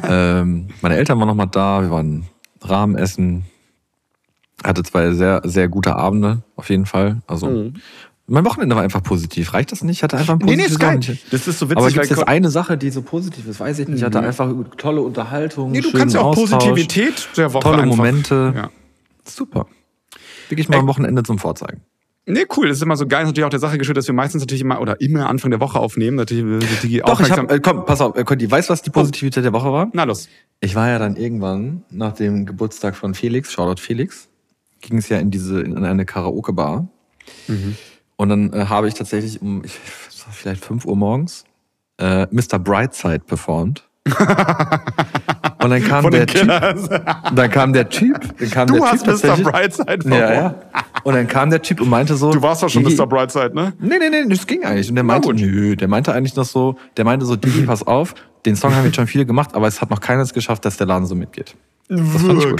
[0.09, 2.27] Ähm, meine Eltern waren noch mal da, wir waren
[2.61, 3.45] Rahmen essen.
[4.61, 7.21] Hatte zwei sehr, sehr gute Abende, auf jeden Fall.
[7.25, 7.71] Also,
[8.27, 9.53] mein Wochenende war einfach positiv.
[9.53, 9.97] Reicht das nicht?
[9.97, 10.45] Ich hatte einfach ein Mhm.
[10.45, 10.81] Nee, nee, positives.
[10.81, 11.17] Wochenende.
[11.31, 13.59] Das ist so witzig, Aber gibt es eine Sache, die so positiv ist?
[13.59, 13.97] Weiß ich nicht.
[13.97, 15.71] Ich hatte einfach tolle Unterhaltung.
[15.71, 18.53] Nee, du kannst ja auch Austausch, Positivität der Woche Tolle einfach- Momente.
[18.55, 18.69] Ja.
[19.25, 19.67] Super.
[20.49, 21.81] Wirklich mal am Wochenende zum Vorzeigen.
[22.25, 22.69] Nee, cool.
[22.69, 23.21] Das ist immer so geil.
[23.21, 25.51] Das ist natürlich auch der Sache geschuldet, dass wir meistens natürlich immer oder immer Anfang
[25.51, 26.15] der Woche aufnehmen.
[26.15, 28.91] Natürlich die, Doch, ich hab, äh, komm, pass auf, äh, Conti, weißt du, was die
[28.91, 29.89] Positivität der Woche war?
[29.91, 30.29] Na los.
[30.61, 34.29] Ich war ja dann irgendwann nach dem Geburtstag von Felix, Shoutout Felix,
[34.79, 36.87] ging es ja in diese in eine Karaoke-Bar.
[38.15, 41.45] Und dann äh, habe ich tatsächlich um ich, vielleicht 5 Uhr morgens
[41.97, 42.59] äh, Mr.
[42.59, 43.87] Brightside performt.
[45.63, 46.47] Und dann kam Von der Typ,
[47.35, 49.37] dann kam der Typ, dann kam Du der hast Typ Mr.
[49.49, 50.33] Brightside Ja, verloren.
[50.33, 50.55] ja.
[51.03, 52.31] Und dann kam der Typ und meinte so.
[52.31, 53.07] Du warst doch schon Mr.
[53.07, 53.71] Brightside, ne?
[53.79, 54.89] Nee, nee, nee, das ging eigentlich.
[54.89, 58.13] Und der meinte, nö, der meinte eigentlich noch so, der meinte so, Digi, pass auf,
[58.45, 60.87] den Song haben jetzt schon viele gemacht, aber es hat noch keines geschafft, dass der
[60.87, 61.55] Laden so mitgeht.
[61.89, 61.97] Ich.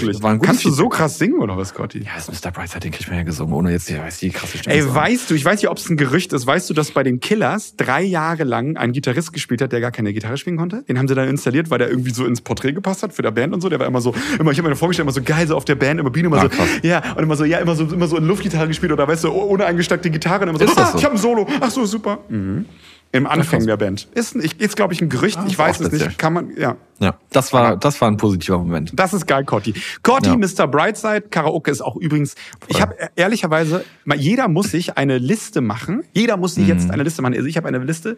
[0.06, 2.00] Das war Kannst du so krass singen oder was, Gotti?
[2.00, 2.50] Ja, das ist Mr.
[2.52, 4.76] Brightside, den kriegt man ja gesungen, ohne jetzt, ja, weiß die krasse Stimme.
[4.76, 7.02] Ey, weißt du, ich weiß nicht, ob es ein Gerücht ist, weißt du, dass bei
[7.02, 10.82] den Killers drei Jahre lang ein Gitarrist gespielt hat, der gar keine Gitarre spielen konnte?
[10.82, 13.30] Den haben sie dann installiert, weil der irgendwie so ins Porträt gepasst hat für der
[13.30, 13.70] Band und so.
[13.70, 15.76] Der war immer so, immer, ich habe mir vorgestellt, immer so geil, so auf der
[15.76, 16.68] Band, immer Biene, immer Ah, so, krass.
[16.82, 19.30] ja, und immer so, ja, immer so, immer so in Luftgitarre gespielt oder weißt du,
[19.32, 20.98] ohne eingesteckte Gitarre und immer so, Ist das ah, so?
[20.98, 21.46] ich habe ein Solo.
[21.60, 22.18] Ach so, super.
[22.28, 22.66] Mhm.
[23.14, 24.08] Im Anfang der Band.
[24.14, 25.38] Ist, ist glaube ich, ein Gerücht.
[25.38, 26.18] Ah, ich weiß es nicht.
[26.18, 26.76] Kann man, ja.
[26.98, 28.92] Ja, das war, das war ein positiver Moment.
[28.94, 29.74] Das ist geil, Cotti.
[30.02, 30.36] Cotti, Ja.
[30.36, 30.66] Mr.
[30.68, 32.34] Brightside, Karaoke ist auch übrigens.
[32.68, 36.02] Ich habe ehrlicherweise, mal, jeder muss sich eine Liste machen.
[36.12, 36.70] Jeder muss sich Mhm.
[36.70, 37.34] jetzt eine Liste machen.
[37.34, 38.16] Also ich habe eine Liste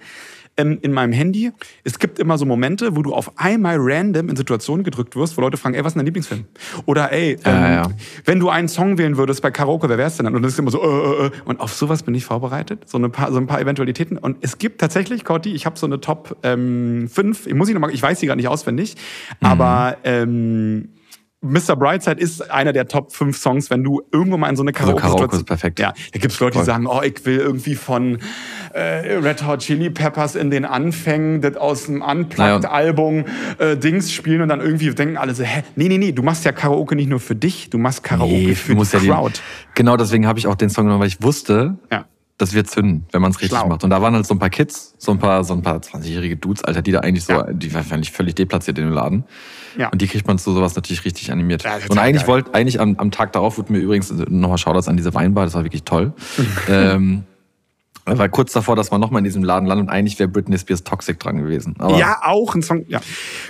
[0.57, 1.53] ähm, in meinem Handy.
[1.85, 5.41] Es gibt immer so Momente, wo du auf einmal random in Situationen gedrückt wirst, wo
[5.41, 6.45] Leute fragen, ey, was ist dein Lieblingsfilm?
[6.87, 7.91] Oder ey, ähm, Ja, ja.
[8.25, 10.35] wenn du einen Song wählen würdest bei Karaoke, wer wär's denn dann?
[10.35, 11.31] Und dann ist immer so, äh, äh, äh.
[11.45, 12.89] und auf sowas bin ich vorbereitet.
[12.89, 14.17] So, eine paar, so ein paar Eventualitäten.
[14.19, 17.75] Und es gibt tatsächlich, Cotti, ich habe so eine Top ähm, 5, ich muss ich
[17.75, 18.97] noch mal, ich weiß sie gerade nicht auswendig,
[19.41, 19.47] Mhm.
[19.47, 20.89] aber ähm,
[21.47, 21.76] Mr.
[21.76, 24.94] Brightside ist einer der Top 5 Songs, wenn du irgendwo mal in so eine Also
[24.94, 25.78] Karaoke Karaoke ist perfekt.
[25.80, 26.64] Ja, da gibt's Leute, die Voll.
[26.66, 28.18] sagen, oh, ich will irgendwie von
[28.74, 28.80] äh,
[29.16, 33.24] Red Hot Chili Peppers in den Anfängen das aus dem Unplugged-Album
[33.59, 35.62] äh, Dings spielen und dann irgendwie denken alle so, hä?
[35.76, 38.55] Nee, nee, nee, du machst ja Karaoke nicht nur für dich, du machst Karaoke Nee,
[38.55, 39.40] für die ja den- Crowd.
[39.74, 42.05] Genau deswegen habe ich auch den Song genommen, weil ich wusste, Ja.
[42.38, 43.68] das wird zünden, wenn man es richtig Schlau.
[43.68, 43.84] macht.
[43.84, 46.36] Und da waren halt so ein paar Kids, so ein paar, so ein paar 20-jährige
[46.36, 47.53] Dudes, Alter, die da eigentlich so, Ja.
[47.53, 49.24] die waren eigentlich völlig deplatziert in dem Laden.
[49.77, 49.89] Ja.
[49.89, 51.64] Und die kriegt man zu sowas natürlich richtig animiert.
[51.64, 54.97] Ja, und eigentlich wollte, eigentlich am, am Tag darauf wurde mir übrigens nochmal Shoutouts an
[54.97, 56.12] diese Weinbar, das war wirklich toll.
[56.68, 57.24] ähm,
[58.07, 60.85] weil kurz davor, dass man nochmal in diesem Laden landet und eigentlich wäre Britney Spears
[60.85, 61.74] Toxic dran gewesen.
[61.79, 62.85] Aber Ja, auch ein Song.
[62.89, 63.01] Ja.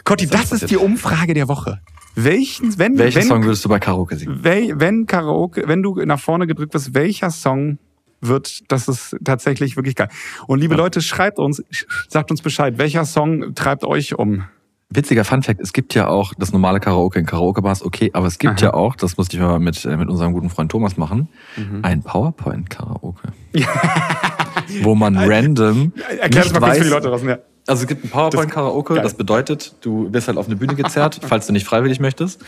[0.05, 0.71] Cotti, das ist passiert.
[0.71, 1.81] die Umfrage der Woche.
[2.15, 4.43] Welchen, wenn, welchen wenn, Song würdest du bei Karaoke singen?
[4.43, 7.79] wel, wenn Karaoke, wenn du nach vorne gedrückt wirst, welcher Song
[8.23, 10.09] wird, das ist tatsächlich wirklich geil.
[10.47, 11.63] Und liebe Leute, schreibt uns,
[12.09, 14.45] sagt uns Bescheid, welcher Song treibt euch um?
[14.89, 18.59] Witziger Funfact, es gibt ja auch das normale Karaoke in Karaoke-Bars, okay, aber es gibt
[18.63, 18.67] Aha.
[18.67, 21.81] ja auch, das musste ich mal mit, mit unserem guten Freund Thomas machen, Mhm.
[21.83, 23.33] ein PowerPoint-Karaoke.
[24.83, 27.29] wo man random Erklär das nicht mal kurz für die weiß- Leute draußen.
[27.29, 27.39] Ja.
[27.67, 29.03] Also es gibt ein PowerPoint-Karaoke, Geil.
[29.03, 32.41] das bedeutet, du wirst halt auf eine Bühne gezerrt, falls du nicht freiwillig möchtest.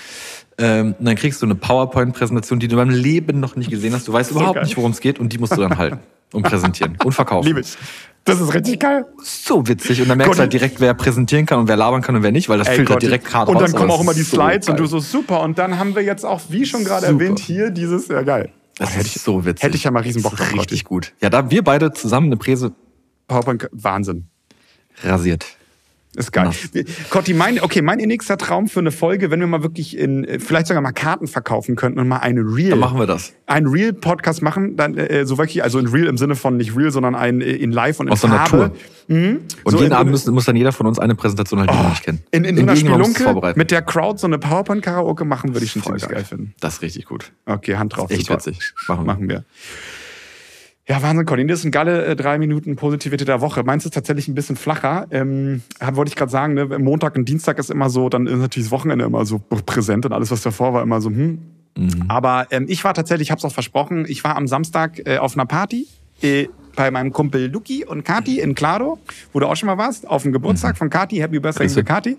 [0.58, 4.06] Ähm, und dann kriegst du eine PowerPoint-Präsentation, die du beim Leben noch nicht gesehen hast.
[4.06, 4.64] Du weißt überhaupt geil.
[4.64, 5.98] nicht, worum es geht und die musst du dann halten
[6.32, 7.46] und präsentieren und verkaufen.
[7.46, 7.76] Liebe ich.
[8.24, 9.06] Das ist richtig geil.
[9.22, 10.02] So witzig.
[10.02, 12.32] Und dann merkst du halt direkt, wer präsentieren kann und wer labern kann und wer
[12.32, 13.02] nicht, weil das Ey, filtert Gott.
[13.02, 14.98] direkt gerade Und dann kommen auch immer das die ist so Slides und du so
[14.98, 15.40] super.
[15.40, 18.50] Und dann haben wir jetzt auch, wie schon gerade erwähnt, hier dieses, ja geil.
[18.78, 19.62] Das ist so witzig.
[19.64, 20.60] Hätte ich ja mal riesen Bock Das drauf.
[20.60, 21.12] Richtig gut.
[21.20, 22.72] Ja, da wir beide zusammen eine Präse
[23.26, 24.28] PowerPoint, Wahnsinn.
[25.04, 25.46] Rasiert.
[26.16, 26.46] Ist geil.
[26.46, 26.70] Nass.
[26.72, 30.24] Wir- Cotti, mein, okay, mein nächster Traum für eine Folge, wenn wir mal wirklich in,
[30.24, 32.70] äh, vielleicht sogar mal Karten verkaufen könnten und mal eine Real.
[32.70, 33.34] Dann machen wir das.
[33.46, 36.90] Ein Real-Podcast machen, dann äh, so wirklich, also in Real im Sinne von nicht Real,
[36.90, 38.56] sondern ein äh, in Live und in Aus der Farbe.
[38.56, 38.76] Natur.
[39.08, 41.74] Und So jeden in- Abend muss, muss dann jeder von uns eine Präsentation halt, die
[41.74, 42.22] wir noch nicht kennen.
[42.32, 43.58] In, in so einer Irgendjemand muss es Spielunke vorbereiten.
[43.58, 46.54] mit der Crowd so eine PowerPoint-Karaoke machen, würde ich schon ziemlich geil finden.
[46.58, 47.30] Das ist richtig gut.
[47.46, 48.10] Okay, Hand drauf.
[48.10, 48.38] Echt super.
[48.38, 48.72] witzig.
[48.88, 49.06] Machen wir.
[49.06, 49.44] Machen wir.
[50.88, 53.62] Ja, Wahnsinn, ist ein geile äh, drei Minuten Positivität der Woche.
[53.62, 55.06] Meins ist tatsächlich ein bisschen flacher.
[55.10, 55.62] Ähm,
[55.92, 58.72] wollte ich gerade sagen, ne, Montag und Dienstag ist immer so, dann ist natürlich das
[58.72, 61.40] Wochenende immer so präsent und alles, was davor war, immer so, hm.
[61.76, 62.04] Mhm.
[62.08, 65.18] Aber ähm, ich war tatsächlich, ich habe es auch versprochen, ich war am Samstag äh,
[65.18, 65.86] auf einer Party
[66.22, 66.48] äh,
[66.78, 69.00] bei meinem Kumpel Luki und Kati in Claro,
[69.32, 71.16] wo du auch schon mal warst, auf dem Geburtstag von Kati.
[71.16, 72.16] Happy Birthday für Kati.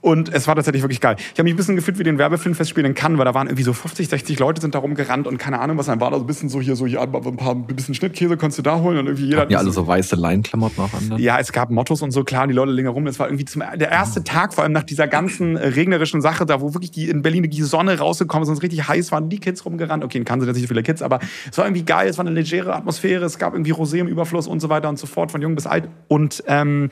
[0.00, 1.16] Und es war tatsächlich wirklich geil.
[1.18, 3.62] Ich habe mich ein bisschen gefühlt wie den Werbefilmfestspiel in Cannes, weil da waren irgendwie
[3.62, 5.84] so 50, 60 Leute sind da rumgerannt und keine Ahnung was.
[5.86, 8.38] Dann war da so ein bisschen so hier so, ja, ein paar ein bisschen Schnittkäse
[8.38, 9.50] konntest du da holen und irgendwie jeder.
[9.50, 11.18] Ja, alle so weiße Leinklamotten auch an.
[11.18, 13.06] ja, es gab Mottos und so, klar, die Leute liegen rum.
[13.06, 16.46] Es war irgendwie zum, der erste Tag, vor allem nach dieser ganzen äh, regnerischen Sache,
[16.46, 19.28] da wo wirklich die in Berlin die Sonne rausgekommen ist und es richtig heiß waren,
[19.28, 20.04] die Kids rumgerannt.
[20.04, 21.18] Okay, in Cannes sind jetzt nicht so viele Kids, aber
[21.50, 24.46] es war irgendwie geil, es war eine legere Atmosphäre, es gab irgendwie Rosé im Überfluss
[24.46, 25.88] und so weiter und so fort, von jung bis alt.
[26.08, 26.90] Und ähm,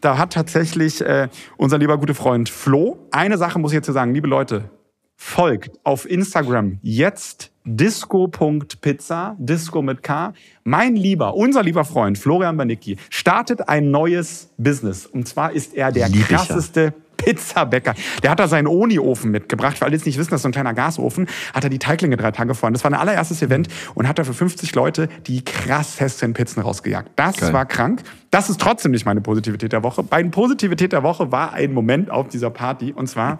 [0.00, 3.94] da hat tatsächlich äh, unser lieber guter Freund Flo, eine Sache muss ich jetzt hier
[3.94, 4.70] sagen, liebe Leute,
[5.16, 10.34] folgt auf Instagram jetzt disco.pizza, Disco mit K.
[10.64, 15.06] Mein lieber, unser lieber Freund Florian Banicki startet ein neues Business.
[15.06, 16.36] Und zwar ist er der Lieb ich ja.
[16.36, 16.94] krasseste
[17.24, 17.94] Pizzabäcker.
[18.22, 19.78] Der hat da seinen Oni-Ofen mitgebracht.
[19.78, 21.26] Für alle, die es nicht wissen, das ist so ein kleiner Gasofen.
[21.52, 22.74] Hat er die Teiglinge drei Tage vorhin.
[22.74, 27.10] Das war ein allererstes Event und hat da für 50 Leute die krassesten Pizzen rausgejagt.
[27.16, 27.52] Das Geil.
[27.52, 28.02] war krank.
[28.30, 30.04] Das ist trotzdem nicht meine Positivität der Woche.
[30.10, 32.92] Meine Positivität der Woche war ein Moment auf dieser Party.
[32.92, 33.38] Und zwar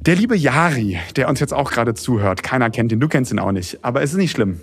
[0.00, 2.42] der liebe Yari, der uns jetzt auch gerade zuhört.
[2.42, 3.84] Keiner kennt ihn, du kennst ihn auch nicht.
[3.84, 4.60] Aber es ist nicht schlimm.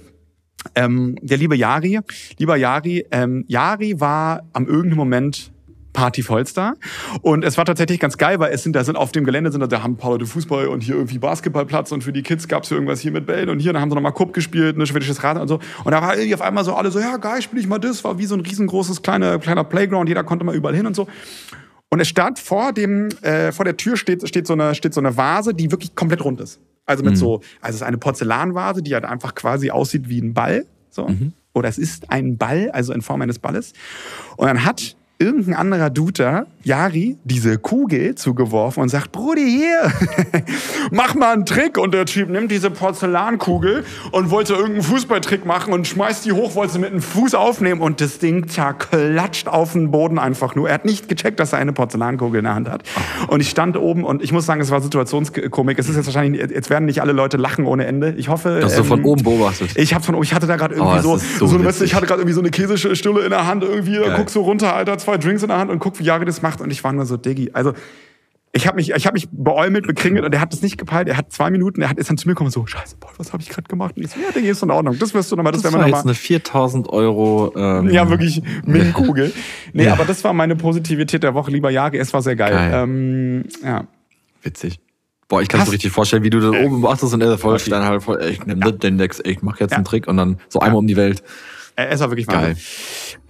[0.76, 2.00] Ähm, der liebe Yari,
[2.38, 5.53] lieber Yari, ähm, Yari war am irgendeinem Moment
[5.94, 6.76] Partyvollstar.
[7.22, 9.62] Und es war tatsächlich ganz geil, weil es sind, da sind auf dem Gelände sind
[9.62, 12.48] da, da haben ein paar Leute Fußball und hier irgendwie Basketballplatz und für die Kids
[12.48, 14.86] gab's hier irgendwas hier mit Bällen und hier, dann haben sie nochmal Cup gespielt, ne,
[14.86, 15.60] schwedisches Rad und so.
[15.84, 18.04] Und da war irgendwie auf einmal so alle so, ja geil, spiele ich mal das,
[18.04, 21.08] war wie so ein riesengroßes kleiner, kleiner Playground, jeder konnte mal überall hin und so.
[21.90, 25.00] Und es stand vor dem, äh, vor der Tür steht, steht, so eine, steht so
[25.00, 26.60] eine Vase, die wirklich komplett rund ist.
[26.86, 30.34] Also mit so, also es ist eine Porzellanvase, die halt einfach quasi aussieht wie ein
[30.34, 30.66] Ball.
[30.90, 31.08] So.
[31.54, 33.74] Oder es ist ein Ball, also in Form eines Balles.
[34.36, 39.92] Und dann hat irgendein anderer Duder, Yari, diese Kugel zugeworfen und sagt, Brudi, hier,
[40.92, 41.78] mach mal einen Trick.
[41.78, 46.56] Und der Typ nimmt diese Porzellankugel und wollte irgendeinen Fußballtrick machen und schmeißt die hoch,
[46.56, 50.68] wollte sie mit dem Fuß aufnehmen und das Ding zerklatscht auf den Boden einfach nur.
[50.70, 52.84] Er hat nicht gecheckt, dass er eine Porzellankugel in der Hand hat.
[53.28, 55.78] Und ich stand oben und ich muss sagen, es war Situationskomik.
[55.80, 58.14] Es ist jetzt wahrscheinlich, jetzt werden nicht alle Leute lachen ohne Ende.
[58.18, 58.62] Ich hoffe.
[58.64, 59.72] Hast du von ähm, oben beobachtet.
[59.76, 61.84] Ich hab von oben, ich hatte da gerade irgendwie Oh, so, so so, du, witzig.
[61.86, 64.14] ich hatte gerade irgendwie so eine Käsestulle in der Hand irgendwie, Geil.
[64.18, 66.62] guck so runter, Alter, zwei Drinks in der Hand und guck, wie Jari das macht
[66.62, 67.74] und ich war nur so, Diggi, also
[68.56, 71.08] ich habe mich, ich habe mich beäumelt, bekringelt und er hat das nicht gepeilt.
[71.08, 73.34] Er hat zwei Minuten, er hat, ist dann zu mir gekommen so, scheiße, Paul, was
[73.34, 73.98] habe ich gerade gemacht?
[73.98, 75.00] Und ich so, ja, Diggi, ist in Ordnung.
[75.00, 76.12] Das wirst du nochmal, das, Das werden war wir jetzt nochmal.
[76.12, 77.52] eine 4000 Euro.
[77.58, 79.34] Ähm, Ja, wirklich Min-Kugel.
[79.74, 79.94] Nee, Ja.
[79.94, 81.98] aber das war meine Positivität der Woche, lieber Jari.
[81.98, 82.52] Es war sehr geil.
[82.52, 82.72] Geil.
[82.76, 83.88] Ähm, ja.
[84.44, 84.80] Witzig.
[85.30, 87.58] Boah, ich kann es mir richtig vorstellen, wie du da oben beachtest und er voll
[87.58, 89.78] dann halt voll, ich nehm das, den Dex, ich mach jetzt Ja.
[89.78, 91.24] einen Trick und dann so einmal um die Welt.
[91.76, 92.56] Äh, Es war wirklich Geil.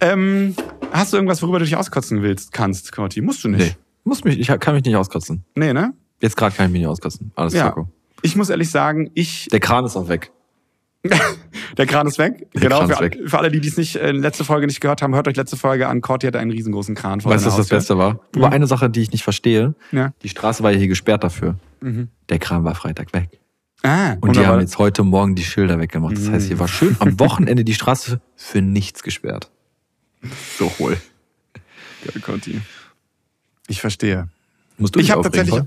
[0.00, 0.54] Ähm,
[0.92, 3.20] hast du irgendwas, worüber du dich auskotzen willst, kannst, Corti?
[3.20, 3.56] Musst du Nee.
[3.58, 3.78] nicht.
[4.04, 5.44] Muss mich, ich kann mich nicht auskotzen.
[5.54, 5.94] Nee, ne?
[6.20, 7.32] Jetzt gerade kann ich mich nicht auskotzen.
[7.36, 7.68] Alles Ja.
[7.70, 7.88] Zoco.
[8.22, 10.30] Ich muss ehrlich sagen, ich Der Kran ist auch weg.
[11.76, 12.46] Der Kran ist weg.
[12.54, 12.78] Der genau.
[12.78, 13.18] Kran für, ist weg.
[13.26, 15.88] für alle, die dies nicht äh, letzte Folge nicht gehört haben, hört euch letzte Folge
[15.88, 16.00] an.
[16.00, 17.68] Corti hat einen riesengroßen Kran vor Weißt du, was das.
[17.68, 18.20] Beste war?
[18.36, 19.74] Aber eine Sache, die ich nicht verstehe.
[19.92, 20.12] Ja.
[20.22, 21.56] Die Straße war ja hier gesperrt dafür.
[22.30, 23.28] Der Kran war Freitag weg.
[23.86, 24.52] Ah, Und die wunderbar.
[24.54, 26.16] haben jetzt heute Morgen die Schilder weggemacht.
[26.16, 29.50] Das heißt, hier war schön am Wochenende die Straße für nichts gesperrt.
[30.58, 30.96] So hohl.
[32.04, 32.60] Geil, Corti.
[33.68, 34.28] Ich verstehe.
[34.78, 35.62] Musst du Ich habe tatsächlich.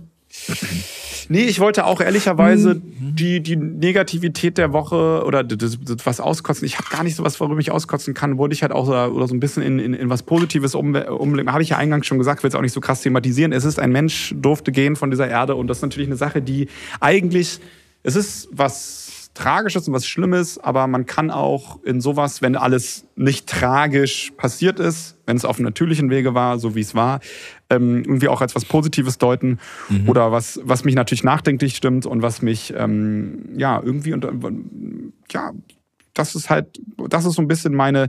[1.30, 3.16] Nee, ich wollte auch ehrlicherweise Mhm.
[3.16, 6.66] die, die Negativität der Woche oder das, das, was auskotzen.
[6.66, 8.38] Ich habe gar nicht so was, worüber ich auskotzen kann.
[8.38, 10.96] Wollte ich halt auch so, oder so ein bisschen in, in, in was Positives um,
[10.96, 11.52] umlenken.
[11.52, 13.52] Habe ich ja eingangs schon gesagt, will es auch nicht so krass thematisieren.
[13.52, 16.42] Es ist ein Mensch, durfte gehen von dieser Erde und das ist natürlich eine Sache,
[16.42, 16.70] die
[17.02, 17.60] eigentlich,
[18.08, 23.06] es ist was Tragisches und was Schlimmes, aber man kann auch in sowas, wenn alles
[23.16, 27.20] nicht tragisch passiert ist, wenn es auf natürlichen Wege war, so wie es war,
[27.70, 29.60] ähm, irgendwie auch als was Positives deuten
[30.08, 34.26] oder was, was mich natürlich nachdenklich stimmt und was mich ähm, ja irgendwie und
[35.32, 35.52] ja,
[36.16, 36.80] das ist halt,
[37.10, 38.08] das ist so ein bisschen meine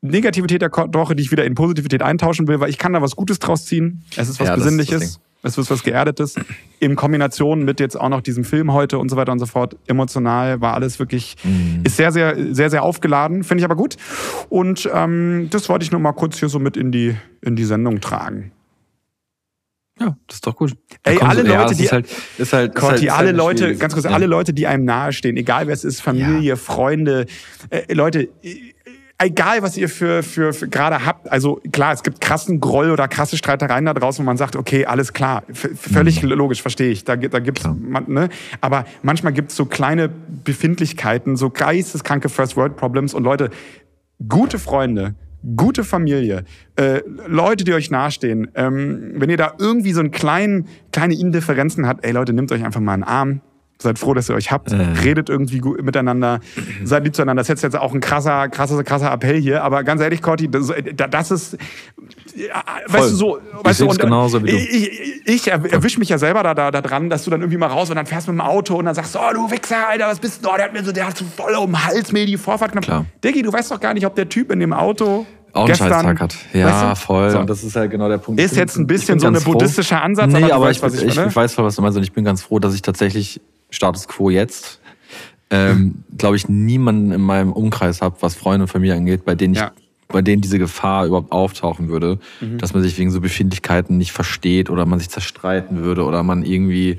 [0.00, 3.16] Negativität der Woche, die ich wieder in Positivität eintauschen will, weil ich kann da was
[3.16, 4.02] Gutes draus ziehen.
[4.16, 5.20] Es ist was Ja, Besinnliches.
[5.42, 6.34] Es ist was Geerdetes.
[6.80, 9.76] In Kombination mit jetzt auch noch diesem Film heute und so weiter und so fort.
[9.86, 11.82] Emotional war alles wirklich, Mhm.
[11.84, 13.44] ist sehr, sehr, sehr, sehr aufgeladen.
[13.44, 13.96] Finde ich aber gut.
[14.48, 17.64] Und ähm, das wollte ich nur mal kurz hier so mit in die, in die
[17.64, 18.50] Sendung tragen.
[20.00, 20.72] Ja, das ist doch gut.
[21.02, 22.06] Ey, Da kommen alle so- ja, Leute, es die- ist halt,
[22.38, 24.10] ist halt, ist Conti, halt, ist alle halt Leute, ganz kurz, ja.
[24.12, 27.26] alle Leute, die einem nahestehen, egal wer es ist, Familie, Freunde,
[27.70, 28.28] äh, Leute,
[29.18, 33.08] egal was ihr für, für, für gerade habt, also klar, es gibt krassen Groll oder
[33.08, 37.16] krasse Streitereien da draußen, wo man sagt, okay, alles klar, völlig logisch, verstehe ich, da,
[37.16, 38.28] da gibt's, man, ne?
[38.60, 43.50] aber manchmal gibt's so kleine Befindlichkeiten, so geisteskranke First-World-Problems und Leute,
[44.28, 45.14] gute Freunde,
[45.56, 46.44] gute Familie,
[46.76, 51.86] äh, Leute, die euch nahestehen, ähm, wenn ihr da irgendwie so einen kleinen, kleine Indifferenzen
[51.88, 53.40] habt, ey Leute, nehmt euch einfach mal einen Arm.
[53.80, 54.72] Seid froh, dass ihr euch habt.
[54.72, 54.76] Äh.
[55.04, 56.40] Redet irgendwie gut miteinander.
[56.82, 57.42] Seid lieb zueinander.
[57.42, 59.62] Das ist jetzt auch ein krasser, krasser, krasser Appell hier.
[59.62, 61.56] Aber ganz ehrlich, Corti, das, das ist,
[62.34, 64.56] ja, weißt du, so, weißt du, seh's und, genauso wie du.
[64.56, 67.58] ich, ich, ich erwische mich ja selber da, da, da dran, dass du dann irgendwie
[67.58, 69.88] mal raus und dann fährst mit dem Auto und dann sagst du, oh, du Wichser,
[69.88, 70.50] Alter, was bist du?
[70.50, 72.72] Oh, der hat mir so, der hat so voll um den Hals mir die Vorfahrt
[72.72, 72.84] genommen.
[72.84, 73.04] Klar.
[73.22, 75.88] Diggi, du weißt doch gar nicht, ob der Typ in dem Auto auch einen gestern,
[75.90, 76.36] Scheißtag hat.
[76.52, 77.06] Ja, weißt du?
[77.06, 77.30] voll.
[77.30, 77.38] So.
[77.38, 78.40] Und das ist halt genau der Punkt.
[78.40, 80.76] Ist Ich jetzt ein ich bisschen so ein buddhistischer Ansatz, Nee, aber du aber weißt,
[80.76, 81.96] ich, was ich ich, ich weiß voll, was du meinst.
[81.96, 83.40] Und ich bin ganz froh, dass ich tatsächlich
[83.70, 84.80] Status Quo jetzt,
[85.50, 89.54] ähm, glaube ich, niemanden in meinem Umkreis habe, was Freunde und Familie angeht, bei denen
[89.54, 89.72] ich Ja.
[90.10, 92.56] bei denen diese Gefahr überhaupt auftauchen würde, Mhm.
[92.58, 96.44] dass man sich wegen so Befindlichkeiten nicht versteht oder man sich zerstreiten würde oder man
[96.44, 96.98] irgendwie,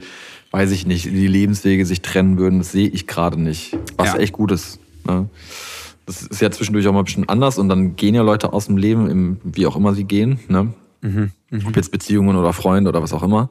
[0.51, 2.59] weiß ich nicht, die Lebenswege sich trennen würden.
[2.59, 3.75] Das sehe ich gerade nicht.
[3.97, 4.17] Was Ja.
[4.19, 4.79] echt gut ist.
[5.07, 5.27] Ne?
[6.05, 8.67] Das ist ja zwischendurch auch mal ein bisschen anders und dann gehen ja Leute aus
[8.67, 10.39] dem Leben, im, wie auch immer sie gehen.
[10.47, 10.73] Ne?
[11.01, 11.31] Mhm,
[11.65, 13.49] Ob jetzt Beziehungen oder Freunde oder was auch immer.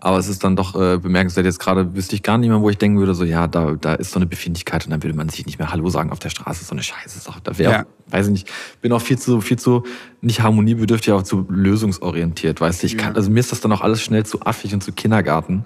[0.00, 1.44] Aber es ist dann doch äh, bemerkenswert.
[1.44, 3.94] Jetzt gerade wüsste ich gar nicht mehr, wo ich denken würde, so ja, da, da
[3.94, 6.30] ist so eine Befindlichkeit und dann würde man sich nicht mehr Hallo sagen auf der
[6.30, 6.64] Straße.
[6.64, 7.28] So eine Scheiße.
[7.28, 7.86] Auch, da wäre, Ja.
[8.06, 8.48] weiß ich nicht,
[8.80, 9.82] bin auch viel zu, viel zu
[10.20, 12.60] nicht harmoniebedürftig, aber zu lösungsorientiert.
[12.60, 14.82] Weißt du, ich kann, also mir ist das dann auch alles schnell zu affig und
[14.84, 15.64] zu Kindergarten.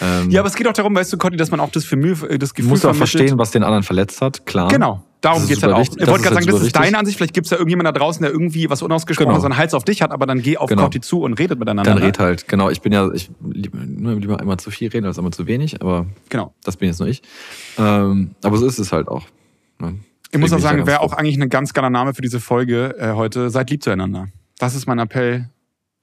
[0.00, 2.14] Ähm, Ja, aber es geht auch darum, weißt du, Conti, dass man auch das, Gefühl,
[2.38, 4.68] das du Gefühl musst auch verstehen, was den anderen verletzt hat, klar.
[4.68, 5.02] Genau.
[5.20, 5.80] Darum Das ist geht's halt auch.
[5.80, 5.96] wichtig.
[5.96, 6.98] Ich Das wollte gerade halt sagen, das ist deine wichtig.
[6.98, 7.18] Ansicht.
[7.18, 9.44] Vielleicht gibt's ja irgendjemand da draußen, der irgendwie was unausgesprochenes Genau.
[9.46, 10.82] an den Hals auf dich hat, aber dann geh auf Genau.
[10.82, 11.90] Corti zu und redet miteinander.
[11.92, 12.06] Dann ne?
[12.06, 12.70] red halt, genau.
[12.70, 16.06] Ich bin ja, ich nur lieber immer zu viel reden als immer zu wenig, aber
[16.30, 16.54] Genau.
[16.64, 17.20] das bin jetzt nur ich.
[17.76, 19.24] Ähm, aber so ist es halt auch.
[19.78, 19.96] ne?
[20.32, 23.12] Ich muss auch sagen, wäre auch eigentlich ein ganz geiler Name für diese Folge äh,
[23.14, 23.50] heute.
[23.50, 24.28] Seid lieb zueinander.
[24.58, 25.50] Das ist mein Appell.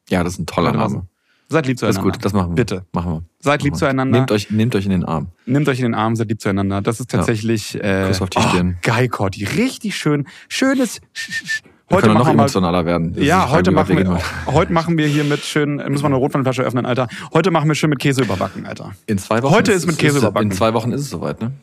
[0.10, 0.74] Ja, das ist ein toller.
[0.74, 1.08] Name.
[1.50, 2.18] Seid lieb Das ist zueinander.
[2.18, 2.56] gut, das machen wir.
[2.56, 2.86] Bitte.
[2.92, 3.24] Machen wir.
[3.40, 3.88] Seid lieb Machen wir.
[3.88, 4.18] zueinander.
[4.20, 5.28] Nehmt euch, nehmt euch in den Arm.
[5.46, 6.82] Nehmt euch in den Arm, seid lieb zueinander.
[6.82, 7.76] Das ist tatsächlich.
[7.82, 8.78] Äh, Kuss auf die oh, Stirn.
[8.82, 9.46] Geil, Corti.
[9.46, 10.28] Richtig schön.
[10.50, 13.14] Schönes Sch- Sch- Wir Heute können noch machen wir mal, emotionaler werden.
[13.14, 16.16] Das ist ja, heute machen wir, heute machen wir hier mit schön, müssen wir eine
[16.18, 17.08] Rotweinflasche öffnen, Alter.
[17.34, 18.92] Heute machen wir schön mit Käse überbacken, Alter.
[19.06, 20.52] In zwei Wochen Heute ist mit Käse es, überbacken.
[20.52, 21.54] In zwei Wochen ist es soweit, ne?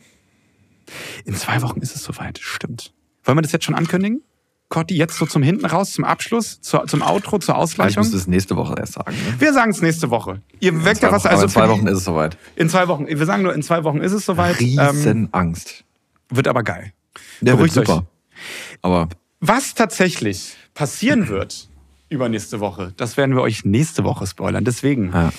[1.27, 2.93] In zwei Wochen ist es soweit, stimmt.
[3.25, 4.23] Wollen wir das jetzt schon ankündigen?
[4.71, 8.03] Cotti, jetzt so zum Hinten raus, zum Abschluss, zur, zum Outro, zur Ich Ausgleichung?
[8.05, 9.13] muss es nächste Woche erst sagen.
[9.13, 9.35] Ne?
[9.41, 10.41] Wir sagen es nächste Woche.
[10.59, 12.37] Ihr weckt ja was, also in zwei die- Wochen ist es soweit.
[12.57, 13.07] in zwei Wochen.
[13.07, 14.61] Wir sagen nur, in zwei Wochen ist es soweit.
[14.61, 15.85] Ähm, Riesen Angst.
[16.31, 16.93] wird aber geil.
[17.41, 17.87] Der wird beruhigt euch.
[17.87, 18.07] super.
[18.83, 19.09] Aber
[19.41, 21.69] Was tatsächlich passieren wird
[22.09, 24.65] übernächste Woche, das werden wir euch nächste Woche spoilern.
[24.65, 25.33] Deswegen, ja,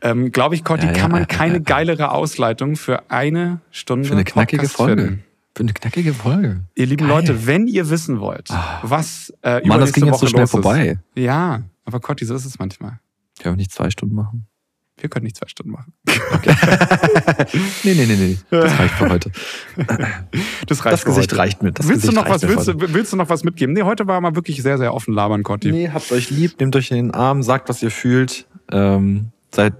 [0.00, 4.24] ähm, glaube ich, Cotti, Ja, kann man keine geilere Ausleitung für eine Stunde für eine
[4.24, 5.02] knackige Podcast Folge.
[5.02, 5.24] finden.
[5.54, 6.62] Für eine knackige Folge.
[6.74, 7.16] Ihr lieben Geil.
[7.16, 8.48] Leute, wenn ihr wissen wollt,
[8.82, 10.98] was äh, Mann, das ging jetzt Woche so schnell vorbei.
[11.14, 11.22] Ist.
[11.22, 13.00] Ja, aber Cotti, so ist es manchmal.
[13.40, 14.46] Können wir nicht zwei Stunden machen?
[14.98, 15.92] Wir können nicht zwei Stunden machen.
[17.84, 18.38] Nee, nee, nee, nee.
[18.50, 19.30] Das reicht für heute.
[20.66, 21.38] Das reicht Das Gesicht heute.
[21.38, 21.72] reicht mir.
[21.72, 22.48] Das willst du noch reicht was?
[22.48, 23.74] Willst du, willst du noch was mitgeben?
[23.74, 25.72] Nee, heute war mal wirklich sehr, sehr offen labern, Cotti.
[25.72, 28.46] Nee, habt euch lieb, nehmt euch in den Arm, sagt, was ihr fühlt.
[28.70, 29.74] Ähm, seid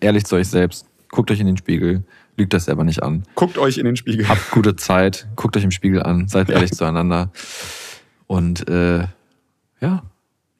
[0.00, 0.86] ehrlich zu euch selbst.
[1.10, 2.02] Guckt euch in den Spiegel.
[2.36, 3.22] Lügt das selber nicht an.
[3.34, 4.28] Guckt euch in den Spiegel.
[4.28, 5.26] Habt gute Zeit.
[5.36, 6.28] Guckt euch im Spiegel an.
[6.28, 7.30] Seid ehrlich zueinander.
[8.26, 9.04] Und äh,
[9.80, 10.02] ja,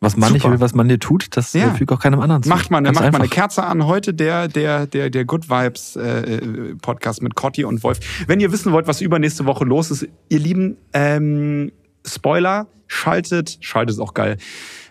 [0.01, 0.55] was man nicht Super.
[0.55, 1.72] will, was man dir tut, das Ja.
[1.74, 2.49] fügt auch keinem anderen zu.
[2.49, 3.29] Macht Ganz macht mal eine.
[3.29, 3.87] Kerze an.
[3.87, 7.99] Heute der, der, der, der Good Vibes äh, äh, Podcast mit Cotti und Wolf.
[8.27, 11.72] Wenn ihr wissen wollt, was übernächste Woche los ist, ihr Lieben, ähm,
[12.07, 14.37] Spoiler, schaltet, schaltet ist auch geil.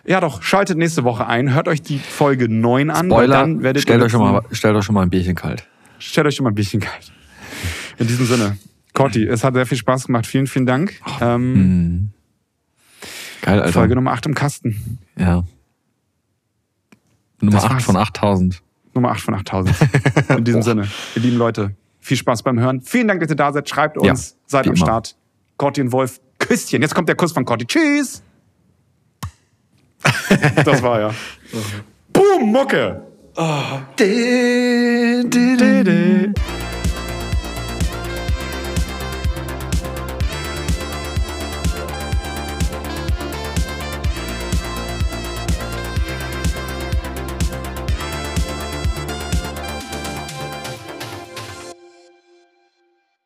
[0.06, 3.06] Ja doch, schaltet nächste Woche ein, hört euch die Folge 9 an.
[3.06, 5.66] Spoiler, dann werdet stellt ihr euch, schon mal, stellt euch schon mal ein Bierchen kalt.
[5.98, 7.12] Stellt euch schon mal ein bisschen kalt.
[7.98, 8.58] In diesem Sinne,
[8.92, 10.26] Cotti, es hat sehr viel Spaß gemacht.
[10.26, 11.00] Vielen, vielen Dank.
[11.20, 12.10] Ähm, Mhm.
[13.42, 13.72] Geil, Alter.
[13.74, 14.98] Folge Nummer 8 im Kasten.
[15.16, 15.44] Ja.
[17.40, 17.84] Nummer Das 8 war's.
[17.84, 18.62] von 8000.
[18.94, 19.76] Nummer 8 von 8000.
[20.30, 22.80] In diesem Sinne, ihr lieben Leute, viel Spaß beim Hören.
[22.80, 23.68] Vielen Dank, dass ihr da seid.
[23.68, 24.84] Schreibt uns, Ja, seid am immer.
[24.84, 25.16] Start.
[25.58, 26.82] Cotti und Wolf, Küsschen.
[26.82, 27.66] Jetzt kommt der Kuss von Cotti.
[27.66, 28.22] Tschüss.
[30.64, 31.14] Das war ja.
[32.12, 33.05] Boom, Mucke.
[33.38, 33.86] Oh.